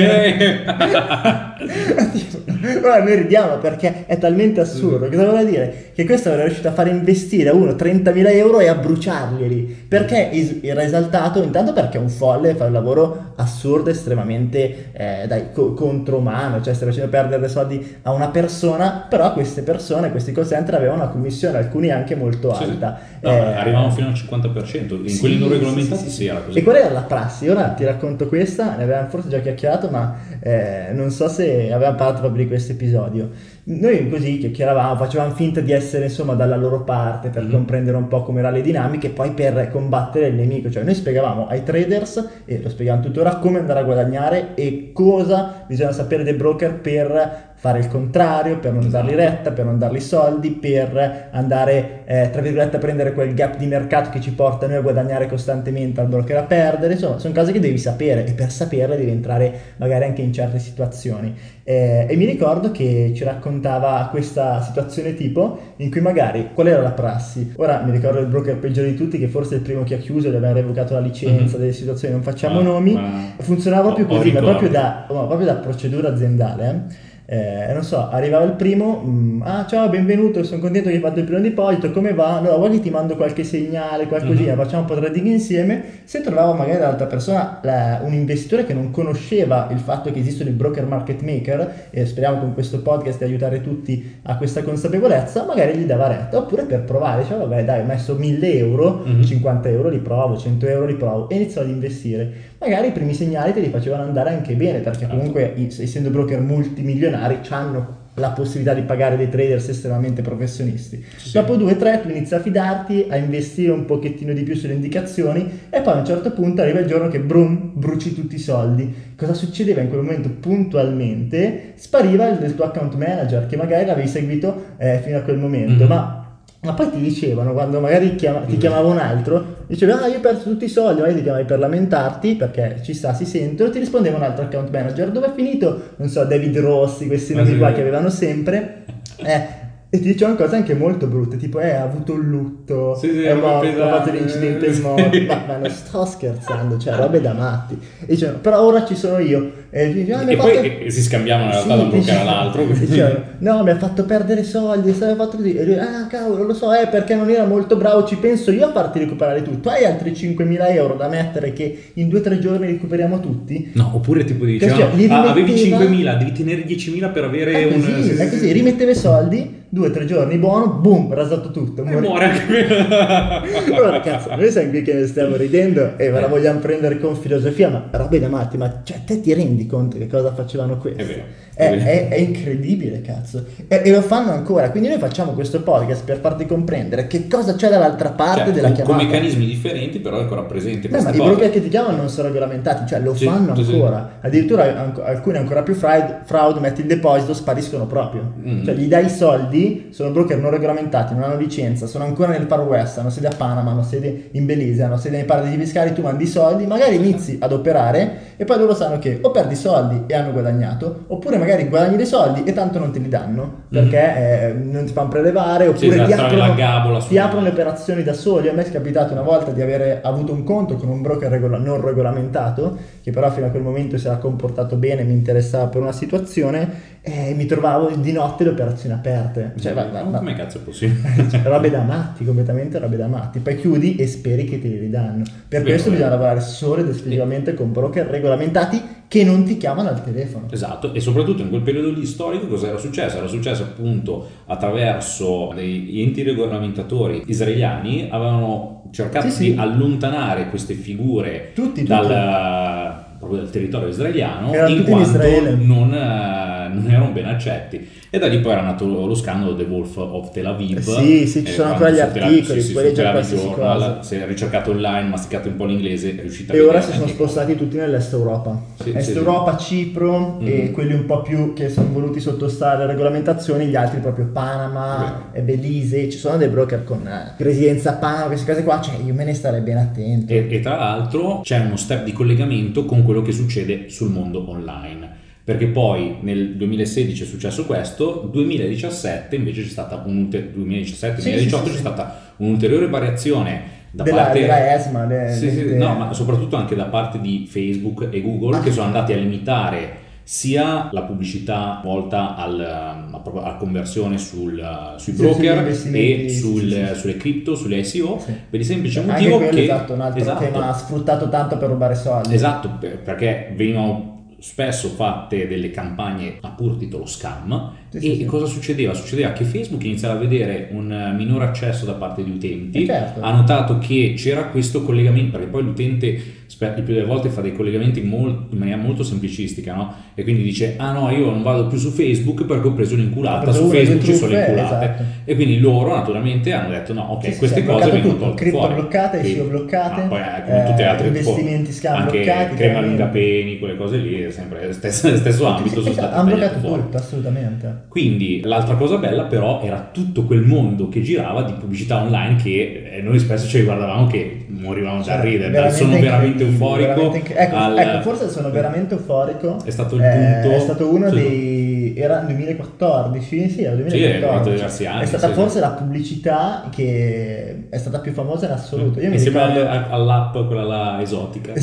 Tipo, 2.12 2.44
Guarda, 2.82 3.04
noi 3.04 3.16
ridiamo 3.16 3.58
perché 3.58 4.06
è 4.06 4.18
talmente 4.18 4.60
assurdo. 4.62 5.08
Cosa 5.10 5.30
vuol 5.30 5.46
dire? 5.46 5.92
Che 5.94 6.06
questo 6.06 6.30
era 6.32 6.44
riuscito 6.44 6.68
a 6.68 6.72
fare 6.72 6.90
investire 6.90 7.50
a 7.50 7.54
uno 7.54 7.72
30.000 7.76 8.32
euro 8.32 8.60
e 8.60 8.68
a 8.68 8.76
bruciarglieli. 8.76 9.86
Perché 9.88 10.32
es- 10.32 10.56
era 10.62 10.84
esaltato? 10.84 11.42
Intanto 11.42 11.74
perché 11.74 11.98
è 11.98 12.02
un 12.02 12.10
folle, 12.10 12.56
fa 12.56 12.66
un 12.66 12.74
lavoro 12.74 13.34
assurdo, 13.36 13.90
estremamente 13.90 14.92
eh, 14.94 15.26
dai, 15.28 15.52
co- 15.54 15.74
controumano, 15.74 16.62
cioè 16.62 16.74
stai 16.74 16.88
facendo 16.90 17.10
perdere 17.10 17.48
soldi 17.48 17.98
a 18.04 18.12
una 18.12 18.30
persona, 18.30 19.06
però 19.10 19.34
queste 19.34 19.62
persone, 19.62 20.12
questi 20.12 20.32
call 20.32 20.46
center 20.48 20.76
avevano 20.76 21.04
una 21.04 21.12
commissione, 21.12 21.58
alcuni 21.58 21.92
anche 21.96 22.16
molto 22.16 22.54
Sì, 22.54 22.64
sì. 22.64 22.70
alta. 22.70 23.00
No, 23.22 23.30
Eh, 23.32 23.38
arrivavamo 23.54 23.90
fino 23.92 24.08
al 24.08 24.14
50%, 24.14 24.94
in 25.04 25.10
sì, 25.10 25.20
quelli 25.20 25.38
non 25.40 25.50
regolamentati 25.50 26.10
sì, 26.10 26.26
era 26.28 26.40
così. 26.40 26.60
E 26.60 26.64
qual 26.64 26.76
era 26.76 26.90
la 26.92 27.02
prassi? 27.02 27.48
Ora 27.50 27.70
ti 27.70 27.84
racconto 27.84 28.28
questa, 28.28 28.76
ne 28.76 28.84
avevamo 28.84 29.10
forse 29.10 29.30
già 29.30 29.40
chiacchierato, 29.40 29.90
ma 29.90 30.16
eh, 30.40 30.88
non 30.94 31.10
so 31.12 31.28
se 31.28 31.72
avevamo 31.72 31.96
parlato 31.98 32.20
proprio 32.22 32.44
di 32.44 32.48
questo 32.50 32.74
episodio. 32.74 33.30
Noi 33.68 34.10
così 34.10 34.38
chiacchieravamo, 34.38 34.96
facevamo 34.96 35.34
finta 35.34 35.60
di 35.60 35.72
essere 35.72 36.06
insomma 36.06 36.34
dalla 36.36 36.56
loro 36.56 36.84
parte 36.84 37.30
per 37.30 37.44
Mhm. 37.44 37.52
comprendere 37.52 37.98
un 37.98 38.08
po' 38.08 38.22
come 38.22 38.40
erano 38.40 38.58
le 38.58 38.62
dinamiche 38.62 39.08
e 39.08 39.10
poi 39.10 39.32
per 39.32 39.70
combattere 39.72 40.28
il 40.28 40.36
nemico. 40.36 40.70
Cioè 40.70 40.84
noi 40.84 40.94
spiegavamo 40.94 41.48
ai 41.48 41.64
traders, 41.64 42.24
e 42.46 42.60
lo 42.62 42.70
spieghiamo 42.70 43.02
tuttora, 43.02 43.36
come 43.38 43.58
andare 43.60 43.80
a 43.80 43.84
guadagnare 43.84 44.54
e 44.56 44.92
cosa 44.94 45.64
bisogna 45.66 45.92
sapere 45.94 46.24
dei 46.24 46.34
broker 46.34 46.74
per 46.80 47.45
fare 47.66 47.80
il 47.80 47.88
contrario, 47.88 48.60
per 48.60 48.74
non 48.74 48.88
dargli 48.92 49.14
Esatto. 49.14 49.28
retta, 49.36 49.52
per 49.52 49.66
non 49.66 49.80
dargli 49.80 50.00
soldi, 50.00 50.52
per 50.52 51.30
andare, 51.32 52.02
eh, 52.06 52.30
tra 52.32 52.40
virgolette, 52.40 52.76
a 52.76 52.80
prendere 52.80 53.12
quel 53.14 53.34
gap 53.34 53.58
di 53.58 53.66
mercato 53.66 54.12
che 54.12 54.22
ci 54.22 54.34
porta 54.34 54.68
noi 54.68 54.76
a 54.76 54.82
guadagnare 54.82 55.26
costantemente 55.28 56.00
al 56.00 56.06
broker 56.08 56.38
a 56.38 56.44
perdere. 56.44 56.94
Insomma, 56.94 57.18
sono 57.18 57.34
cose 57.34 57.52
che 57.52 57.60
devi 57.60 57.80
sapere 57.80 58.24
e 58.28 58.34
per 58.34 58.52
saperle 58.52 58.96
devi 58.98 59.10
entrare 59.10 59.52
magari 59.78 60.04
anche 60.04 60.22
in 60.22 60.32
certe 60.32 60.60
situazioni. 60.60 61.34
Eh, 61.64 62.06
e 62.08 62.16
mi 62.16 62.26
ricordo 62.26 62.70
che 62.70 63.12
ci 63.16 63.24
raccontava 63.24 64.10
questa 64.12 64.62
situazione 64.62 65.16
tipo 65.16 65.58
in 65.78 65.90
cui 65.90 66.02
magari 66.02 66.50
qual 66.54 66.68
era 66.68 66.84
la 66.84 66.92
prassi. 66.92 67.54
Ora 67.56 67.82
mi 67.84 67.90
ricordo 67.90 68.20
il 68.20 68.28
broker 68.28 68.58
peggiore 68.58 68.90
di 68.90 68.96
tutti 68.96 69.18
che 69.18 69.28
forse 69.28 69.56
è 69.56 69.58
il 69.58 69.64
primo 69.64 69.82
che 69.82 69.96
ha 69.96 69.98
chiuso 69.98 70.28
ed 70.28 70.36
aveva 70.36 70.54
revocato 70.54 70.94
la 70.94 71.00
licenza 71.00 71.56
Mhm. 71.56 71.62
delle 71.62 71.74
situazioni, 71.74 72.14
non 72.14 72.22
facciamo 72.22 72.62
Ma- 72.62 72.70
nomi. 72.70 72.94
ma- 72.94 73.10
Funzionava 73.40 73.88
proprio 73.92 74.06
ho 74.06 74.10
così, 74.10 74.32
ma 74.32 74.40
ricordi. 74.42 74.50
proprio 74.60 74.70
da, 74.70 75.06
ma 75.10 75.26
proprio 75.26 75.48
da 75.48 75.56
procedura 75.56 76.10
aziendale. 76.10 76.70
eh. 76.70 77.14
Eh, 77.28 77.72
non 77.74 77.82
so, 77.82 78.08
arrivava 78.12 78.46
il 78.46 78.52
primo, 78.52 79.02
mm, 79.04 79.42
ah 79.44 79.66
ciao, 79.68 79.90
benvenuto, 79.90 80.44
sono 80.44 80.62
contento 80.62 80.90
che 80.90 80.96
hai 80.96 81.02
fatto 81.02 81.18
il 81.18 81.26
primo 81.26 81.42
deposito, 81.42 81.90
come 81.92 82.14
va? 82.14 82.38
Allora, 82.38 82.56
vuoi 82.58 82.70
che 82.70 82.82
ti 82.82 82.92
mando 82.92 83.16
qualche 83.16 83.44
segnale, 83.44 84.06
qualcosina, 84.06 84.52
Mhm. 84.54 84.58
facciamo 84.60 84.82
un 84.84 84.88
po' 84.88 84.94
trading 84.96 85.26
insieme. 85.26 85.82
Se 86.04 86.22
trovavo 86.22 86.54
magari 86.54 86.78
dall'altra 86.78 87.08
persona 87.08 87.58
la- 87.64 88.00
un 88.04 88.14
investitore 88.14 88.64
che 88.64 88.76
non 88.76 88.92
conosceva 88.92 89.70
il 89.72 89.80
fatto 89.80 90.12
che 90.12 90.20
esistono 90.20 90.52
i 90.52 90.54
broker 90.54 90.86
market 90.86 91.22
maker, 91.24 91.88
e 91.90 92.06
speriamo 92.06 92.38
con 92.42 92.54
questo 92.54 92.84
podcast 92.84 93.18
di 93.18 93.24
aiutare 93.24 93.60
tutti 93.62 94.18
a 94.22 94.38
questa 94.38 94.62
consapevolezza, 94.62 95.46
magari 95.46 95.80
gli 95.80 95.86
dava 95.86 96.06
retta, 96.06 96.38
oppure 96.38 96.66
per 96.66 96.84
provare, 96.84 97.24
diceva 97.24 97.46
vabbè 97.46 97.66
dai, 97.66 97.82
ho 97.82 97.86
messo 97.86 98.14
1000 98.14 98.56
euro, 98.56 99.02
Mhm. 99.04 99.24
50 99.24 99.68
euro 99.70 99.90
li 99.90 99.98
provo, 99.98 100.38
100 100.38 100.68
euro 100.68 100.86
li 100.86 100.94
provo, 100.96 101.28
e 101.30 101.36
iniziò 101.38 101.62
ad 101.62 101.70
investire. 101.70 102.32
Magari 102.66 102.88
i 102.88 102.92
primi 102.92 103.14
segnali 103.14 103.54
te 103.54 103.60
li 103.60 103.70
facevano 103.70 104.04
andare 104.04 104.32
anche 104.32 104.56
bene, 104.56 104.80
perché 104.80 105.00
Certo. 105.02 105.16
comunque 105.16 105.54
essendo 105.78 106.10
broker 106.10 106.40
multimilionari 106.42 107.38
hanno 107.50 108.04
la 108.18 108.30
possibilità 108.32 108.74
di 108.74 108.82
pagare 108.82 109.18
dei 109.18 109.30
traders 109.30 109.68
estremamente 109.68 110.22
professionisti. 110.22 111.04
Sì. 111.18 111.32
Dopo 111.34 111.58
due 111.58 111.74
o 111.74 111.76
tre 111.76 112.00
tu 112.02 112.10
inizi 112.10 112.34
a 112.34 112.40
fidarti, 112.40 113.08
a 113.10 113.18
investire 113.18 113.72
un 113.72 113.86
pochettino 113.86 114.32
di 114.34 114.42
più 114.44 114.56
sulle 114.56 114.74
indicazioni 114.74 115.48
e 115.70 115.82
poi 115.82 115.94
a 115.94 115.98
un 115.98 116.06
certo 116.06 116.32
punto 116.32 116.62
arriva 116.62 116.80
il 116.80 116.88
giorno 116.88 117.10
che 117.10 117.20
brum, 117.20 117.72
bruci 117.74 118.16
tutti 118.16 118.36
i 118.36 118.40
soldi. 118.40 118.92
Cosa 119.18 119.34
succedeva 119.34 119.82
in 119.82 119.90
quel 119.90 120.02
momento 120.02 120.30
puntualmente? 120.30 121.74
Spariva 121.76 122.28
il, 122.30 122.42
il 122.42 122.56
tuo 122.56 122.66
account 122.66 122.96
manager 122.96 123.48
che 123.48 123.58
magari 123.58 123.86
l'avevi 123.86 124.08
seguito 124.08 124.64
eh, 124.78 125.00
fino 125.04 125.18
a 125.18 125.22
quel 125.22 125.38
momento, 125.38 125.84
Mhm. 125.84 125.90
ma 125.90 126.25
Ma 126.66 126.74
poi 126.74 126.90
ti 126.90 127.00
dicevano, 127.00 127.54
quando 127.54 127.80
magari 127.80 128.16
chiama- 128.16 128.40
ti 128.40 128.58
chiamava 128.58 128.88
un 128.88 128.98
altro, 128.98 129.58
diceva, 129.68 130.02
ah 130.02 130.08
io 130.08 130.18
ho 130.18 130.20
perso 130.20 130.50
tutti 130.50 130.66
i 130.66 130.70
soldi, 130.70 131.00
magari 131.02 131.18
ti 131.18 131.24
chiamavi 131.24 131.46
per 131.46 131.60
lamentarti, 131.60 132.36
perché 132.36 132.80
ci 132.84 132.94
sta, 132.94 133.14
si 133.14 133.26
sentono, 133.26 133.70
ti 133.70 133.78
rispondeva 133.80 134.18
un 134.18 134.24
altro 134.24 134.46
account 134.46 134.72
manager, 134.72 135.12
dove 135.12 135.28
è 135.28 135.32
finito, 135.34 135.82
non 135.98 136.10
so, 136.10 136.24
David 136.24 136.58
Rossi, 136.58 137.06
questi 137.08 137.36
nomi 137.36 137.58
qua 137.58 137.72
che 137.72 137.82
avevano 137.82 138.10
sempre, 138.10 138.84
eh, 139.18 139.64
e 139.96 140.00
ti 140.02 140.08
dicevano 140.12 140.36
cose 140.38 140.56
anche 140.56 140.74
molto 140.74 141.08
brutte, 141.08 141.38
tipo, 141.38 141.60
eh, 141.60 141.72
ha 141.72 141.84
avuto 141.84 142.14
un 142.14 142.22
lutto, 142.30 142.96
Sì, 143.00 143.10
sì, 143.12 143.24
è 143.24 143.34
morto, 143.34 143.82
ha 143.84 143.88
fatto 143.90 144.12
l'incidente 144.12 144.66
in 144.68 144.82
moto, 144.82 145.10
ma, 145.28 145.44
ma 145.48 145.58
non 145.58 145.70
sto 145.70 146.06
scherzando, 146.06 146.78
cioè, 146.78 146.96
robe 146.96 147.22
da 147.22 147.34
matti. 147.34 147.78
E 148.02 148.06
dicevano, 148.08 148.40
però 148.40 148.62
ora 148.64 148.86
ci 148.86 148.96
sono 148.96 149.20
io. 149.20 149.64
E, 149.70 149.92
dice, 149.92 150.14
"Ah, 150.14 150.24
mi 150.24 150.34
E 150.34 150.38
poi 150.38 150.54
fatto- 150.56 150.68
eh, 150.86 150.90
si 150.90 151.02
scambiavano 151.02 151.46
in 151.48 151.52
realtà 151.52 151.74
sì, 151.74 151.78
da 151.80 151.84
un 151.84 151.90
dicevano- 151.92 152.30
all'altro. 152.30 152.66
dicevano, 152.66 153.20
no, 153.40 153.64
mi 153.64 153.70
ha 153.72 153.78
fatto 153.78 154.06
perdere 154.06 154.44
soldi, 154.44 154.90
aveva 154.92 155.16
fatto 155.26 155.38
così. 155.38 155.54
E 155.54 155.66
lui, 155.66 155.78
ah, 155.78 156.08
cavolo, 156.08 156.44
lo 156.44 156.54
so, 156.54 156.74
è 156.74 156.88
perché 156.88 157.14
non 157.16 157.30
era 157.30 157.46
molto 157.46 157.76
bravo, 157.76 158.06
ci 158.06 158.16
penso 158.18 158.52
io 158.52 158.68
a 158.68 158.72
farti 158.72 159.00
recuperare 159.00 159.42
tutto. 159.42 159.70
Hai 159.70 159.84
altri 159.86 160.14
5.000 160.16 160.70
euro 160.70 160.96
da 160.96 161.08
mettere 161.10 161.52
che 161.52 161.88
in 161.94 162.08
2-3 162.08 162.40
giorni 162.40 162.68
recuperiamo 162.68 163.20
tutti? 163.20 163.72
No, 163.74 163.92
oppure 163.96 164.24
tipo 164.24 164.46
dicevano, 164.46 164.78
cioè, 164.98 165.08
ah, 165.10 165.30
avevi 165.30 165.54
rimetteva- 165.54 165.78
5.000, 165.78 166.14
devi 166.16 166.32
tenere 166.32 166.64
10.000 166.64 167.10
per 167.10 167.24
avere 167.26 167.52
È 167.54 167.66
un... 167.66 167.74
così, 167.74 168.04
sì, 168.04 168.10
è 168.12 168.16
sì, 168.16 168.30
così, 168.30 168.38
sì. 168.48 168.52
rimetteva 168.54 168.92
i 168.92 168.96
soldi, 168.96 169.64
2-3 169.76 170.06
giorni, 170.06 170.38
buono, 170.38 170.70
boom, 170.70 171.14
rasato 171.14 171.52
tutto. 171.52 171.84
Muore. 171.84 172.00
muore 172.00 172.26
anche 172.26 173.74
Allora, 173.74 174.00
cazzo, 174.02 174.34
noi 174.34 174.50
siamo 174.50 174.70
qui 174.70 174.82
che 174.82 174.94
ne 174.94 175.06
stiamo 175.06 175.36
ridendo 175.36 175.98
e 175.98 176.10
ve 176.10 176.22
la 176.22 176.28
vogliamo 176.28 176.60
prendere 176.60 176.98
con 176.98 177.14
filosofia, 177.18 177.70
ma 177.70 177.90
robe 177.92 178.20
da 178.20 178.30
matti, 178.30 178.58
ma 178.58 178.82
cioè, 178.84 179.04
te 179.06 179.20
ti 179.20 179.34
rendi 179.34 179.66
conto 179.66 179.98
che 179.98 180.08
cosa 180.08 180.34
facevano 180.34 180.78
questi? 180.78 181.02
È 181.02 181.06
vero, 181.06 181.24
È, 181.56 181.70
è 181.72 182.08
è- 182.10 182.16
incredibile, 182.18 183.02
cazzo. 183.02 183.46
E, 183.68 183.82
e 183.84 183.92
lo 183.92 184.02
fanno 184.02 184.32
ancora. 184.32 184.70
Quindi 184.72 184.90
noi 184.90 184.98
facciamo 185.00 185.32
questo 185.32 185.62
podcast 185.64 186.04
per 186.04 186.20
farti 186.20 186.46
comprendere 186.46 187.08
che 187.08 187.28
cosa 187.28 187.56
c'è 187.56 187.70
dall'altra 187.70 188.10
parte 188.12 188.44
Cioè, 188.46 188.52
della 188.52 188.68
con, 188.68 188.76
con 188.76 188.86
chiamata. 188.86 189.04
meccanismi 189.08 189.46
differenti, 189.46 190.00
però 190.00 190.18
è 190.18 190.22
ancora 190.22 190.44
presente 190.44 190.88
Beh, 190.90 191.02
ma 191.02 191.10
i 191.12 191.18
cosa. 191.18 191.30
broker 191.30 191.50
che 191.50 191.62
ti 191.62 191.70
chiamano 191.70 191.98
non 191.98 192.10
sono 192.10 192.28
regolamentati, 192.28 192.86
cioè 192.88 193.00
lo 193.00 193.16
Sì, 193.16 193.26
fanno 193.26 193.56
sì, 193.56 193.64
sì. 193.64 193.74
ancora. 193.74 194.18
Addirittura 194.22 194.64
anco- 194.80 195.04
alcuni 195.04 195.38
ancora 195.38 195.64
più 195.64 195.74
fraud, 195.74 196.20
fraud, 196.26 196.58
metti 196.58 196.82
il 196.82 196.88
deposito, 196.88 197.34
spariscono 197.34 197.86
proprio. 197.88 198.34
Mm. 198.46 198.64
Cioè 198.66 198.74
gli 198.76 198.88
dai 198.88 199.06
i 199.06 199.10
soldi, 199.10 199.88
sono 199.92 200.12
broker 200.12 200.38
non 200.38 200.52
regolamentati, 200.52 201.14
non 201.14 201.24
hanno 201.24 201.38
licenza, 201.38 201.86
sono 201.88 202.04
ancora 202.04 202.32
nel 202.32 202.46
Far 202.48 202.62
West, 202.62 202.98
hanno 202.98 203.10
sede 203.10 203.28
a 203.28 203.34
Panama, 203.36 203.72
hanno 203.72 203.84
sede 203.84 204.30
in 204.32 204.46
Belize, 204.46 204.84
hanno 204.84 204.98
sede 204.98 205.18
nei 205.18 205.26
paradisi 205.26 205.58
fiscali, 205.58 205.94
tu 205.94 206.02
mandi 206.02 206.24
i 206.24 206.28
soldi, 206.28 206.66
magari 206.66 206.96
inizi 206.96 207.38
ad 207.40 207.54
operare 207.54 208.34
e 208.36 208.44
poi 208.46 208.58
loro 208.58 208.74
sanno 208.76 209.00
che 209.00 209.20
o 209.22 209.32
perdi 209.32 209.56
soldi 209.56 210.04
e 210.08 210.14
hanno 210.16 210.32
guadagnato, 210.34 211.04
oppure 211.08 211.34
magari 211.38 211.44
guadagni 211.70 211.96
dei 211.98 212.06
soldi 212.06 212.44
e 212.44 212.54
tanto 212.54 212.80
non 212.80 212.92
te 212.92 213.00
li 213.00 213.08
danno, 213.08 213.64
perché 213.70 213.98
eh, 214.00 214.54
non 214.54 214.86
ti 214.86 214.92
fanno 214.94 215.10
prelevare, 215.10 215.66
Sì, 215.76 215.88
oppure 215.88 216.06
ti 216.06 216.12
esatto, 216.12 216.24
aprono, 216.26 216.48
la 216.48 216.54
gabola 216.54 217.00
ti 217.00 217.18
aprono 217.18 217.44
le 217.46 217.50
operazioni 217.52 218.04
da 218.04 218.14
soli. 218.14 218.50
A 218.50 218.54
me 218.54 218.66
è 218.66 218.72
capitato 218.72 219.14
una 219.14 219.22
volta 219.22 219.52
di 219.52 219.62
avere 219.62 220.02
avuto 220.04 220.34
un 220.34 220.44
conto 220.44 220.76
con 220.76 220.90
un 220.90 221.02
broker 221.02 221.30
regola- 221.30 221.58
non 221.58 221.80
regolamentato, 221.82 222.78
che 223.02 223.12
però 223.12 223.30
fino 223.32 223.46
a 223.46 223.50
quel 223.50 223.62
momento 223.64 223.98
si 223.98 224.08
era 224.08 224.18
comportato 224.18 224.76
bene, 224.76 225.04
mi 225.04 225.14
interessava 225.14 225.68
per 225.68 225.82
una 225.82 225.92
situazione, 225.92 226.94
e 227.08 227.34
mi 227.36 227.46
trovavo 227.46 227.90
di 227.96 228.12
notte 228.12 228.44
le 228.44 228.50
operazioni 228.50 228.96
aperte. 228.96 229.54
Cioè, 229.60 229.74
va- 229.74 229.86
va- 229.92 230.02
va- 230.04 230.18
Come 230.18 230.34
cazzo 230.34 230.58
è 230.58 230.62
possibile? 230.62 231.30
cioè, 231.30 231.42
robe 231.44 231.70
da 231.70 231.82
matti, 231.82 232.26
completamente 232.26 232.80
robe 232.80 232.98
da 232.98 233.06
matti. 233.08 233.38
Poi 233.40 233.58
chiudi 233.58 233.96
e 233.96 234.08
speri 234.08 234.46
che 234.46 234.60
te 234.60 234.68
li 234.68 234.78
ridanno. 234.80 235.24
Per 235.48 235.62
Vero, 235.62 235.64
questo 235.66 235.90
vero. 235.92 236.02
bisogna 236.02 236.10
lavorare 236.10 236.40
solo 236.40 236.82
ed 236.82 236.90
esclusivamente 236.90 237.54
con 237.54 237.72
broker 237.72 238.08
regolamentati 238.08 238.82
che 239.08 239.24
non 239.24 239.44
ti 239.44 239.58
chiamano 239.58 239.90
al 239.90 240.04
telefono. 240.04 240.48
Esatto, 240.50 240.94
e 240.94 241.00
soprattutto 241.00 241.42
in 241.42 241.50
quel 241.50 241.62
periodo 241.62 241.92
lì 241.92 242.06
storico 242.06 242.48
cosa 242.48 242.68
era 242.70 242.78
successo? 242.78 243.18
Era 243.18 243.28
successo 243.28 243.64
appunto 243.64 244.28
attraverso 244.46 245.52
degli 245.54 246.02
enti 246.02 246.24
regolamentatori 246.24 247.24
israeliani 247.28 248.08
avevano 248.10 248.84
cercato 248.92 249.30
Sì, 249.30 249.44
di 249.48 249.52
sì. 249.52 249.56
allontanare 249.60 250.50
queste 250.50 250.74
figure 250.74 251.52
Tutti, 251.54 251.82
tutti. 251.82 251.84
dal, 251.86 253.04
proprio 253.20 253.40
dal 253.42 253.50
territorio 253.50 253.88
israeliano 253.90 254.52
erano 254.54 254.70
in 254.70 254.78
in 254.80 254.84
quanto 254.86 255.10
Israele. 255.10 255.56
non, 255.56 255.94
eh, 255.94 256.55
non 256.76 256.90
erano 256.90 257.12
ben 257.12 257.26
accetti. 257.26 257.88
E 258.10 258.20
da 258.20 258.28
lì 258.28 258.40
poi 258.40 258.52
era 258.52 258.62
nato 258.62 258.86
lo 258.86 259.16
scandalo 259.16 259.56
The 259.56 259.64
Wolf 259.64 259.98
of 259.98 260.32
Tel 260.32 260.46
Aviv. 260.46 260.78
Eh 260.78 260.82
sì, 260.82 261.28
sì, 261.28 261.44
ci 261.44 261.52
eh, 261.52 261.54
sono 261.54 261.72
ancora 261.72 261.90
gli 261.90 262.00
articoli, 262.00 262.44
sì, 262.44 262.62
sì, 262.62 262.72
puoi 262.72 262.84
leggere 262.86 263.12
qualsiasi 263.12 263.48
Journal, 263.48 263.74
cosa. 263.78 264.02
Si 264.04 264.16
è 264.16 264.26
ricercato 264.26 264.72
online, 264.72 265.10
masticato 265.10 265.48
un 265.50 265.56
po' 265.56 265.66
l'inglese, 265.66 266.16
è 266.16 266.22
riuscito 266.22 266.52
a 266.52 266.56
E 266.56 266.62
ora 266.62 266.82
si 266.82 266.92
sono 266.92 267.08
spostati 267.08 267.56
tutti 267.56 267.78
nell'est 267.78 268.14
Europa. 268.14 268.62
Sì, 268.82 268.90
Est 268.90 269.06
sì, 269.06 269.12
sì. 269.12 269.18
Europa, 269.18 269.58
Cipro 269.58 270.40
e 270.42 270.64
Mhm. 270.66 270.72
quelli 270.72 270.94
un 270.94 271.06
po' 271.06 271.22
più 271.22 271.54
che 271.54 271.70
sono 271.70 271.90
voluti 271.92 272.20
sottostare 272.20 272.84
alle 272.84 272.92
regolamentazioni, 272.92 273.66
gli 273.68 273.76
altri 273.76 274.00
proprio 274.00 274.28
Panama, 274.32 275.30
e 275.32 275.42
Belize, 275.42 276.10
ci 276.10 276.18
sono 276.18 276.38
dei 276.38 276.48
broker 276.48 276.84
con 276.84 277.06
eh, 277.08 277.34
residenza 277.38 277.94
Panama, 277.94 278.26
queste 278.28 278.52
cose 278.52 278.64
qua, 278.64 278.80
cioè 278.82 278.96
io 279.04 279.14
me 279.14 279.24
ne 279.24 279.34
starei 279.34 279.62
ben 279.62 279.78
attento. 279.78 280.32
E, 280.32 280.48
e 280.50 280.60
tra 280.60 280.76
l'altro 280.76 281.42
c'è 281.42 281.60
uno 281.60 281.76
step 281.76 282.04
di 282.04 282.12
collegamento 282.14 282.86
con 282.86 283.04
quello 283.04 283.22
che 283.22 283.32
succede 283.32 283.90
sul 283.90 284.10
mondo 284.12 284.50
online. 284.50 285.05
Perché 285.46 285.68
poi 285.68 286.18
nel 286.22 286.56
2016 286.56 287.22
è 287.22 287.26
successo 287.28 287.66
questo, 287.68 288.28
2017 288.32 289.36
invece 289.36 289.62
c'è 289.62 289.68
stata 289.70 290.02
un 290.04 290.18
ulter- 290.18 290.50
2017 290.52 291.22
Sì, 291.22 291.30
2018 291.30 291.66
sì, 291.68 291.72
c'è 291.74 291.78
stata 291.78 292.20
un'ulteriore 292.38 292.90
variazione 292.90 293.62
da 293.92 294.02
della, 294.04 294.24
parte 294.24 294.40
della 294.42 294.74
ESMA, 294.74 295.06
de- 295.06 295.32
Sì, 295.34 295.52
sì, 295.52 295.66
de- 295.66 295.76
no, 295.76 295.94
ma 295.94 296.12
soprattutto 296.14 296.56
anche 296.56 296.74
da 296.76 296.86
parte 296.86 297.22
di 297.22 297.46
Facebook 297.48 298.08
e 298.10 298.22
Google 298.24 298.58
Ah. 298.58 298.60
che 298.62 298.72
sono 298.72 298.88
andati 298.88 299.14
a 299.14 299.18
limitare 299.18 299.98
sia 300.24 300.90
la 300.92 301.04
pubblicità 301.04 301.80
volta 301.84 302.36
al, 302.36 302.60
alla 302.60 303.56
conversione 303.60 304.18
sul, 304.18 304.60
sui 304.98 305.14
Sì, 305.14 305.22
broker 305.22 305.68
e 305.68 306.30
sul- 306.30 306.92
sulle 306.96 307.18
cripto, 307.18 307.54
sulle 307.56 307.78
ICO, 307.78 308.16
per 308.50 308.60
il 308.60 308.66
semplice 308.66 308.98
Anche 309.02 309.12
motivo 309.12 309.38
quello 309.38 309.52
che 309.52 309.64
esatto, 309.64 309.94
un 309.94 310.02
altro 310.02 310.22
esatto, 310.22 310.44
tema 310.44 310.74
sfruttato 310.74 311.30
tanto 311.30 311.58
per 311.60 311.70
rubare 311.70 311.94
soldi. 311.94 312.34
Esatto, 312.34 312.72
per- 312.80 312.98
perché 312.98 313.54
venivano 313.56 314.15
spesso 314.48 314.90
fatte 314.90 315.48
delle 315.48 315.72
campagne 315.72 316.38
a 316.42 316.50
pur 316.50 316.76
titolo 316.78 317.08
scam 317.08 317.72
Sì, 317.90 317.98
e 317.98 318.00
sì, 318.02 318.16
sì. 318.18 318.26
cosa 318.26 318.46
succedeva? 318.46 318.94
Succedeva 318.94 319.32
che 319.32 319.44
Facebook 319.44 319.84
iniziava 319.84 320.14
a 320.14 320.18
vedere 320.20 320.68
un 320.72 321.14
minore 321.18 321.46
accesso 321.46 321.84
da 321.84 321.94
parte 321.94 322.24
di 322.24 322.30
utenti, 322.30 322.84
Eh, 322.84 322.86
certo. 322.86 323.22
ha 323.22 323.32
notato 323.36 323.80
che 323.80 324.14
c'era 324.16 324.46
questo 324.50 324.84
collegamento, 324.84 325.32
perché 325.32 325.48
poi 325.48 325.64
l'utente 325.64 326.22
il 326.48 326.84
più 326.84 326.94
delle 326.94 327.06
volte 327.06 327.30
fa 327.30 327.42
dei 327.42 327.54
collegamenti 327.54 328.02
mol- 328.02 328.48
in 328.52 328.58
maniera 328.58 328.78
molto 328.80 329.04
semplicistica, 329.04 329.74
no? 329.74 329.94
E 330.14 330.24
quindi 330.24 330.44
dice, 330.44 330.76
ah 330.78 330.92
no, 330.94 331.10
io 331.10 331.26
non 331.30 331.42
vado 331.44 331.68
più 331.68 331.78
su 331.78 331.90
Facebook 331.92 332.46
perché 332.46 332.68
ho 332.68 332.74
preso 332.74 332.94
un'inculata, 332.96 333.52
su 333.52 333.68
Facebook 333.70 334.04
ci 334.04 334.14
sono 334.14 334.32
le 334.32 334.40
inculate. 334.40 334.86
esatto. 334.86 335.04
E 335.26 335.36
quindi 335.36 335.60
loro 335.60 335.96
naturalmente 335.96 336.52
hanno 336.54 336.70
detto, 336.70 336.94
no, 336.94 337.02
ok, 337.02 337.32
Sì, 337.32 337.38
queste 337.38 337.60
sì, 337.62 337.66
cose 337.66 337.90
vengono 337.92 338.18
tolte 338.18 338.36
cripto 338.44 338.58
fuori. 338.60 338.74
bloccate. 338.76 339.18
ICO 339.28 339.44
bloccate, 339.46 340.02
Ma 340.02 340.08
poi 340.08 340.20
eh, 340.20 340.44
come 340.46 340.64
tutte 340.66 340.76
le 340.78 340.84
eh, 340.84 340.86
altre 340.92 341.08
investimenti 341.08 341.72
scam 341.72 341.96
anche 341.96 342.12
bloccati, 342.18 342.56
crema 342.56 342.56
chiaramente. 342.56 342.88
lunga 342.90 343.06
peni, 343.08 343.60
quelle 343.60 343.76
cose 343.78 343.98
lì, 343.98 344.22
è 344.22 344.32
sempre 344.32 344.72
stesso, 344.74 345.16
stesso 345.18 345.46
ambito, 345.46 345.82
Sì, 345.82 345.92
state 345.94 346.16
hanno 346.16 346.36
bloccato 346.36 346.60
fuori. 346.60 346.82
tutto, 346.84 346.98
assolutamente. 346.98 347.84
Quindi 347.88 348.42
l'altra 348.44 348.76
cosa 348.76 348.98
bella 348.98 349.24
però 349.24 349.62
era 349.64 349.90
tutto 349.92 350.24
quel 350.26 350.42
mondo 350.42 350.90
che 350.90 351.02
girava 351.02 351.42
di 351.44 351.54
pubblicità 351.60 352.02
online 352.02 352.36
che 352.36 352.90
eh, 352.94 353.02
noi 353.02 353.20
spesso 353.20 353.48
ci 353.48 353.64
guardavamo 353.64 354.08
che 354.08 354.46
morivamo 354.48 355.02
da 355.04 355.20
ridere, 355.22 355.52
dal 355.52 355.72
Veramente 355.72 355.84
sono 355.84 355.98
veramente 356.36 356.44
euforico 356.44 356.94
veramente 356.96 357.36
ecco, 357.36 357.56
al- 357.56 357.78
ecco, 357.78 358.02
forse 358.02 358.30
sono 358.30 358.50
veramente 358.52 358.94
euforico. 358.96 359.58
È 359.64 359.70
stato 359.72 359.96
il 359.96 360.02
Eh, 360.04 360.40
punto- 360.42 360.56
È 360.56 360.60
stato 360.60 360.90
uno 360.94 361.10
sì. 361.10 361.16
dei. 361.16 361.64
Era 361.98 362.18
nel 362.22 362.36
2014, 362.36 363.50
sì, 363.50 363.64
era 363.64 363.76
il 363.76 363.90
Sì, 363.90 364.04
è 364.04 364.20
2014. 364.20 364.86
anni, 364.86 365.04
È 365.04 365.06
stata 365.06 365.28
sì, 365.28 365.34
forse 365.34 365.54
sì. 365.56 365.60
la 365.60 365.70
pubblicità 365.70 366.70
che 366.74 367.68
è 367.70 367.78
stata 367.78 368.00
più 368.00 368.12
famosa 368.12 368.46
in 368.48 368.52
assoluto. 368.52 369.00
Io 369.00 369.10
mi 369.10 369.18
ricordo. 369.18 369.62
a- 369.68 369.88
all'app 369.90 370.34
quella 370.48 370.64
là 370.64 371.02
esotica. 371.02 371.54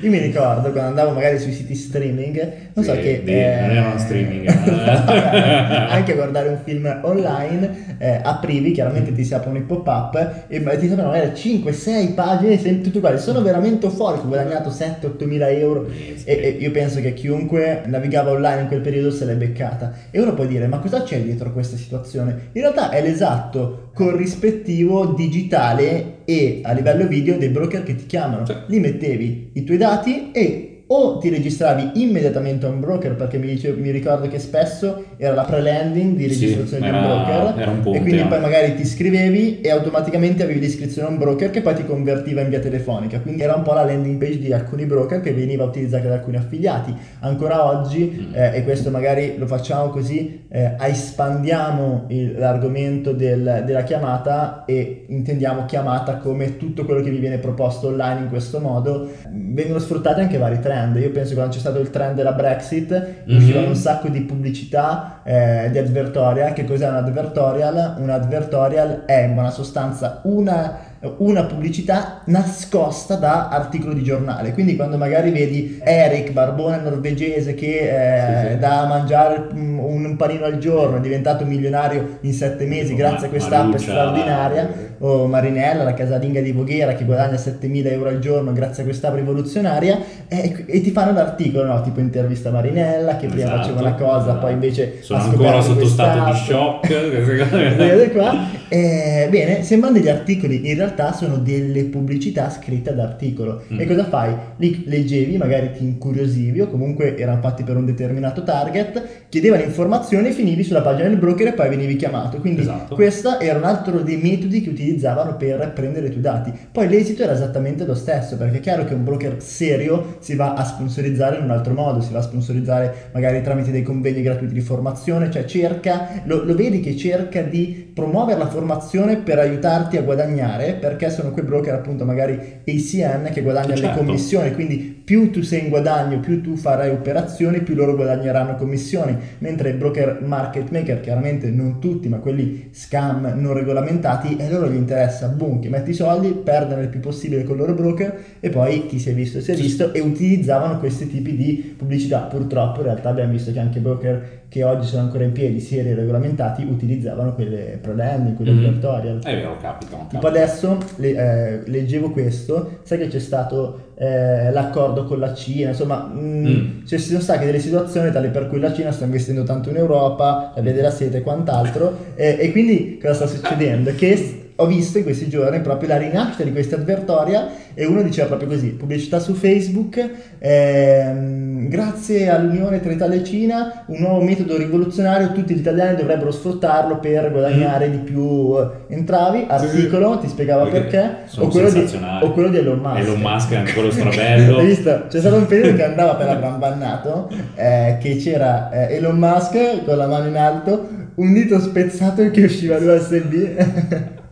Io 0.00 0.10
mi 0.10 0.18
ricordo 0.18 0.70
quando 0.70 0.88
andavo 0.88 1.10
magari 1.12 1.38
sui 1.38 1.52
siti 1.52 1.74
streaming, 1.74 2.52
non 2.72 2.84
so 2.84 2.92
che... 2.92 3.22
di- 3.24 3.32
non 3.32 3.40
erano 3.70 3.98
streaming, 3.98 4.48
eh. 4.48 4.52
anche 5.90 6.12
a 6.12 6.14
guardare 6.14 6.48
un 6.48 6.58
film 6.64 7.00
online, 7.02 7.96
eh, 7.98 8.20
aprivi, 8.22 8.72
chiaramente 8.72 9.12
ti 9.12 9.24
si 9.24 9.34
aprono 9.34 9.58
i 9.58 9.62
pop-up 9.62 10.44
e 10.48 10.62
ti 10.78 10.86
sembrano 10.86 11.10
magari 11.10 11.30
5-6 11.34 12.14
pagine, 12.14 12.58
sempre 12.58 12.82
tutte 12.82 12.98
uguali. 12.98 13.18
Sono 13.34 13.46
veramente 13.46 13.86
euforico, 13.86 14.26
ho 14.26 14.28
guadagnato 14.28 14.70
7-8 14.70 15.26
mila 15.26 15.50
euro 15.50 15.88
e, 15.88 16.22
e 16.24 16.48
io 16.50 16.70
penso 16.70 17.00
che 17.00 17.14
chiunque 17.14 17.82
navigava 17.86 18.30
online 18.30 18.60
in 18.60 18.66
quel 18.68 18.80
periodo 18.80 19.10
se 19.10 19.24
l'è 19.24 19.34
beccata. 19.34 19.92
E 20.12 20.20
uno 20.20 20.34
può 20.34 20.44
dire, 20.44 20.68
ma 20.68 20.78
cosa 20.78 21.02
c'è 21.02 21.20
dietro 21.20 21.52
questa 21.52 21.76
situazione? 21.76 22.50
In 22.52 22.60
realtà 22.60 22.90
è 22.90 23.02
l'esatto 23.02 23.90
corrispettivo 23.92 25.06
digitale 25.06 26.18
e 26.24 26.60
a 26.62 26.70
livello 26.70 27.08
video 27.08 27.36
dei 27.36 27.48
broker 27.48 27.82
che 27.82 27.96
ti 27.96 28.06
chiamano. 28.06 28.44
Lì 28.68 28.78
mettevi 28.78 29.50
i 29.54 29.64
tuoi 29.64 29.78
dati 29.78 30.30
e 30.30 30.73
o 30.86 31.18
ti 31.18 31.28
registravi 31.30 31.92
immediatamente 32.02 32.66
a 32.66 32.68
un 32.68 32.80
broker 32.80 33.14
perché 33.14 33.38
mi, 33.38 33.46
dice- 33.46 33.72
mi 33.72 33.90
ricordo 33.90 34.28
che 34.28 34.38
spesso 34.38 35.04
era 35.16 35.34
la 35.34 35.44
pre-landing 35.44 36.14
di 36.16 36.28
Sì, 36.30 36.40
registrazione 36.46 36.90
di 36.90 36.94
un 36.96 37.02
broker 37.02 37.68
un 37.68 37.80
ponte, 37.80 37.98
e 37.98 38.02
quindi 38.02 38.20
eh. 38.20 38.26
poi 38.26 38.40
magari 38.40 38.74
ti 38.74 38.82
iscrivevi 38.82 39.60
e 39.62 39.70
automaticamente 39.70 40.42
avevi 40.42 40.60
l'iscrizione 40.60 41.08
a 41.08 41.10
un 41.10 41.18
broker 41.18 41.50
che 41.50 41.62
poi 41.62 41.74
ti 41.74 41.84
convertiva 41.86 42.42
in 42.42 42.48
via 42.50 42.60
telefonica 42.60 43.20
quindi 43.20 43.42
era 43.42 43.54
un 43.54 43.62
po' 43.62 43.72
la 43.72 43.84
landing 43.84 44.18
page 44.18 44.38
di 44.38 44.52
alcuni 44.52 44.84
broker 44.84 45.20
che 45.20 45.32
veniva 45.32 45.64
utilizzata 45.64 46.08
da 46.08 46.14
alcuni 46.14 46.36
affiliati 46.36 46.94
ancora 47.20 47.64
oggi 47.64 48.02
Mm. 48.28 48.34
eh, 48.34 48.56
e 48.56 48.64
questo 48.64 48.90
magari 48.90 49.36
lo 49.38 49.46
facciamo 49.46 49.88
così 49.88 50.42
eh, 50.50 50.74
espandiamo 50.78 52.04
il- 52.08 52.34
l'argomento 52.38 53.12
del- 53.12 53.62
della 53.64 53.82
chiamata 53.84 54.64
e 54.66 55.04
intendiamo 55.08 55.64
chiamata 55.64 56.16
come 56.18 56.56
tutto 56.58 56.84
quello 56.84 57.00
che 57.02 57.10
vi 57.10 57.18
viene 57.18 57.38
proposto 57.38 57.86
online 57.88 58.20
in 58.20 58.28
questo 58.28 58.60
modo 58.60 59.08
vengono 59.30 59.78
sfruttati 59.78 60.20
anche 60.20 60.36
vari 60.38 60.60
trend 60.60 60.72
io 60.98 61.10
penso 61.10 61.30
che 61.30 61.34
quando 61.34 61.52
c'è 61.54 61.60
stato 61.60 61.78
il 61.80 61.90
trend 61.90 62.14
della 62.16 62.32
Brexit 62.32 63.06
Mhm. 63.24 63.36
uscivano 63.36 63.66
un 63.68 63.76
sacco 63.76 64.08
di 64.08 64.20
pubblicità 64.22 65.20
eh, 65.24 65.68
di 65.70 65.78
advertorial 65.78 66.52
che 66.52 66.64
cos'è 66.64 66.88
un 66.88 66.96
advertorial? 66.96 67.94
un 67.98 68.10
advertorial 68.10 69.02
è 69.06 69.20
in 69.20 69.34
buona 69.34 69.50
sostanza 69.50 70.20
una 70.24 70.92
una 71.18 71.44
pubblicità 71.44 72.22
nascosta 72.26 73.14
da 73.16 73.48
articolo 73.48 73.92
di 73.94 74.02
giornale. 74.02 74.52
Quindi 74.52 74.76
quando 74.76 74.96
magari 74.96 75.30
vedi 75.30 75.78
Eric, 75.82 76.32
barbone 76.32 76.78
norvegese 76.82 77.54
che 77.54 77.78
eh, 77.80 78.46
Sì, 78.46 78.52
sì. 78.52 78.58
dà 78.58 78.80
a 78.82 78.86
mangiare 78.86 79.46
mm, 79.52 79.78
un 79.78 80.16
panino 80.16 80.44
al 80.44 80.58
giorno, 80.58 80.96
è 80.96 81.00
diventato 81.00 81.44
milionario 81.44 82.18
in 82.20 82.32
sette 82.32 82.66
mesi 82.66 82.94
Tipo 82.94 82.98
grazie 82.98 83.18
a 83.18 83.22
Ma- 83.22 83.28
questa 83.28 83.56
app 83.58 83.64
Maruccia, 83.66 83.78
straordinaria, 83.90 84.62
la- 84.62 84.92
o 85.06 85.26
Marinella, 85.26 85.82
la 85.82 85.94
casalinga 85.94 86.40
di 86.40 86.52
Voghera 86.52 86.94
che 86.94 87.04
guadagna 87.04 87.36
7000 87.36 87.90
euro 87.90 88.08
al 88.08 88.20
giorno 88.20 88.52
grazie 88.52 88.82
a 88.82 88.86
quest'app 88.86 89.14
rivoluzionaria 89.16 89.98
e, 90.28 90.64
e 90.66 90.80
ti 90.80 90.90
fanno 90.92 91.12
l'articolo, 91.12 91.64
no? 91.64 91.80
tipo 91.82 92.00
intervista 92.00 92.50
Marinella 92.50 93.16
che 93.16 93.26
prima 93.26 93.44
Esatto. 93.44 93.60
faceva 93.62 93.80
una 93.80 93.94
cosa, 93.94 94.32
poi 94.34 94.52
invece 94.52 94.98
sono 95.02 95.22
ancora 95.22 95.60
sotto 95.60 95.84
stato 95.86 96.18
di 96.18 96.24
quest'app. 96.30 96.84
shock 96.84 96.88
qua. 98.12 98.62
Eh, 98.68 99.26
bene, 99.30 99.62
sembrano 99.62 99.94
degli 99.96 100.08
articoli, 100.08 100.68
in 100.70 100.76
realtà 100.76 100.93
sono 101.12 101.38
delle 101.38 101.84
pubblicità 101.84 102.50
scritte 102.50 102.90
ad 102.90 102.98
articolo. 102.98 103.62
Mm. 103.72 103.80
E 103.80 103.86
cosa 103.86 104.04
fai? 104.04 104.34
Li 104.56 104.84
leggevi, 104.86 105.36
magari 105.36 105.72
ti 105.72 105.84
incuriosivi 105.84 106.60
o 106.60 106.68
comunque 106.68 107.16
erano 107.16 107.40
fatti 107.40 107.62
per 107.62 107.76
un 107.76 107.84
determinato 107.84 108.42
target, 108.42 109.26
chiedevano 109.28 109.62
informazioni 109.62 110.30
finivi 110.30 110.62
sulla 110.62 110.82
pagina 110.82 111.08
del 111.08 111.18
broker 111.18 111.48
e 111.48 111.52
poi 111.52 111.68
venivi 111.68 111.96
chiamato. 111.96 112.38
Quindi 112.38 112.62
Esatto. 112.62 112.94
questo 112.94 113.38
era 113.40 113.58
un 113.58 113.64
altro 113.64 114.00
dei 114.00 114.16
metodi 114.16 114.60
che 114.60 114.70
utilizzavano 114.70 115.36
per 115.36 115.72
prendere 115.74 116.06
i 116.06 116.10
tuoi 116.10 116.22
dati. 116.22 116.52
Poi 116.70 116.88
l'esito 116.88 117.22
era 117.22 117.32
esattamente 117.32 117.84
lo 117.84 117.94
stesso, 117.94 118.36
perché 118.36 118.58
è 118.58 118.60
chiaro 118.60 118.84
che 118.84 118.94
un 118.94 119.04
broker 119.04 119.36
serio 119.42 120.16
si 120.20 120.34
va 120.34 120.54
a 120.54 120.64
sponsorizzare 120.64 121.38
in 121.38 121.44
un 121.44 121.50
altro 121.50 121.74
modo, 121.74 122.00
si 122.00 122.12
va 122.12 122.18
a 122.18 122.22
sponsorizzare 122.22 123.10
magari 123.12 123.42
tramite 123.42 123.70
dei 123.70 123.82
convegni 123.82 124.22
gratuiti 124.22 124.54
di 124.54 124.60
formazione, 124.60 125.30
cioè 125.30 125.44
cerca, 125.44 126.22
lo, 126.24 126.44
lo 126.44 126.54
vedi 126.54 126.80
che 126.80 126.96
cerca 126.96 127.42
di 127.42 127.90
promuovere 127.94 128.38
la 128.38 128.48
formazione 128.48 129.18
per 129.18 129.38
aiutarti 129.38 129.96
a 129.96 130.02
guadagnare, 130.02 130.74
perché 130.88 131.10
sono 131.10 131.30
quei 131.30 131.44
broker 131.44 131.72
appunto 131.74 132.04
magari 132.04 132.60
ACN 132.66 133.30
che 133.32 133.40
guadagnano 133.42 133.76
Certo. 133.76 134.00
le 134.00 134.04
commissioni, 134.06 134.52
quindi 134.52 134.93
più 135.04 135.30
tu 135.30 135.42
sei 135.42 135.64
in 135.64 135.68
guadagno, 135.68 136.18
più 136.20 136.40
tu 136.40 136.56
farai 136.56 136.90
operazioni, 136.90 137.60
più 137.60 137.74
loro 137.74 137.94
guadagneranno 137.94 138.54
commissioni, 138.56 139.14
mentre 139.38 139.70
i 139.70 139.72
broker 139.74 140.22
market 140.22 140.70
maker, 140.70 141.00
chiaramente 141.00 141.50
non 141.50 141.78
tutti, 141.78 142.08
ma 142.08 142.18
quelli 142.18 142.68
scam 142.72 143.32
non 143.36 143.52
regolamentati, 143.52 144.36
a 144.40 144.48
loro 144.48 144.68
gli 144.70 144.76
interessa, 144.76 145.28
boom, 145.28 145.60
che 145.60 145.68
metti 145.68 145.90
i 145.90 145.94
soldi, 145.94 146.30
perdono 146.30 146.80
il 146.80 146.88
più 146.88 147.00
possibile 147.00 147.44
con 147.44 147.54
il 147.56 147.60
loro 147.60 147.74
broker 147.74 148.18
e 148.40 148.48
poi 148.48 148.86
chi 148.86 148.98
si 148.98 149.10
è 149.10 149.12
visto 149.14 149.40
si 149.40 149.52
è 149.52 149.54
visto 149.54 149.92
e 149.92 150.00
utilizzavano 150.00 150.78
questi 150.78 151.06
tipi 151.08 151.36
di 151.36 151.74
pubblicità. 151.76 152.20
Purtroppo 152.20 152.78
in 152.80 152.86
realtà 152.86 153.10
abbiamo 153.10 153.32
visto 153.32 153.52
che 153.52 153.58
anche 153.58 153.80
broker 153.80 154.42
che 154.48 154.62
oggi 154.62 154.86
sono 154.86 155.02
ancora 155.02 155.24
in 155.24 155.32
piedi, 155.32 155.58
serie 155.60 155.94
regolamentati, 155.94 156.62
utilizzavano 156.64 157.34
quelle 157.34 157.78
pre-landing, 157.82 158.36
quelle 158.36 158.52
Mhm. 158.52 158.58
advertorial. 158.58 159.22
È 159.22 159.34
vero, 159.34 159.56
capita. 159.60 160.06
Tipo 160.08 160.26
adesso 160.26 160.78
le- 160.96 161.14
eh, 161.14 161.60
leggevo 161.68 162.10
questo, 162.10 162.78
sai 162.84 162.98
che 162.98 163.08
c'è 163.08 163.18
stato 163.18 163.92
eh, 163.96 164.50
l'accordo 164.50 165.04
con 165.04 165.18
la 165.18 165.34
Cina, 165.34 165.70
insomma, 165.70 166.10
mm, 166.12 166.44
Mm. 166.46 166.84
ci 166.86 166.98
sono 166.98 167.20
state 167.20 167.44
delle 167.46 167.58
situazioni 167.60 168.10
tali 168.10 168.28
per 168.28 168.48
cui 168.48 168.58
la 168.60 168.72
Cina 168.72 168.90
sta 168.92 169.04
investendo 169.04 169.42
tanto 169.44 169.70
in 169.70 169.76
Europa, 169.76 170.52
la 170.54 170.60
via 170.62 170.72
della 170.72 170.90
seta 170.90 171.16
e 171.16 171.22
quant'altro, 171.22 171.96
e, 172.14 172.36
e 172.40 172.52
quindi 172.52 172.98
cosa 173.00 173.14
sta 173.14 173.26
succedendo? 173.26 173.92
Che 173.94 174.42
ho 174.56 174.66
visto 174.66 174.98
in 174.98 175.04
questi 175.04 175.28
giorni 175.28 175.60
proprio 175.60 175.88
la 175.88 175.96
rinascita 175.96 176.44
di 176.44 176.52
questi 176.52 176.74
advertorial 176.74 177.48
e 177.74 177.86
uno 177.86 178.02
diceva 178.02 178.28
proprio 178.28 178.48
così, 178.48 178.68
pubblicità 178.68 179.18
su 179.18 179.34
Facebook, 179.34 180.10
ehm, 180.38 181.68
grazie 181.68 182.28
all'unione 182.28 182.80
tra 182.80 182.92
Italia 182.92 183.20
e 183.20 183.24
Cina, 183.24 183.84
un 183.86 183.98
nuovo 183.98 184.22
metodo 184.22 184.56
rivoluzionario, 184.56 185.32
tutti 185.32 185.54
gli 185.54 185.58
italiani 185.58 185.96
dovrebbero 185.96 186.30
sfruttarlo 186.30 186.98
per 186.98 187.32
guadagnare 187.32 187.90
di 187.90 187.98
più 187.98 188.56
eh, 188.58 188.94
entravi, 188.94 189.44
Mm. 189.44 189.56
Sì, 189.56 189.64
articolo, 189.64 190.18
ti 190.18 190.28
spiegava 190.28 190.66
Perché 190.66 191.16
o 191.38 191.48
quello, 191.48 191.70
di, 191.70 191.98
o 192.20 192.32
quello 192.32 192.48
di 192.48 192.58
Elon 192.58 192.78
Musk. 192.78 192.98
Elon 192.98 193.20
Musk 193.20 193.50
è 193.50 193.56
anche 193.56 193.72
quello 193.72 193.90
strabello. 193.90 194.58
Hai 194.58 194.66
visto? 194.66 195.04
C'è 195.08 195.18
stato 195.18 195.36
un 195.36 195.46
periodo 195.46 195.76
che 195.76 195.84
andava 195.84 196.14
per 196.14 196.28
Abrambannato, 196.34 197.30
eh, 197.54 197.98
che 198.00 198.16
c'era 198.16 198.70
eh, 198.70 198.96
Elon 198.96 199.18
Musk 199.18 199.84
con 199.84 199.96
la 199.96 200.06
mano 200.06 200.28
in 200.28 200.36
alto, 200.36 200.88
un 201.16 201.32
dito 201.32 201.60
spezzato 201.60 202.30
che 202.30 202.44
usciva 202.44 202.78
l'USB. 202.78 204.22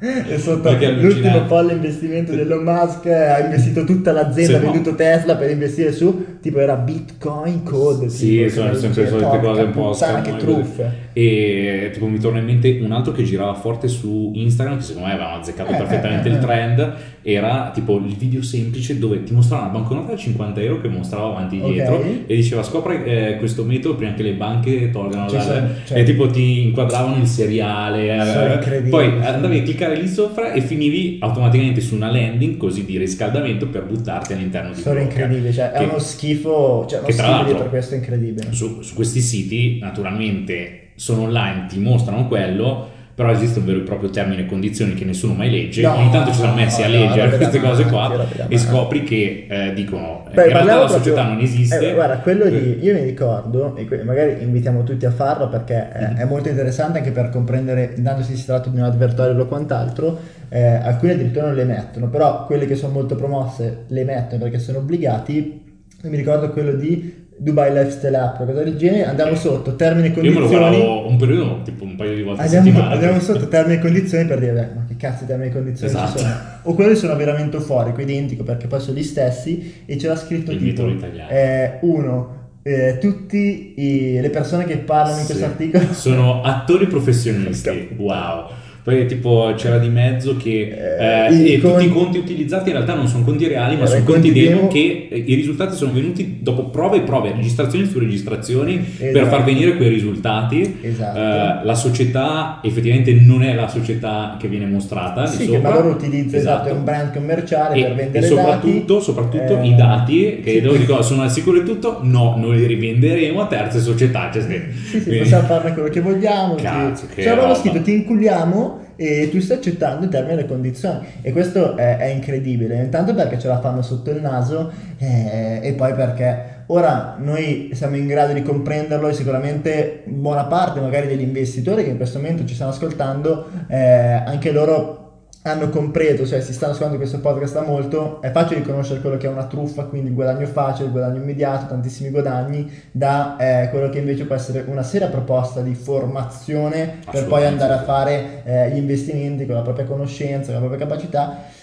è 0.86 0.90
l'ultimo 0.90 1.08
allucinante. 1.08 1.46
folle 1.46 1.72
investimento 1.74 2.32
di 2.32 2.40
Elon 2.40 2.64
Musk 2.64 3.04
eh, 3.06 3.14
ha 3.14 3.44
investito 3.44 3.84
tutta 3.84 4.10
l'azienda, 4.10 4.50
Sì, 4.50 4.54
ha 4.54 4.66
ma- 4.66 4.72
venduto 4.72 4.96
Tesla 4.96 5.36
per 5.36 5.50
investire 5.50 5.92
su, 5.92 6.38
tipo 6.40 6.58
era 6.58 6.74
Bitcoin 6.74 7.62
Code. 7.62 8.08
Sì, 8.08 8.38
tipo, 8.38 8.50
sono 8.50 8.74
sempre 8.74 9.02
le 9.02 9.08
solite 9.08 9.40
cose 9.40 9.60
un 9.62 9.70
po' 9.72 9.92
che 10.22 10.36
truffe. 10.36 11.01
E 11.14 11.90
tipo 11.92 12.06
mi 12.06 12.18
torna 12.18 12.38
in 12.38 12.44
mente 12.46 12.78
un 12.80 12.90
altro 12.92 13.12
che 13.12 13.22
girava 13.24 13.54
forte 13.54 13.86
su 13.88 14.32
Instagram, 14.34 14.76
che 14.78 14.82
secondo 14.82 15.08
me 15.08 15.14
avevano 15.14 15.36
azzeccato 15.40 15.72
Eh, 15.72 15.76
perfettamente 15.76 16.28
eh, 16.28 16.32
il 16.32 16.36
eh. 16.38 16.40
trend, 16.40 16.94
era 17.22 17.70
tipo 17.74 17.96
il 17.98 18.14
video 18.16 18.42
semplice 18.42 18.98
dove 18.98 19.22
ti 19.22 19.32
mostravano 19.34 19.68
una 19.70 19.78
banconota 19.78 20.12
da 20.12 20.16
50 20.16 20.60
euro 20.60 20.80
che 20.80 20.88
mostrava 20.88 21.26
avanti 21.28 21.58
e 21.58 21.62
Ok. 21.62 21.72
dietro 21.72 22.02
e 22.26 22.34
diceva 22.34 22.62
scopri 22.62 23.02
eh, 23.04 23.36
questo 23.38 23.62
metodo 23.64 23.94
prima 23.96 24.14
che 24.14 24.22
le 24.22 24.32
banche 24.32 24.90
tolgano 24.90 25.28
Ci 25.28 25.36
la... 25.36 25.42
cioè- 25.84 25.98
e 26.00 26.02
tipo 26.04 26.26
ti 26.28 26.62
inquadravano 26.62 27.20
il 27.20 27.26
seriale, 27.28 28.70
eh, 28.80 28.88
poi 28.88 29.06
andavi 29.22 29.58
a 29.58 29.62
cliccare 29.62 29.96
lì 29.96 30.08
sopra 30.08 30.52
e 30.52 30.60
finivi 30.62 31.18
automaticamente 31.20 31.80
su 31.80 31.94
una 31.94 32.10
landing 32.10 32.56
così 32.56 32.84
di 32.84 32.96
riscaldamento 32.98 33.66
per 33.68 33.84
buttarti 33.84 34.32
all'interno 34.32 34.72
di 34.72 34.80
Sono 34.80 34.94
broker. 34.94 35.12
incredibili, 35.12 35.52
cioè 35.52 35.70
è 35.72 35.78
Che- 35.78 35.84
uno 35.84 35.98
schifo, 35.98 36.86
cioè 36.88 36.98
uno 36.98 37.06
che 37.06 37.12
schifo 37.12 37.44
dietro 37.44 37.68
questo 37.68 37.94
è 37.94 37.98
incredibile. 37.98 38.52
su, 38.52 38.80
su 38.82 38.94
questi 38.94 39.20
siti 39.20 39.78
naturalmente 39.78 40.81
sono 40.94 41.22
online, 41.22 41.66
ti 41.68 41.78
mostrano 41.78 42.26
quello, 42.28 42.88
però 43.14 43.30
esiste 43.30 43.58
un 43.58 43.66
vero 43.66 43.78
e 43.80 43.82
proprio 43.82 44.08
termine 44.08 44.42
e 44.42 44.46
condizioni 44.46 44.94
che 44.94 45.04
nessuno 45.04 45.34
mai 45.34 45.50
legge. 45.50 45.82
No, 45.82 45.96
Ogni 45.96 46.10
tanto 46.10 46.30
ci 46.30 46.38
siamo 46.38 46.54
messi 46.54 46.82
a 46.82 46.86
no, 46.86 46.92
leggere 46.94 47.24
robe 47.26 47.30
da 47.30 47.36
queste 47.36 47.60
cose 47.60 47.84
qua 47.84 48.26
e 48.48 48.56
scopri 48.58 49.02
che 49.04 49.46
eh, 49.50 49.72
dicono 49.74 50.24
Beh, 50.32 50.44
in 50.44 50.48
realtà 50.48 50.64
la 50.64 50.78
proprio- 50.86 50.96
società 50.98 51.24
non 51.24 51.38
esiste. 51.40 51.90
Eh, 51.90 51.92
guarda, 51.94 52.18
quello 52.20 52.48
di. 52.48 52.78
Io 52.80 52.94
mi 52.94 53.02
ricordo, 53.04 53.76
e 53.76 54.02
magari 54.02 54.42
invitiamo 54.42 54.82
tutti 54.82 55.04
a 55.04 55.10
farlo 55.10 55.48
perché 55.50 55.90
è, 55.92 56.08
Mhm. 56.12 56.16
è 56.16 56.24
molto 56.24 56.48
interessante 56.48 56.98
anche 56.98 57.10
per 57.10 57.28
comprendere, 57.28 57.92
intanto 57.96 58.22
se 58.22 58.34
si 58.34 58.46
tratta 58.46 58.70
di 58.70 58.78
un 58.78 58.84
advertorial 58.84 59.38
o 59.40 59.46
quant'altro. 59.46 60.18
eh, 60.54 60.62
alcune 60.64 61.12
addirittura 61.12 61.46
non 61.46 61.54
le 61.54 61.64
mettono, 61.64 62.08
però 62.10 62.44
quelle 62.44 62.66
che 62.66 62.74
sono 62.74 62.92
molto 62.92 63.14
promosse 63.16 63.84
le 63.88 64.04
mettono 64.04 64.42
perché 64.42 64.58
sono 64.58 64.78
obbligati. 64.78 65.62
Io 66.02 66.10
mi 66.10 66.16
ricordo 66.16 66.50
quello 66.50 66.72
di 66.74 67.21
Dubai 67.38 67.72
Lifestyle 67.72 68.16
App, 68.16 68.36
cosa 68.44 68.62
del 68.62 68.76
genere. 68.76 69.04
Andiamo 69.06 69.34
sotto, 69.34 69.74
termini 69.74 70.08
e 70.08 70.10
Io 70.10 70.22
me 70.22 70.28
lo 70.28 70.32
condizioni. 70.46 70.58
guardavo 70.76 71.08
un 71.08 71.16
periodo, 71.16 71.62
tipo 71.64 71.84
un 71.84 71.96
paio 71.96 72.14
di 72.14 72.22
volte 72.22 72.40
a 72.40 72.44
Andiamo, 72.44 72.66
settimana. 72.66 72.92
andiamo 72.92 73.20
sotto 73.20 73.48
termini 73.48 73.78
e 73.78 73.80
condizioni 73.80 74.24
per 74.26 74.38
dire, 74.38 74.52
beh, 74.52 74.68
ma 74.74 74.84
che 74.86 74.96
cazzo 74.96 75.20
di 75.20 75.26
termini 75.26 75.50
e 75.50 75.52
condizioni 75.52 75.92
Esatto. 75.92 76.18
ci 76.18 76.24
sono? 76.24 76.34
O 76.62 76.74
quelli 76.74 76.94
sono 76.94 77.16
veramente 77.16 77.58
fuori, 77.60 77.92
qui 77.92 78.02
identico 78.04 78.44
perché 78.44 78.66
poi 78.68 78.80
sono 78.80 78.96
gli 78.96 79.02
stessi 79.02 79.82
e 79.86 79.96
c'era 79.96 80.14
scritto 80.16 80.52
Il 80.52 80.58
tipo, 80.58 80.86
eh, 81.28 81.78
uno, 81.80 82.40
eh, 82.62 82.98
tutte 83.00 83.72
le 83.76 84.30
persone 84.30 84.64
che 84.64 84.76
parlano 84.78 85.18
in 85.18 85.24
Sì. 85.24 85.32
questo 85.32 85.44
articolo 85.46 85.92
Sono 85.92 86.42
attori 86.42 86.86
professionisti, 86.86 87.88
wow. 87.98 88.46
Poi 88.84 89.06
tipo 89.06 89.52
c'era 89.56 89.78
di 89.78 89.88
mezzo 89.88 90.36
che 90.36 90.74
Eh, 90.98 91.26
eh, 91.30 91.52
e 91.54 91.60
conti- 91.60 91.60
tutti 91.60 91.84
i 91.84 91.88
conti 91.92 92.18
utilizzati 92.18 92.70
in 92.70 92.74
realtà 92.74 92.94
non 92.94 93.06
sono 93.06 93.22
conti 93.22 93.46
reali 93.46 93.76
ma 93.76 93.84
Eh, 93.84 93.86
sono 93.86 94.02
conti 94.02 94.32
demo 94.32 94.56
demo- 94.56 94.68
che 94.68 95.08
eh, 95.08 95.22
i 95.24 95.34
risultati 95.34 95.76
sono 95.76 95.92
venuti 95.92 96.38
dopo 96.40 96.64
prove 96.64 96.96
e 96.96 97.00
prove, 97.02 97.32
registrazioni 97.32 97.86
su 97.86 98.00
registrazioni 98.00 98.78
per 98.78 99.08
Esatto. 99.08 99.26
far 99.26 99.44
venire 99.44 99.76
quei 99.76 99.88
risultati. 99.88 100.78
Esatto. 100.82 101.16
Eh, 101.18 101.64
la 101.64 101.74
società 101.74 102.58
effettivamente 102.62 103.12
non 103.12 103.44
è 103.44 103.54
la 103.54 103.68
società 103.68 104.36
che 104.40 104.48
viene 104.48 104.66
mostrata 104.66 105.26
sì, 105.26 105.48
che 105.48 105.58
loro 105.60 105.90
utilizza 105.90 106.36
esatto, 106.36 106.68
è 106.68 106.72
un 106.72 106.82
brand 106.82 107.12
commerciale 107.12 107.76
E, 107.76 107.82
per 107.82 107.90
e 107.92 107.94
vendere 107.94 108.26
soprattutto, 108.26 108.94
dati. 108.94 109.04
soprattutto 109.04 109.58
Eh, 109.60 109.66
i 109.68 109.74
dati 109.76 110.40
che 110.42 110.60
sì. 110.60 110.76
dicono 110.78 111.02
sono 111.02 111.22
al 111.22 111.30
sicuro 111.30 111.60
di 111.60 111.64
tutto 111.64 112.00
no, 112.02 112.34
noi 112.36 112.56
li 112.58 112.66
rivenderemo 112.66 113.40
a 113.42 113.46
terze 113.46 113.78
società 113.78 114.28
cioè, 114.32 114.42
sì. 114.42 114.60
Sì, 114.88 115.02
Quindi- 115.02 115.20
possiamo 115.20 115.46
farne 115.46 115.72
quello 115.72 115.88
che 115.88 116.00
vogliamo. 116.00 116.54
Cazzo, 116.56 117.06
ti- 117.06 117.14
che 117.14 117.22
Cioè, 117.22 117.54
scritto 117.54 117.80
ti 117.80 117.92
inculliamo 117.92 118.71
e 119.02 119.28
tu 119.30 119.40
stai 119.40 119.56
accettando 119.56 120.06
i 120.06 120.08
termini 120.08 120.34
e 120.34 120.36
le 120.36 120.46
condizioni. 120.46 121.06
E 121.22 121.32
questo 121.32 121.76
è, 121.76 121.96
è 121.96 122.06
incredibile, 122.06 122.76
intanto 122.76 123.14
perché 123.14 123.38
ce 123.38 123.48
la 123.48 123.60
fanno 123.60 123.82
sotto 123.82 124.10
il 124.10 124.20
naso 124.20 124.70
eh, 124.98 125.60
e 125.62 125.72
poi 125.72 125.94
perché? 125.94 126.50
Ora 126.66 127.16
noi 127.18 127.70
siamo 127.72 127.96
in 127.96 128.06
grado 128.06 128.32
di 128.32 128.42
comprenderlo 128.42 129.08
e 129.08 129.12
sicuramente 129.12 130.04
buona 130.06 130.44
parte 130.44 130.80
magari 130.80 131.08
degli 131.08 131.20
investitori 131.20 131.84
che 131.84 131.90
in 131.90 131.96
questo 131.96 132.18
momento 132.18 132.44
ci 132.44 132.54
stanno 132.54 132.70
ascoltando, 132.70 133.46
eh, 133.68 134.22
anche 134.24 134.52
loro 134.52 135.01
hanno 135.42 135.70
compreso, 135.70 136.24
cioè 136.24 136.40
si 136.40 136.52
stanno 136.52 136.72
ascoltando 136.72 136.98
questo 136.98 137.18
podcast 137.18 137.54
da 137.54 137.62
molto, 137.62 138.22
è 138.22 138.30
facile 138.30 138.60
riconoscere 138.60 139.00
quello 139.00 139.16
che 139.16 139.26
è 139.26 139.30
una 139.30 139.46
truffa, 139.46 139.84
quindi 139.84 140.08
il 140.08 140.14
guadagno 140.14 140.46
facile, 140.46 140.86
il 140.86 140.92
guadagno 140.92 141.20
immediato, 141.20 141.66
tantissimi 141.66 142.10
guadagni, 142.10 142.70
da 142.92 143.36
eh, 143.38 143.68
quello 143.70 143.88
che 143.88 143.98
invece 143.98 144.24
può 144.24 144.36
essere 144.36 144.64
una 144.68 144.84
seria 144.84 145.08
proposta 145.08 145.60
di 145.60 145.74
formazione 145.74 146.98
per 147.10 147.26
poi 147.26 147.44
andare 147.44 147.72
a 147.72 147.82
fare 147.82 148.42
eh, 148.44 148.70
gli 148.70 148.76
investimenti 148.76 149.44
con 149.44 149.56
la 149.56 149.62
propria 149.62 149.84
conoscenza, 149.84 150.52
con 150.52 150.60
la 150.60 150.66
propria 150.68 150.86
capacità 150.86 151.60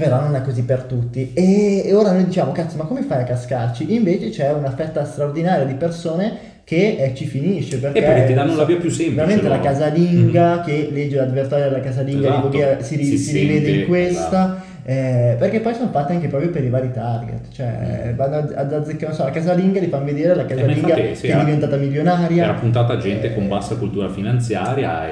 però 0.00 0.18
non 0.18 0.34
è 0.34 0.40
così 0.40 0.62
per 0.62 0.84
tutti. 0.84 1.34
E, 1.34 1.82
e, 1.84 1.92
ora 1.92 2.12
noi 2.12 2.24
diciamo 2.24 2.52
cazzo 2.52 2.78
ma 2.78 2.84
come 2.84 3.02
fai 3.02 3.20
a 3.20 3.24
cascarci? 3.24 3.94
Invece 3.94 4.30
c'è 4.30 4.50
una 4.50 4.70
fetta 4.70 5.04
straordinaria 5.04 5.66
di 5.66 5.74
persone 5.74 6.49
che 6.70 6.94
eh, 7.00 7.14
ci 7.16 7.26
finisce 7.26 7.78
perché, 7.78 7.98
e 7.98 8.02
perché 8.02 8.26
ti 8.26 8.32
danno 8.32 8.54
la 8.54 8.64
via 8.64 8.76
più 8.76 8.90
semplice 8.90 9.16
veramente 9.16 9.48
no? 9.48 9.54
la 9.54 9.58
casalinga 9.58 10.54
mm-hmm. 10.54 10.64
che 10.64 10.88
legge 10.92 11.16
l'avvertorio 11.16 11.64
della 11.64 11.80
casalinga 11.80 12.28
esatto. 12.28 12.40
Voghera 12.42 12.80
si, 12.80 13.04
si, 13.04 13.18
si 13.18 13.38
rivede 13.40 13.70
in 13.70 13.86
questa 13.86 14.26
esatto 14.26 14.68
eh, 14.84 15.36
perché 15.38 15.60
poi 15.60 15.74
sono 15.74 15.90
fatte 15.90 16.14
anche 16.14 16.28
proprio 16.28 16.50
per 16.50 16.64
i 16.64 16.68
vari 16.68 16.90
target, 16.90 17.52
cioè 17.52 18.12
vanno 18.16 18.36
ad 18.54 18.72
azzeccare, 18.72 19.12
so, 19.12 19.24
la 19.24 19.30
casalinga 19.30 19.78
li 19.78 19.88
fanno 19.88 20.06
vedere 20.06 20.34
la 20.34 20.46
casalinga 20.46 20.94
eh, 20.94 21.14
sì, 21.14 21.26
che 21.26 21.32
è 21.32 21.44
diventata 21.44 21.76
milionaria. 21.76 22.44
Era 22.44 22.54
puntata 22.54 22.94
a 22.94 22.96
gente 22.96 23.28
eh, 23.28 23.34
con 23.34 23.46
bassa 23.46 23.76
cultura 23.76 24.08
finanziaria 24.08 25.10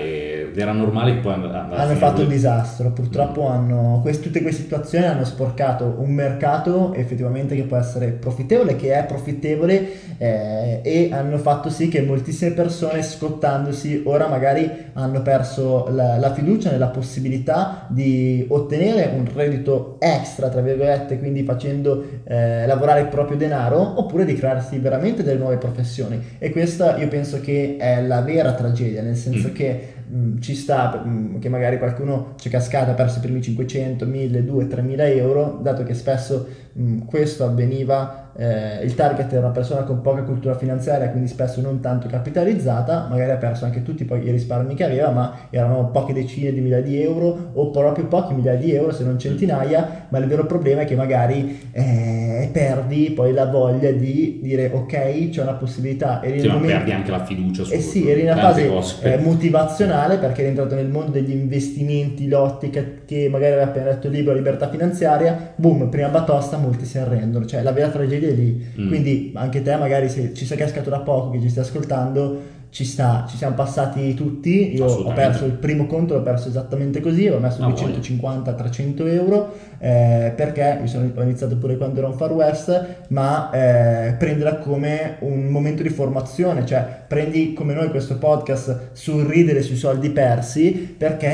ed 0.58 0.64
era 0.64 0.72
normale 0.72 1.14
che 1.14 1.20
poi 1.20 1.34
andasse 1.34 1.80
Hanno 1.80 1.94
fatto 1.94 2.22
un 2.22 2.28
disastro, 2.28 2.90
purtroppo 2.90 3.42
mm. 3.42 3.52
hanno, 3.52 4.00
quest, 4.02 4.22
tutte 4.22 4.42
queste 4.42 4.62
situazioni 4.62 5.06
hanno 5.06 5.24
sporcato 5.24 5.94
un 5.98 6.10
mercato 6.10 6.92
effettivamente 6.94 7.54
che 7.54 7.62
può 7.62 7.76
essere 7.76 8.08
profittevole, 8.08 8.74
che 8.74 8.92
è 8.92 9.04
profittevole 9.04 10.16
eh, 10.18 10.80
e 10.82 11.10
hanno 11.12 11.38
fatto 11.38 11.70
sì 11.70 11.86
che 11.88 12.02
moltissime 12.02 12.50
persone 12.50 13.02
scottandosi 13.02 14.02
ora 14.04 14.26
magari 14.26 14.68
hanno 14.94 15.22
perso 15.22 15.86
la, 15.90 16.18
la 16.18 16.32
fiducia 16.34 16.72
nella 16.72 16.88
possibilità 16.88 17.86
di 17.88 18.44
ottenere 18.48 19.12
un 19.14 19.28
reddito 19.32 19.96
extra, 20.00 20.48
tra 20.48 20.60
virgolette, 20.60 21.20
quindi 21.20 21.44
facendo 21.44 22.04
eh, 22.24 22.66
lavorare 22.66 23.02
il 23.02 23.06
proprio 23.06 23.36
denaro, 23.36 24.00
oppure 24.00 24.24
di 24.24 24.34
crearsi 24.34 24.78
veramente 24.78 25.22
delle 25.22 25.38
nuove 25.38 25.56
professioni. 25.56 26.20
E 26.38 26.50
questa 26.50 26.96
io 26.96 27.06
penso 27.06 27.40
che 27.40 27.76
è 27.78 28.02
la 28.02 28.22
vera 28.22 28.54
tragedia, 28.54 29.02
nel 29.02 29.16
senso 29.16 29.48
mm. 29.48 29.52
che 29.52 29.92
mh, 30.08 30.16
mm, 30.16 30.40
ci 30.40 30.54
sta 30.54 31.02
mh, 31.04 31.08
mm, 31.08 31.38
che 31.38 31.48
magari 31.48 31.78
qualcuno 31.78 32.34
c'è 32.36 32.50
cascato, 32.50 32.90
ha 32.90 32.94
perso 32.94 33.18
i 33.18 33.20
primi 33.20 33.42
500, 33.42 34.06
1000, 34.06 34.44
2, 34.44 34.66
3000 34.66 35.06
euro, 35.08 35.58
dato 35.62 35.82
che 35.82 35.94
spesso 35.94 36.46
mh, 36.72 37.04
questo 37.04 37.44
avveniva 37.44 38.27
eh, 38.40 38.84
il 38.84 38.94
target 38.94 39.32
era 39.32 39.46
una 39.46 39.50
persona 39.50 39.82
con 39.82 40.00
poca 40.00 40.22
cultura 40.22 40.54
finanziaria, 40.54 41.10
quindi 41.10 41.28
spesso 41.28 41.60
non 41.60 41.80
tanto 41.80 42.06
capitalizzata, 42.06 43.08
magari 43.10 43.32
ha 43.32 43.36
perso 43.36 43.64
anche 43.64 43.82
tutti 43.82 44.04
poi 44.04 44.24
i 44.24 44.30
risparmi 44.30 44.74
che 44.74 44.84
aveva, 44.84 45.10
ma 45.10 45.34
erano 45.50 45.90
poche 45.90 46.12
decine 46.12 46.52
di 46.52 46.60
migliaia 46.60 46.84
di 46.84 47.02
euro 47.02 47.50
o 47.52 47.70
proprio 47.70 48.06
pochi 48.06 48.34
migliaia 48.34 48.58
di 48.58 48.72
euro, 48.72 48.92
se 48.92 49.02
non 49.02 49.18
centinaia, 49.18 50.06
ma 50.08 50.18
il 50.18 50.26
vero 50.26 50.46
problema 50.46 50.82
è 50.82 50.84
che 50.84 50.94
magari 50.94 51.68
eh, 51.72 52.48
perdi 52.52 53.10
poi 53.10 53.32
la 53.32 53.46
voglia 53.46 53.90
di 53.90 54.38
dire 54.40 54.70
ok, 54.72 55.30
c'è 55.30 55.42
una 55.42 55.54
possibilità. 55.54 56.22
Eri 56.22 56.38
sì, 56.38 56.46
ma 56.46 56.54
momento... 56.54 56.76
perdi 56.76 56.92
anche 56.92 57.10
la 57.10 57.24
fiducia 57.24 57.64
su 57.64 57.72
Eh 57.72 57.80
sì, 57.80 58.08
eri 58.08 58.20
in 58.20 58.26
una 58.30 58.36
fase 58.36 58.70
eh, 59.02 59.16
motivazionale 59.18 60.16
perché 60.18 60.42
eri 60.42 60.50
entrato 60.50 60.76
nel 60.76 60.88
mondo 60.88 61.10
degli 61.10 61.32
investimenti, 61.32 62.28
l'ottica 62.28 62.84
che 63.04 63.28
magari 63.28 63.54
aveva 63.54 63.68
appena 63.68 63.86
letto 63.86 64.06
il 64.06 64.12
libro 64.12 64.32
Libertà 64.32 64.68
finanziaria, 64.68 65.54
boom, 65.56 65.88
prima 65.88 66.08
batosta 66.08 66.56
molti 66.56 66.84
si 66.84 66.98
arrendono, 66.98 67.44
cioè 67.44 67.62
la 67.62 67.72
vera 67.72 67.88
tragedia 67.88 68.26
è 68.28 68.32
lì. 68.32 68.66
Mm. 68.80 68.88
Quindi 68.88 69.32
anche 69.34 69.62
te, 69.62 69.76
magari 69.76 70.08
se 70.08 70.32
ci 70.34 70.44
sei 70.44 70.56
cascato 70.56 70.90
da 70.90 71.00
poco, 71.00 71.30
che 71.30 71.40
ci 71.40 71.48
stai 71.48 71.64
ascoltando, 71.64 72.56
ci 72.70 72.84
sta, 72.84 73.26
ci 73.28 73.36
siamo 73.36 73.54
passati 73.54 74.14
tutti. 74.14 74.74
Io 74.74 74.84
ho 74.84 75.12
perso 75.12 75.44
il 75.44 75.52
primo 75.52 75.86
conto, 75.86 76.14
l'ho 76.14 76.22
perso 76.22 76.48
esattamente 76.48 77.00
così, 77.00 77.26
ho 77.28 77.38
messo 77.38 77.60
no, 77.60 77.70
250-300 77.70 79.08
euro 79.08 79.54
eh, 79.78 80.32
perché 80.36 80.78
mi 80.80 80.88
sono, 80.88 81.10
ho 81.14 81.22
iniziato 81.22 81.56
pure 81.56 81.76
quando 81.76 82.00
ero 82.00 82.08
un 82.08 82.14
Far 82.14 82.32
West, 82.32 83.06
ma 83.08 83.50
eh, 83.50 84.12
prendila 84.18 84.56
come 84.56 85.16
un 85.20 85.46
momento 85.46 85.82
di 85.82 85.88
formazione, 85.88 86.66
cioè 86.66 86.86
prendi 87.08 87.54
come 87.54 87.72
noi 87.72 87.88
questo 87.88 88.18
podcast 88.18 88.90
sul 88.92 89.24
ridere 89.24 89.62
sui 89.62 89.76
soldi 89.76 90.10
persi 90.10 90.94
perché 90.96 91.26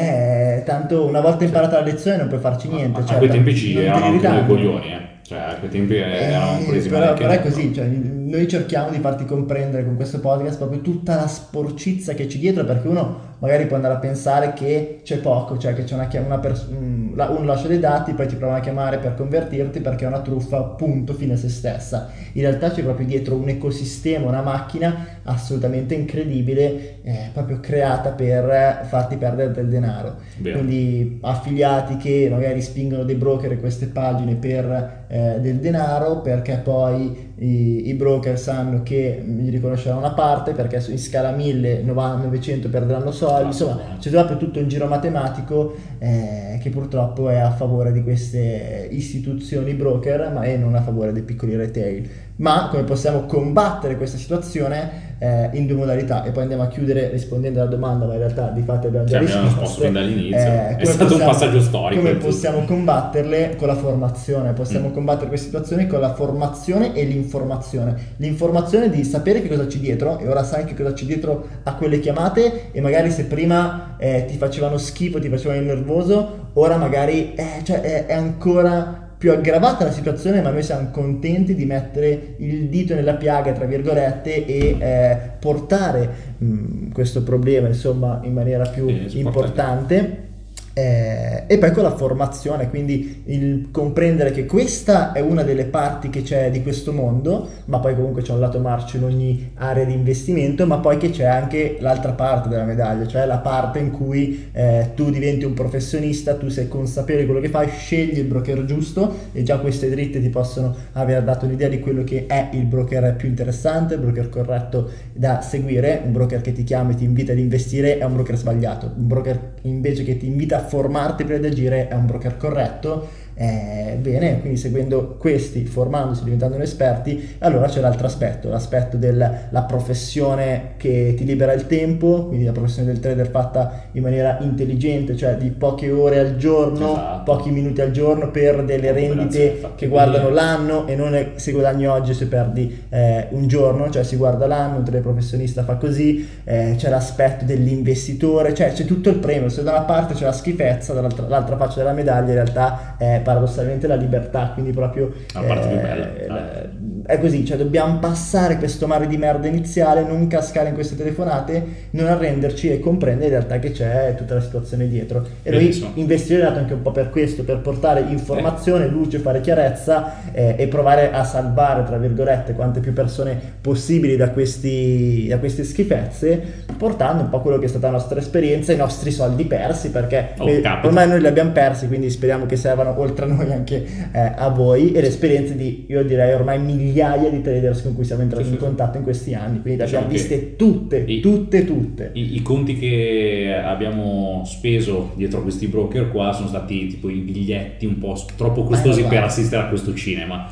eh, 0.59 0.63
tanto 0.65 1.05
una 1.05 1.21
volta 1.21 1.45
imparata 1.45 1.79
la 1.79 1.85
lezione 1.85 2.19
non 2.19 2.29
puoi 2.29 2.41
farci 2.41 2.69
niente. 2.69 3.01
A, 3.01 3.05
cioè, 3.05 3.17
a 3.17 3.19
quei 3.19 3.31
tempi 3.31 3.57
ci 3.57 3.75
noi 3.75 4.47
coglioni, 4.47 4.93
eh. 4.93 5.04
Cioè, 5.27 5.39
a 5.39 5.55
quei 5.57 5.71
tempi 5.71 5.97
erano 5.97 6.61
eh, 6.61 6.65
presi 6.65 6.89
però, 6.91 7.15
però 7.15 7.31
è 7.31 7.41
così, 7.41 7.73
cioè, 7.73 7.87
noi 7.87 8.47
cerchiamo 8.47 8.91
di 8.91 8.99
farti 8.99 9.25
comprendere 9.25 9.83
con 9.83 9.97
questo 9.97 10.21
podcast 10.21 10.59
proprio 10.59 10.83
tutta 10.83 11.17
la 11.17 11.27
sporcizia 11.27 12.13
che 12.13 12.27
c'è 12.27 12.37
dietro 12.37 12.63
perché 12.65 12.89
uno 12.89 13.34
magari 13.45 13.67
può 13.67 13.77
andare 13.77 13.95
a 13.95 13.99
pensare 13.99 14.55
che 14.55 15.01
c'è 15.03 15.19
poco, 15.19 15.59
cioè 15.59 15.75
che 15.75 15.85
c'è 15.85 15.95
una, 15.95 16.09
una 16.25 16.39
pers- 16.39 16.67
uno 16.69 17.45
lascia 17.45 17.69
dei 17.69 17.79
dati, 17.79 18.15
poi 18.15 18.27
ti 18.27 18.37
provano 18.37 18.59
a 18.59 18.63
chiamare 18.63 18.99
per 18.99 19.15
convertirti 19.15 19.81
perché 19.81 20.05
è 20.05 20.09
una 20.09 20.21
truffa, 20.21 20.63
punto, 20.63 21.13
fine 21.13 21.35
a 21.35 21.37
se 21.37 21.51
stessa. 21.51 22.11
In 22.33 22.43
realtà 22.43 22.71
c'è 22.71 22.83
proprio 22.83 23.07
dietro 23.07 23.37
un 23.37 23.49
ecosistema, 23.49 24.27
una 24.27 24.43
macchina 24.43 25.21
assolutamente 25.25 25.95
incredibile, 25.95 27.03
eh, 27.03 27.31
proprio 27.33 27.61
creata 27.61 28.11
per 28.11 28.87
farti 28.89 29.17
perdere 29.17 29.53
del 29.53 29.69
denaro. 29.69 30.17
Bene. 30.39 30.57
Quindi 30.57 31.19
affiliati 31.21 31.97
che 31.99 32.29
magari 32.31 32.63
spingono 32.63 33.05
dei 33.05 33.17
broker 33.17 33.53
in 33.53 33.61
queste 33.61 33.87
pagine 33.87 34.35
per 34.37 35.05
eh, 35.09 35.39
del 35.41 35.57
denaro 35.57 36.21
perché 36.21 36.57
poi 36.57 37.34
i, 37.37 37.89
i, 37.89 37.95
broker 37.95 38.39
sanno 38.39 38.83
che 38.83 39.23
gli 39.27 39.51
riconosceranno 39.51 39.99
una 39.99 40.13
parte 40.13 40.53
perché 40.53 40.85
in 40.91 40.99
scala 40.99 41.33
1000, 41.33 41.83
900 41.83 42.69
perderanno 42.69 43.11
soldi, 43.11 43.47
insomma 43.47 43.97
c'è 43.99 44.11
proprio 44.11 44.37
tutto 44.37 44.61
un 44.61 44.69
giro 44.69 44.87
matematico 44.87 45.75
eh, 45.99 46.59
che 46.63 46.71
purtroppo 46.71 47.29
è 47.29 47.37
a 47.37 47.51
favore 47.51 47.93
di 47.93 48.03
queste 48.03 48.89
istituzioni 48.91 49.75
broker 49.75 50.31
ma 50.33 50.43
è 50.43 50.57
non 50.57 50.75
a 50.77 50.83
favore 50.83 51.13
dei 51.13 51.23
piccoli 51.23 51.57
retail. 51.57 52.09
Ma 52.37 52.69
come 52.69 52.83
possiamo 52.83 53.27
combattere 53.27 53.97
questa 53.97 54.17
situazione? 54.17 55.14
Eh, 55.25 55.49
in 55.53 55.67
due 55.67 55.77
modalità 55.77 56.23
e 56.23 56.33
poi 56.33 56.43
andiamo 56.43 56.65
a 56.65 56.69
chiudere 56.69 57.09
rispondendo 57.09 57.59
alla 57.59 57.71
domanda, 57.71 58.05
ma 58.05 58.13
in 58.13 58.19
realtà 58.19 58.49
di 58.49 58.61
fatto 58.61 58.89
abbiamo 58.89 59.07
già 59.07 59.25
cioè, 59.25 59.41
risposto. 59.41 59.81
fin 59.81 59.93
dall'inizio, 59.95 60.37
eh, 60.37 60.77
è 60.77 60.85
stato 60.85 61.05
possiamo, 61.05 61.25
un 61.25 61.31
passaggio 61.31 61.61
storico. 61.63 62.03
Come 62.03 62.15
possiamo 62.17 62.65
combatterle 62.65 63.57
con 63.57 63.69
la 63.69 63.75
formazione? 63.75 64.53
Possiamo 64.53 64.89
mm. 64.89 64.93
combattere 64.93 65.29
queste 65.29 65.47
situazioni 65.47 65.87
con 65.87 66.01
la 66.01 66.13
formazione 66.13 66.93
e 66.93 67.05
l'informazione. 67.05 67.97
L'informazione 68.19 68.91
di 68.91 69.03
sapere 69.03 69.41
che 69.41 69.49
cosa 69.49 69.67
c'è 69.67 69.79
dietro 69.79 70.19
e 70.19 70.29
ora 70.29 70.45
sai 70.45 70.67
che 70.67 70.75
cosa 70.75 70.93
c'è 70.93 71.07
dietro 71.07 71.47
a 71.63 71.75
quelle 71.75 72.01
chiamate 72.01 72.71
e 72.73 72.81
magari 72.83 73.11
se 73.11 73.25
prima 73.25 73.97
eh, 73.97 74.27
ti 74.29 74.37
facevano 74.37 74.77
schifo, 74.77 75.19
ti 75.21 75.31
facevano 75.31 75.61
il 75.61 75.67
nervoso, 75.67 76.51
ora 76.53 76.77
magari 76.77 77.33
eh, 77.35 77.63
cioè, 77.63 78.05
è 78.07 78.13
ancora 78.13 79.04
più 79.25 79.33
aggravata 79.33 79.85
la 79.85 79.91
situazione, 79.91 80.43
ma 80.43 80.51
noi 80.51 80.63
siamo 80.63 80.91
contenti 80.91 81.55
di 81.55 81.65
mettere 81.65 82.35
il 82.37 82.69
dito 82.69 82.95
nella 82.95 83.15
piaga, 83.15 83.53
tra 83.53 83.65
virgolette, 83.65 84.45
e 84.45 84.77
eh, 84.79 85.19
portare 85.41 86.11
mh, 86.37 86.93
questo 86.93 87.23
problema 87.23 87.69
insomma 87.69 88.21
in 88.23 88.35
maniera 88.35 88.69
più 88.69 88.87
importante 88.87 90.33
eh, 90.75 91.45
e 91.47 91.59
poi 91.59 91.71
con 91.71 91.85
la 91.85 91.95
formazione, 91.95 92.69
quindi 92.69 93.23
il 93.27 93.69
comprendere 93.71 94.33
che 94.33 94.45
questa 94.45 95.13
è 95.13 95.21
una 95.21 95.45
delle 95.45 95.67
parti 95.67 96.11
che 96.11 96.23
c'è 96.23 96.51
di 96.51 96.63
questo 96.63 96.93
mondo, 96.93 97.49
ma 97.67 97.79
poi 97.79 97.95
comunque 97.95 98.23
c'è 98.23 98.33
un 98.33 98.41
lato 98.41 98.59
marcio 98.59 98.97
in 98.97 99.05
ogni 99.05 99.53
area 99.55 99.85
di 99.85 99.93
investimento, 99.93 100.67
ma 100.67 100.79
poi 100.79 100.97
che 100.97 101.11
c'è 101.11 101.27
anche 101.27 101.77
l'altra 101.79 102.13
parte 102.13 102.49
della 102.49 102.65
medaglia, 102.65 103.07
cioè 103.07 103.25
la 103.25 103.39
parte 103.39 103.79
in 103.79 103.93
cui 103.93 104.51
eh, 104.51 104.91
tu 104.97 105.11
diventi 105.11 105.45
un 105.45 105.55
professionista, 105.55 106.35
tu 106.35 106.49
sei 106.49 106.67
consapevole 106.67 107.21
di 107.21 107.31
quello 107.31 107.41
che 107.41 107.51
fai, 107.51 107.69
scegli 107.69 108.19
il 108.19 108.25
broker 108.25 108.65
giusto 108.65 109.15
e 109.33 109.45
già 109.45 109.59
queste 109.59 109.89
dritte 109.89 110.21
ti 110.21 110.29
possono 110.29 110.75
aver 110.93 111.23
dato 111.23 111.47
un'idea 111.47 111.69
di 111.69 111.79
quello 111.79 112.03
che 112.03 112.27
è 112.27 112.49
il 112.53 112.65
broker 112.65 113.15
più 113.15 113.29
interessante, 113.29 113.95
il 113.95 114.01
broker 114.01 114.29
corretto 114.29 114.91
da 115.13 115.41
seguire, 115.41 116.03
un 116.05 116.11
broker 116.11 116.41
che 116.41 116.53
ti 116.53 116.65
chiama 116.65 116.91
e 116.91 116.95
ti 116.97 117.05
invita 117.05 117.31
ad 117.31 117.39
investire 117.39 117.99
è 117.99 118.05
un 118.05 118.15
broker 118.15 118.37
sbagliato, 118.37 118.91
un 118.97 119.07
broker 119.07 119.54
invece 119.65 120.05
che 120.05 120.17
ti 120.17 120.27
invita 120.27 120.59
a 120.59 120.65
formarti 120.67 121.25
prima 121.25 121.41
di 121.41 121.47
agire 121.47 121.89
è 121.89 121.95
un 121.95 122.07
broker 122.07 122.37
corretto 122.37 123.09
eh, 123.35 123.99
bene, 124.01 124.41
quindi 124.41 124.59
seguendo 124.59 125.17
questi, 125.19 125.65
formandosi, 125.65 126.25
diventando 126.25 126.57
esperti, 126.59 127.37
allora 127.39 127.67
c'è 127.69 127.81
l'altro 127.81 128.07
aspetto, 128.07 128.49
l'aspetto 128.49 128.97
della 128.97 129.65
professione 129.67 130.73
che 130.77 131.15
ti 131.17 131.25
libera 131.25 131.53
il 131.53 131.67
tempo, 131.67 132.27
quindi 132.27 132.45
la 132.45 132.53
professione 132.53 132.87
del 132.89 133.01
trader 133.01 133.29
fatta 133.29 133.83
in 133.93 134.03
maniera 134.03 134.39
intelligente, 134.41 135.17
cioè 135.17 135.37
di 135.37 135.51
poche 135.51 135.91
ore 135.91 136.19
al 136.19 136.37
giorno, 136.37 136.93
Esatto. 136.93 137.23
pochi 137.33 137.51
minuti 137.51 137.81
al 137.81 137.91
giorno 137.91 138.31
per 138.31 138.65
delle 138.65 138.93
rendite 138.93 139.61
che 139.77 139.87
guardano 139.89 140.25
bene. 140.29 140.35
l'anno 140.35 140.87
e 140.87 140.95
non 140.97 141.31
se 141.37 141.53
guadagni 141.53 141.87
oggi 141.87 142.15
se 142.15 142.27
perdi 142.27 142.85
eh, 142.89 143.27
un 143.31 143.47
giorno, 143.47 143.91
cioè 143.91 144.05
si 144.05 144.17
guarda 144.17 144.47
l'anno, 144.47 144.79
un 144.79 144.85
teleprofessionista 144.85 145.65
fa 145.65 145.75
così, 145.77 146.27
eh, 146.45 146.75
c'è 146.77 146.89
l'aspetto 146.89 147.45
dell'investitore, 147.45 148.55
cioè 148.55 148.73
c'è 148.73 148.85
tutto 148.85 149.09
il 149.11 149.17
premio, 149.17 149.49
se 149.49 149.63
da 149.63 149.73
una 149.73 149.83
parte 149.83 150.15
c'è 150.15 150.25
la 150.25 150.33
schifezza, 150.33 150.93
dall'altra 150.93 151.27
l'altra 151.29 151.57
faccia 151.57 151.77
della 151.79 151.93
medaglia 151.93 152.29
in 152.29 152.35
realtà 152.35 152.95
è 152.99 153.21
paradossalmente 153.25 153.89
la 153.89 153.97
libertà, 153.97 154.51
quindi 154.55 154.71
proprio 154.71 155.13
La 155.33 155.41
parte 155.41 155.67
più 155.67 155.77
eh, 155.77 155.81
bella, 155.81 156.09
la- 156.29 156.93
è 157.07 157.19
così, 157.19 157.45
cioè 157.45 157.59
dobbiamo 157.59 157.99
passare 157.99 158.57
questo 158.57 158.87
mare 158.87 159.07
di 159.07 159.19
merda 159.19 159.47
iniziale, 159.47 160.03
non 160.05 160.27
cascare 160.27 160.69
in 160.69 160.75
queste 160.75 160.97
telefonate, 160.97 161.63
non 161.91 162.07
arrenderci 162.07 162.71
e 162.71 162.81
comprendere 162.81 163.27
in 163.27 163.31
realtà 163.33 163.59
che 163.59 163.73
c'è 163.73 164.15
tutta 164.17 164.35
la 164.35 164.41
situazione 164.41 164.89
dietro. 164.89 165.23
E 165.43 165.51
Benissimo. 165.51 165.89
noi 165.93 166.01
investire 166.01 166.41
è 166.41 166.45
dato 166.45 166.61
anche 166.61 166.73
un 166.73 166.81
po' 166.83 166.93
per 166.93 167.11
questo, 167.11 167.43
per 167.45 167.59
portare 167.59 168.01
informazione, 168.09 168.87
luce, 168.87 169.19
fare 169.19 169.41
chiarezza 169.43 170.15
eh, 170.33 170.55
e 170.57 170.67
provare 170.69 171.13
a 171.13 171.25
salvare, 171.25 171.85
tra 171.85 171.99
virgolette, 171.99 172.55
quante 172.55 172.81
più 172.81 172.93
persone 172.95 173.39
possibili 173.61 174.17
da, 174.17 174.31
questi, 174.31 175.27
da 175.29 175.39
queste 175.39 175.65
schifezze, 175.65 176.41
portando 176.79 177.23
un 177.25 177.29
po' 177.29 177.41
quello 177.41 177.59
che 177.59 177.67
è 177.67 177.69
stata 177.69 177.87
la 177.89 177.95
nostra 177.95 178.19
esperienza, 178.19 178.73
i 178.73 178.77
nostri 178.77 179.11
soldi 179.11 179.45
persi, 179.45 179.91
perché 179.91 180.33
Oh, 180.39 180.49
eh, 180.49 180.63
ormai 180.83 181.07
noi 181.07 181.21
li 181.21 181.27
abbiamo 181.27 181.51
persi, 181.51 181.87
quindi 181.87 182.09
speriamo 182.11 182.47
che 182.47 182.57
servano 182.57 182.99
oltre 182.99 183.14
a 183.23 183.27
noi 183.27 183.53
anche 183.53 183.85
eh, 184.13 184.33
a 184.37 184.49
voi 184.49 184.93
e 184.93 185.01
le 185.01 185.07
esperienze 185.09 185.55
di, 185.57 185.87
io 185.89 186.03
direi, 186.05 186.33
ormai 186.35 186.59
migliaia 186.61 187.31
di 187.31 187.41
traders 187.41 187.83
con 187.83 187.95
cui 187.95 188.05
siamo 188.05 188.23
entrati 188.23 188.45
Sì, 188.45 188.51
in 188.51 188.59
sì, 188.59 188.65
contatto 188.65 188.97
in 188.99 189.03
questi 189.05 189.35
anni, 189.35 189.61
quindi 189.61 189.79
le 189.81 189.85
Diciamo 189.85 190.07
abbiamo 190.07 190.07
che 190.07 190.13
viste 190.29 190.57
tutte, 190.57 190.99
i- 191.07 191.21
tutte, 191.21 191.65
tutte. 191.65 192.11
I, 192.15 192.37
I 192.37 192.43
conti 192.43 192.77
che 192.79 193.55
abbiamo 193.65 194.43
speso 194.45 195.13
dietro 195.17 195.39
a 195.39 195.43
questi 195.43 195.67
broker 195.69 196.11
qua 196.11 196.33
sono 196.33 196.49
stati 196.49 196.87
tipo 196.89 197.09
i 197.09 197.19
biglietti 197.19 197.87
un 197.87 197.99
po' 197.99 198.17
troppo 198.37 198.65
costosi 198.65 199.01
guarda. 199.03 199.09
per 199.21 199.25
assistere 199.29 199.63
a 199.63 199.69
questo 199.69 199.95
cinema, 199.95 200.49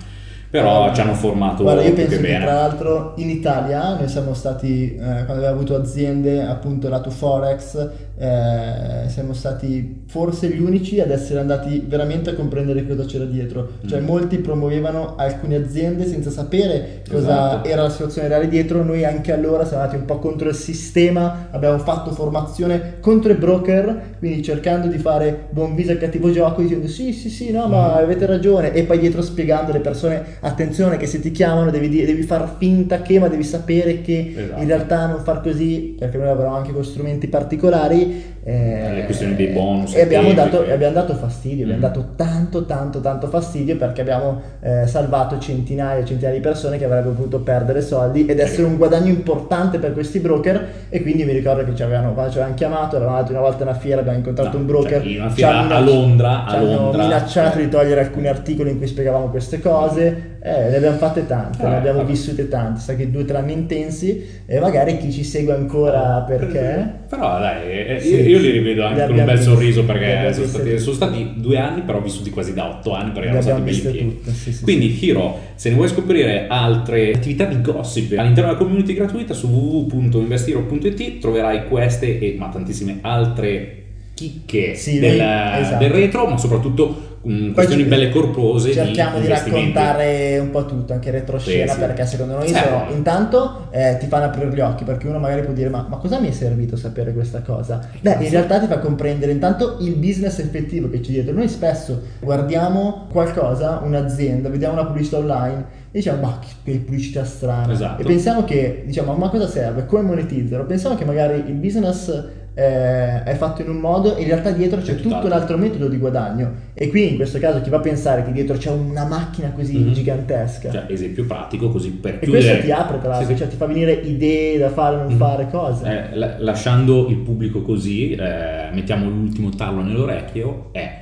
però 0.51 0.77
Guarda, 0.79 0.95
ci 0.95 1.01
hanno 1.01 1.15
formato 1.15 1.63
Guarda, 1.63 1.83
io 1.83 1.95
penso 1.95 2.17
che 2.17 2.21
bene. 2.21 2.45
tra 2.45 2.55
l'altro 2.55 3.15
in 3.17 3.31
Italia 3.31 3.97
noi 3.97 4.09
siamo 4.09 4.35
stati, 4.35 4.95
eh, 4.95 4.99
quando 4.99 5.33
abbiamo 5.35 5.55
avuto 5.57 5.75
aziende 5.77 6.43
appunto 6.43 6.89
lato 6.89 7.11
Forex, 7.11 7.89
eh, 8.23 9.09
siamo 9.09 9.33
stati 9.33 10.05
forse 10.07 10.49
gli 10.49 10.61
unici 10.61 11.01
ad 11.01 11.11
essere 11.11 11.41
andati 11.41 11.85
veramente 11.89 12.31
a 12.31 12.35
comprendere 12.35 12.87
cosa 12.87 13.05
c'era 13.05 13.25
dietro. 13.25 13.69
Cioè 13.87 13.99
Mm. 14.01 14.05
molti 14.05 14.39
promuovevano 14.39 15.15
alcune 15.17 15.57
aziende 15.57 16.07
senza 16.07 16.31
sapere 16.31 17.03
cosa 17.09 17.19
Esatto. 17.19 17.69
era 17.69 17.83
la 17.83 17.91
situazione 17.91 18.29
reale 18.29 18.47
dietro, 18.49 18.85
noi 18.85 19.05
anche 19.05 19.33
allora 19.33 19.65
siamo 19.65 19.83
andati 19.83 19.99
un 19.99 20.05
po' 20.07 20.19
contro 20.21 20.49
il 20.49 20.55
sistema, 20.55 21.49
abbiamo 21.51 21.79
fatto 21.79 22.13
formazione 22.13 22.95
contro 23.01 23.33
i 23.33 23.35
broker, 23.35 24.17
quindi 24.21 24.41
cercando 24.43 24.87
di 24.87 24.99
fare 24.99 25.47
buon 25.51 25.75
viso 25.75 25.91
al 25.91 25.99
cattivo 25.99 26.31
gioco, 26.31 26.63
dicendo 26.63 26.87
sì 26.87 27.13
sì 27.13 27.29
sì 27.29 27.51
no 27.51 27.67
ma 27.67 27.81
Mm. 27.99 28.05
avete 28.05 28.27
ragione 28.27 28.73
e 28.73 28.85
poi 28.85 28.99
dietro 29.01 29.21
spiegando 29.23 29.73
alle 29.73 29.81
persone 29.81 30.23
attenzione 30.41 30.97
che 30.97 31.07
se 31.07 31.19
ti 31.21 31.33
chiamano 31.33 31.71
devi, 31.73 31.89
di- 31.89 32.05
devi 32.05 32.23
far 32.23 32.55
finta 32.59 33.03
che 33.03 33.19
ma 33.19 33.27
devi 33.29 33.43
sapere 33.43 34.01
che 34.01 34.33
Esatto. 34.37 34.61
in 34.61 34.67
realtà 34.69 35.07
non 35.07 35.21
far 35.25 35.41
così 35.43 35.97
perché 35.99 36.17
noi 36.19 36.27
lavoriamo 36.27 36.57
anche 36.57 36.73
con 36.73 36.85
strumenti 36.85 37.27
particolari 37.27 38.11
eh, 38.45 38.91
Le 38.95 39.05
questioni 39.05 39.35
dei 39.37 39.49
bonus, 39.49 39.95
e 39.95 40.03
abbiamo 40.03 40.33
dato, 40.33 40.65
che- 40.65 40.73
abbiamo 40.73 40.95
dato 40.95 41.15
fastidio 41.15 41.65
abbiamo 41.65 41.79
Mm. 41.79 41.83
dato 41.93 42.07
tanto 42.17 42.65
tanto 42.67 43.01
tanto 43.01 43.27
fastidio 43.29 43.77
perché 43.77 44.01
abbiamo 44.01 44.41
eh, 44.61 44.87
salvato 44.87 45.39
centinaia 45.39 46.01
e 46.01 46.05
centinaia 46.05 46.35
di 46.37 46.41
persone 46.43 46.77
che 46.79 46.85
avrebbero 46.85 47.13
potuto 47.15 47.41
perdere 47.41 47.81
soldi 47.81 48.27
ed 48.27 48.39
essere 48.41 48.65
un 48.67 48.77
guadagno 48.77 49.09
importante 49.09 49.79
per 49.79 49.93
questi 49.93 50.19
broker 50.19 50.67
e 50.89 51.03
quindi 51.03 51.25
mi 51.25 51.33
ricordo 51.33 51.65
che 51.65 51.75
ci 51.75 51.83
avevano, 51.83 52.13
quando 52.15 52.31
ci 52.33 52.39
avevano 52.39 52.57
chiamato 52.57 52.97
eravamo 52.97 53.17
andati 53.17 53.33
una 53.33 53.43
volta 53.43 53.63
in 53.63 53.69
una 53.69 53.79
fiera 53.79 54.01
abbiamo 54.01 54.19
incontrato 54.19 54.51
No, 54.57 54.59
un 54.59 54.67
broker 54.67 55.01
cioè, 55.03 55.11
in 55.11 55.21
una 55.21 55.29
ci 55.29 55.35
fiera 55.35 55.69
a 55.69 55.81
Londra, 55.81 56.45
ci 56.49 56.55
a 56.55 56.59
hanno 56.59 56.75
Londra, 56.75 57.03
minacciato 57.05 57.59
eh. 57.59 57.63
di 57.63 57.69
togliere 57.69 58.01
alcuni 58.01 58.29
articoli 58.29 58.71
in 58.71 58.79
cui 58.79 58.87
spiegavamo 58.87 59.29
queste 59.29 59.61
cose 59.61 60.31
eh, 60.43 60.69
ne 60.71 60.77
abbiamo 60.77 60.97
fatte 60.97 61.25
tante 61.27 61.63
Eh, 61.63 61.69
ne 61.69 61.77
abbiamo 61.77 61.99
vabbè. 61.99 62.11
vissute 62.11 62.49
tante 62.49 62.81
sa 62.81 62.95
che 62.97 63.11
due 63.11 63.23
o 63.23 63.25
tre 63.25 63.39
anni 63.39 63.53
intensi 63.53 64.43
e 64.47 64.59
magari 64.59 64.97
chi 64.99 65.13
ci 65.13 65.23
segue 65.25 65.55
ancora 65.55 66.25
perché 66.27 67.01
Però 67.09 67.39
dai, 67.39 67.71
eh, 67.71 67.99
Sì, 68.03 68.15
io, 68.15 68.29
io 68.29 68.39
li 68.39 68.51
rivedo 68.51 68.85
anche 68.85 69.07
con 69.07 69.19
un 69.19 69.25
bel 69.25 69.41
sorriso 69.41 69.85
perché 69.85 70.33
sono 70.33 70.47
stati, 70.47 70.79
sono 70.79 70.95
stati 70.95 71.33
due 71.37 71.59
anni, 71.59 71.83
però 71.83 72.01
vissuti 72.01 72.31
quasi 72.31 72.53
da 72.55 72.69
otto 72.69 72.93
anni 72.93 73.13
perché 73.13 73.29
erano 73.29 73.43
stati 73.43 73.61
belli 73.63 73.81
pieni. 73.81 74.21
sì, 74.33 74.53
sì, 74.53 74.63
Quindi. 74.63 74.99
Hiro, 75.03 75.39
se 75.55 75.71
ne 75.71 75.77
vuoi 75.77 75.89
scoprire 75.89 76.47
altre 76.49 77.13
attività 77.13 77.45
di 77.45 77.61
gossip 77.61 78.17
all'interno 78.19 78.51
della 78.51 78.59
community 78.63 78.95
gratuita 78.95 79.35
su 79.35 79.47
www.investiro.it 79.49 81.19
troverai 81.19 81.67
queste 81.67 82.19
e 82.19 82.37
ma 82.39 82.49
tantissime 82.49 82.99
altre 83.01 83.83
chicche 84.15 84.79
del, 85.01 85.21
esatto. 85.21 85.79
del 85.79 85.91
retro, 85.91 86.27
ma 86.27 86.37
soprattutto 86.37 87.12
Poi 87.23 87.53
questioni 87.53 87.85
belle 87.85 88.11
corpose 88.11 88.73
cerchiamo 88.73 89.19
di, 89.19 89.27
investimenti. 89.27 89.73
raccontare 89.73 90.39
un 90.41 90.51
po' 90.51 90.67
tutto 90.67 90.93
anche 90.93 91.11
retroscena 91.13 91.73
Sì, 91.73 91.79
perché 91.79 92.05
secondo 92.05 92.35
noi 92.37 92.49
Sì. 92.49 92.55
sono 92.55 92.87
intanto 92.91 93.69
eh, 93.71 93.97
ti 94.01 94.07
fanno 94.07 94.25
aprire 94.25 94.51
gli 94.53 94.59
occhi 94.61 94.83
perché 94.83 95.07
uno 95.07 95.19
magari 95.19 95.43
può 95.43 95.53
dire 95.53 95.69
ma, 95.69 95.87
ma 95.89 95.99
cosa 95.99 96.19
mi 96.19 96.29
è 96.29 96.33
servito 96.33 96.75
sapere 96.77 97.13
questa 97.13 97.41
cosa? 97.43 97.81
Beh 98.01 98.17
in 98.21 98.31
realtà 98.31 98.59
ti 98.59 98.67
fa 98.67 98.79
comprendere 98.81 99.31
intanto 99.31 99.77
il 99.81 99.95
business 99.95 100.39
effettivo 100.41 100.91
che 100.91 100.99
c'è 101.01 101.11
dietro. 101.13 101.33
Noi 101.33 101.49
spesso 101.49 102.01
guardiamo 102.21 103.07
qualcosa 103.13 103.81
un'azienda 103.85 104.49
vediamo 104.49 104.75
una 104.75 104.87
pubblicità 104.87 105.19
online 105.19 105.81
e 105.93 105.99
diciamo 105.99 106.23
ma 106.23 106.39
che 106.65 106.79
pubblicità 106.81 107.25
strana. 107.25 107.73
Esatto. 107.73 108.03
e 108.03 108.05
pensiamo 108.05 108.45
che 108.45 108.83
diciamo 108.87 109.13
ma 109.15 109.29
cosa 109.29 109.47
serve? 109.47 109.87
Come 109.87 110.03
monetizzano 110.03 110.65
pensiamo 110.65 110.97
che 110.97 111.05
magari 111.05 111.35
il 111.47 111.55
business 111.55 112.25
eh, 112.55 113.23
è 113.23 113.35
fatto 113.35 113.63
in 113.63 113.69
un 113.71 113.77
modo 113.79 114.15
e 114.17 114.21
in 114.23 114.27
realtà 114.27 114.51
dietro 114.51 114.81
c'è 114.81 114.93
È 114.93 114.97
tutto 114.97 115.03
tutt'altro. 115.05 115.27
un 115.29 115.33
altro 115.35 115.57
metodo 115.57 115.89
di 115.89 115.97
guadagno 115.97 116.53
e 116.75 116.89
qui 116.89 117.11
in 117.11 117.17
questo 117.17 117.39
caso 117.39 117.61
chi 117.63 117.71
va 117.71 117.79
a 117.79 117.81
pensare 117.81 118.23
che 118.25 118.33
dietro 118.33 118.57
c'è 118.57 118.71
una 118.71 119.05
macchina 119.07 119.51
così 119.53 119.79
Mhm. 119.79 119.93
gigantesca 119.93 120.71
Cioè, 120.71 120.85
esempio 120.89 121.25
pratico 121.25 121.71
così 121.71 121.91
per 121.93 122.15
e 122.15 122.19
chiudere. 122.21 122.45
questo 122.45 122.65
ti 122.65 122.71
apre 122.73 122.99
tra 122.99 123.09
l'altro 123.09 123.27
Sì, 123.29 123.33
sì. 123.33 123.39
cioè 123.39 123.49
ti 123.49 123.57
fa 123.57 123.67
venire 123.67 123.93
idee 123.93 124.59
da 124.59 124.69
fare 124.71 124.97
non 124.97 125.07
Mhm. 125.13 125.17
fare 125.17 125.49
cose 125.51 125.87
Eh, 126.13 126.17
la- 126.17 126.35
lasciando 126.39 127.09
il 127.09 127.17
pubblico 127.17 127.63
così, 127.63 128.11
eh, 128.13 128.69
mettiamo 128.73 129.09
l'ultimo 129.09 129.49
tarlo 129.51 129.83
nell'orecchio, 129.83 130.69
è 130.73 131.01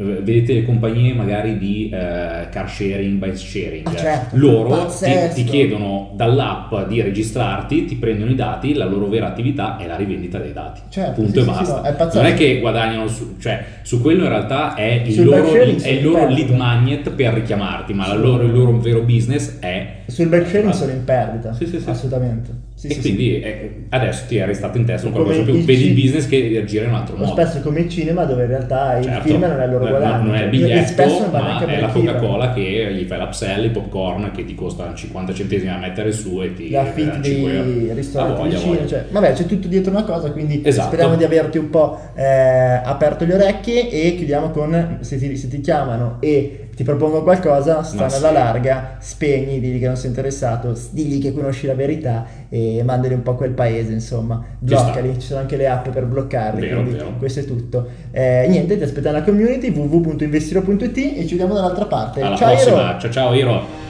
vedete 0.00 0.52
le 0.52 0.64
compagnie 0.64 1.12
magari 1.12 1.58
di 1.58 1.90
eh, 1.92 2.48
car 2.50 2.70
sharing, 2.70 3.18
bike 3.18 3.36
sharing, 3.36 3.86
Ah, 3.88 3.96
certo, 3.96 4.36
loro 4.36 4.86
ti, 4.86 5.10
ti 5.34 5.44
chiedono 5.44 6.12
dall'app 6.14 6.72
di 6.88 7.02
registrarti, 7.02 7.84
ti 7.84 7.96
prendono 7.96 8.30
i 8.30 8.34
dati, 8.36 8.74
la 8.74 8.84
loro 8.84 9.08
vera 9.08 9.26
attività 9.26 9.76
è 9.76 9.86
la 9.86 9.96
rivendita 9.96 10.38
dei 10.38 10.52
dati, 10.52 10.82
Certo, 10.88 11.20
punto 11.20 11.42
sì, 11.42 11.48
e 11.48 11.52
sì, 11.52 11.64
sì, 11.64 11.72
basta. 11.72 11.80
no, 11.80 11.82
è 11.82 12.14
non 12.14 12.26
è 12.26 12.34
che 12.34 12.60
guadagnano 12.60 13.08
su, 13.08 13.36
cioè 13.38 13.64
su 13.82 14.00
quello 14.00 14.22
in 14.22 14.28
realtà 14.28 14.74
è 14.74 15.02
il 15.04 15.24
loro, 15.24 15.52
è 15.52 15.88
il 15.88 16.02
loro 16.02 16.28
in 16.28 16.34
lead 16.34 16.50
magnet 16.50 17.10
per 17.10 17.34
richiamarti, 17.34 17.92
ma 17.92 18.14
loro- 18.14 18.44
il 18.44 18.52
loro 18.52 18.78
vero 18.78 19.00
business 19.02 19.58
è 19.58 19.96
sul 20.06 20.28
bike 20.28 20.46
sharing 20.46 20.72
sono 20.72 20.92
in 20.92 21.04
perdita 21.04 21.52
Sì, 21.52 21.66
sì, 21.66 21.80
sì. 21.80 21.90
assolutamente 21.90 22.67
Sì, 22.78 22.86
e 22.86 22.92
sì, 22.92 23.00
quindi 23.00 23.40
eh, 23.40 23.70
adesso 23.88 24.26
ti 24.28 24.36
è 24.36 24.46
restato 24.46 24.78
in 24.78 24.84
testa 24.84 25.08
un 25.08 25.12
qualcosa 25.12 25.42
più, 25.42 25.52
il 25.56 25.64
vedi 25.64 25.86
il 25.88 25.94
business 25.94 26.28
che 26.28 26.62
gira 26.64 26.84
in 26.84 26.90
un 26.90 26.94
altro 26.94 27.16
sì. 27.16 27.22
modo. 27.22 27.32
spesso 27.32 27.60
come 27.60 27.80
il 27.80 27.88
cinema 27.88 28.22
dove 28.22 28.42
in 28.44 28.48
realtà 28.50 28.98
il 28.98 29.04
Certo, 29.04 29.26
film 29.26 29.40
non 29.40 29.58
è 29.60 29.64
il 29.64 29.70
loro 29.72 29.88
guadagno 29.88 30.24
Non 30.26 30.34
è 30.36 30.44
il 30.44 30.48
biglietto, 30.50 30.86
spesso 30.86 31.20
non 31.22 31.30
ma 31.32 31.66
è 31.66 31.80
la. 31.80 31.88
Coca-Cola 31.88 32.52
che 32.52 32.92
gli 32.94 33.04
fai 33.04 33.18
l'upsell, 33.18 33.64
i 33.64 33.70
popcorn 33.70 34.30
che 34.30 34.44
ti 34.44 34.54
costano 34.54 34.94
50 34.94 35.34
centesimi 35.34 35.70
a 35.72 35.76
mettere 35.78 36.12
su 36.12 36.40
e 36.40 36.54
ti 36.54 36.68
gli 36.68 36.76
affitti 36.76 37.08
danno 37.10 37.24
5 37.24 37.52
euro. 37.52 37.68
dei 37.68 37.94
ristoranti 37.94 38.40
voglia, 38.42 38.54
vicini, 38.54 38.74
voglia. 38.76 38.86
cioè, 38.86 39.04
vabbè 39.10 39.32
c'è 39.32 39.46
tutto 39.46 39.66
dietro 39.66 39.90
una 39.90 40.04
cosa, 40.04 40.30
quindi 40.30 40.62
Esatto. 40.64 40.86
speriamo 40.86 41.16
di 41.16 41.24
averti 41.24 41.58
un 41.58 41.70
po' 41.70 41.98
eh, 42.14 42.80
aperto 42.84 43.24
le 43.24 43.34
orecchie 43.34 43.90
e 43.90 44.14
chiudiamo 44.14 44.50
con 44.50 44.98
se 45.00 45.18
ti, 45.18 45.36
se 45.36 45.48
ti 45.48 45.60
chiamano 45.60 46.18
e 46.20 46.67
ti 46.78 46.84
propongo 46.84 47.24
qualcosa, 47.24 47.82
stanno 47.82 48.14
alla 48.14 48.28
sì. 48.28 48.34
larga, 48.34 48.96
spegni, 49.00 49.58
digli 49.58 49.80
che 49.80 49.88
non 49.88 49.96
sei 49.96 50.10
interessato, 50.10 50.78
digli 50.90 51.20
che 51.20 51.32
conosci 51.32 51.66
la 51.66 51.74
verità 51.74 52.24
e 52.48 52.82
mandali 52.84 53.14
un 53.14 53.24
po' 53.24 53.32
a 53.32 53.34
quel 53.34 53.50
paese, 53.50 53.92
insomma, 53.92 54.40
bloccali, 54.60 55.14
ci 55.14 55.26
sono 55.26 55.40
anche 55.40 55.56
le 55.56 55.66
app 55.66 55.88
per 55.88 56.04
bloccarli, 56.04 56.60
Vero, 56.60 56.82
quindi 56.82 56.98
vero. 56.98 57.14
questo 57.18 57.40
è 57.40 57.44
tutto. 57.44 57.84
Eh, 58.12 58.46
niente, 58.48 58.76
ti 58.76 58.84
aspetta 58.84 59.10
nella 59.10 59.24
community 59.24 59.70
www.investiro.it 59.70 60.96
e 60.96 61.26
ci 61.26 61.30
vediamo 61.30 61.54
dall'altra 61.54 61.86
parte. 61.86 62.20
Alla 62.20 62.36
Ciao 62.36 62.52
Iro! 62.52 62.62
prossima, 62.62 62.98
ciao 63.00 63.10
ciao 63.10 63.34
Iro. 63.34 63.87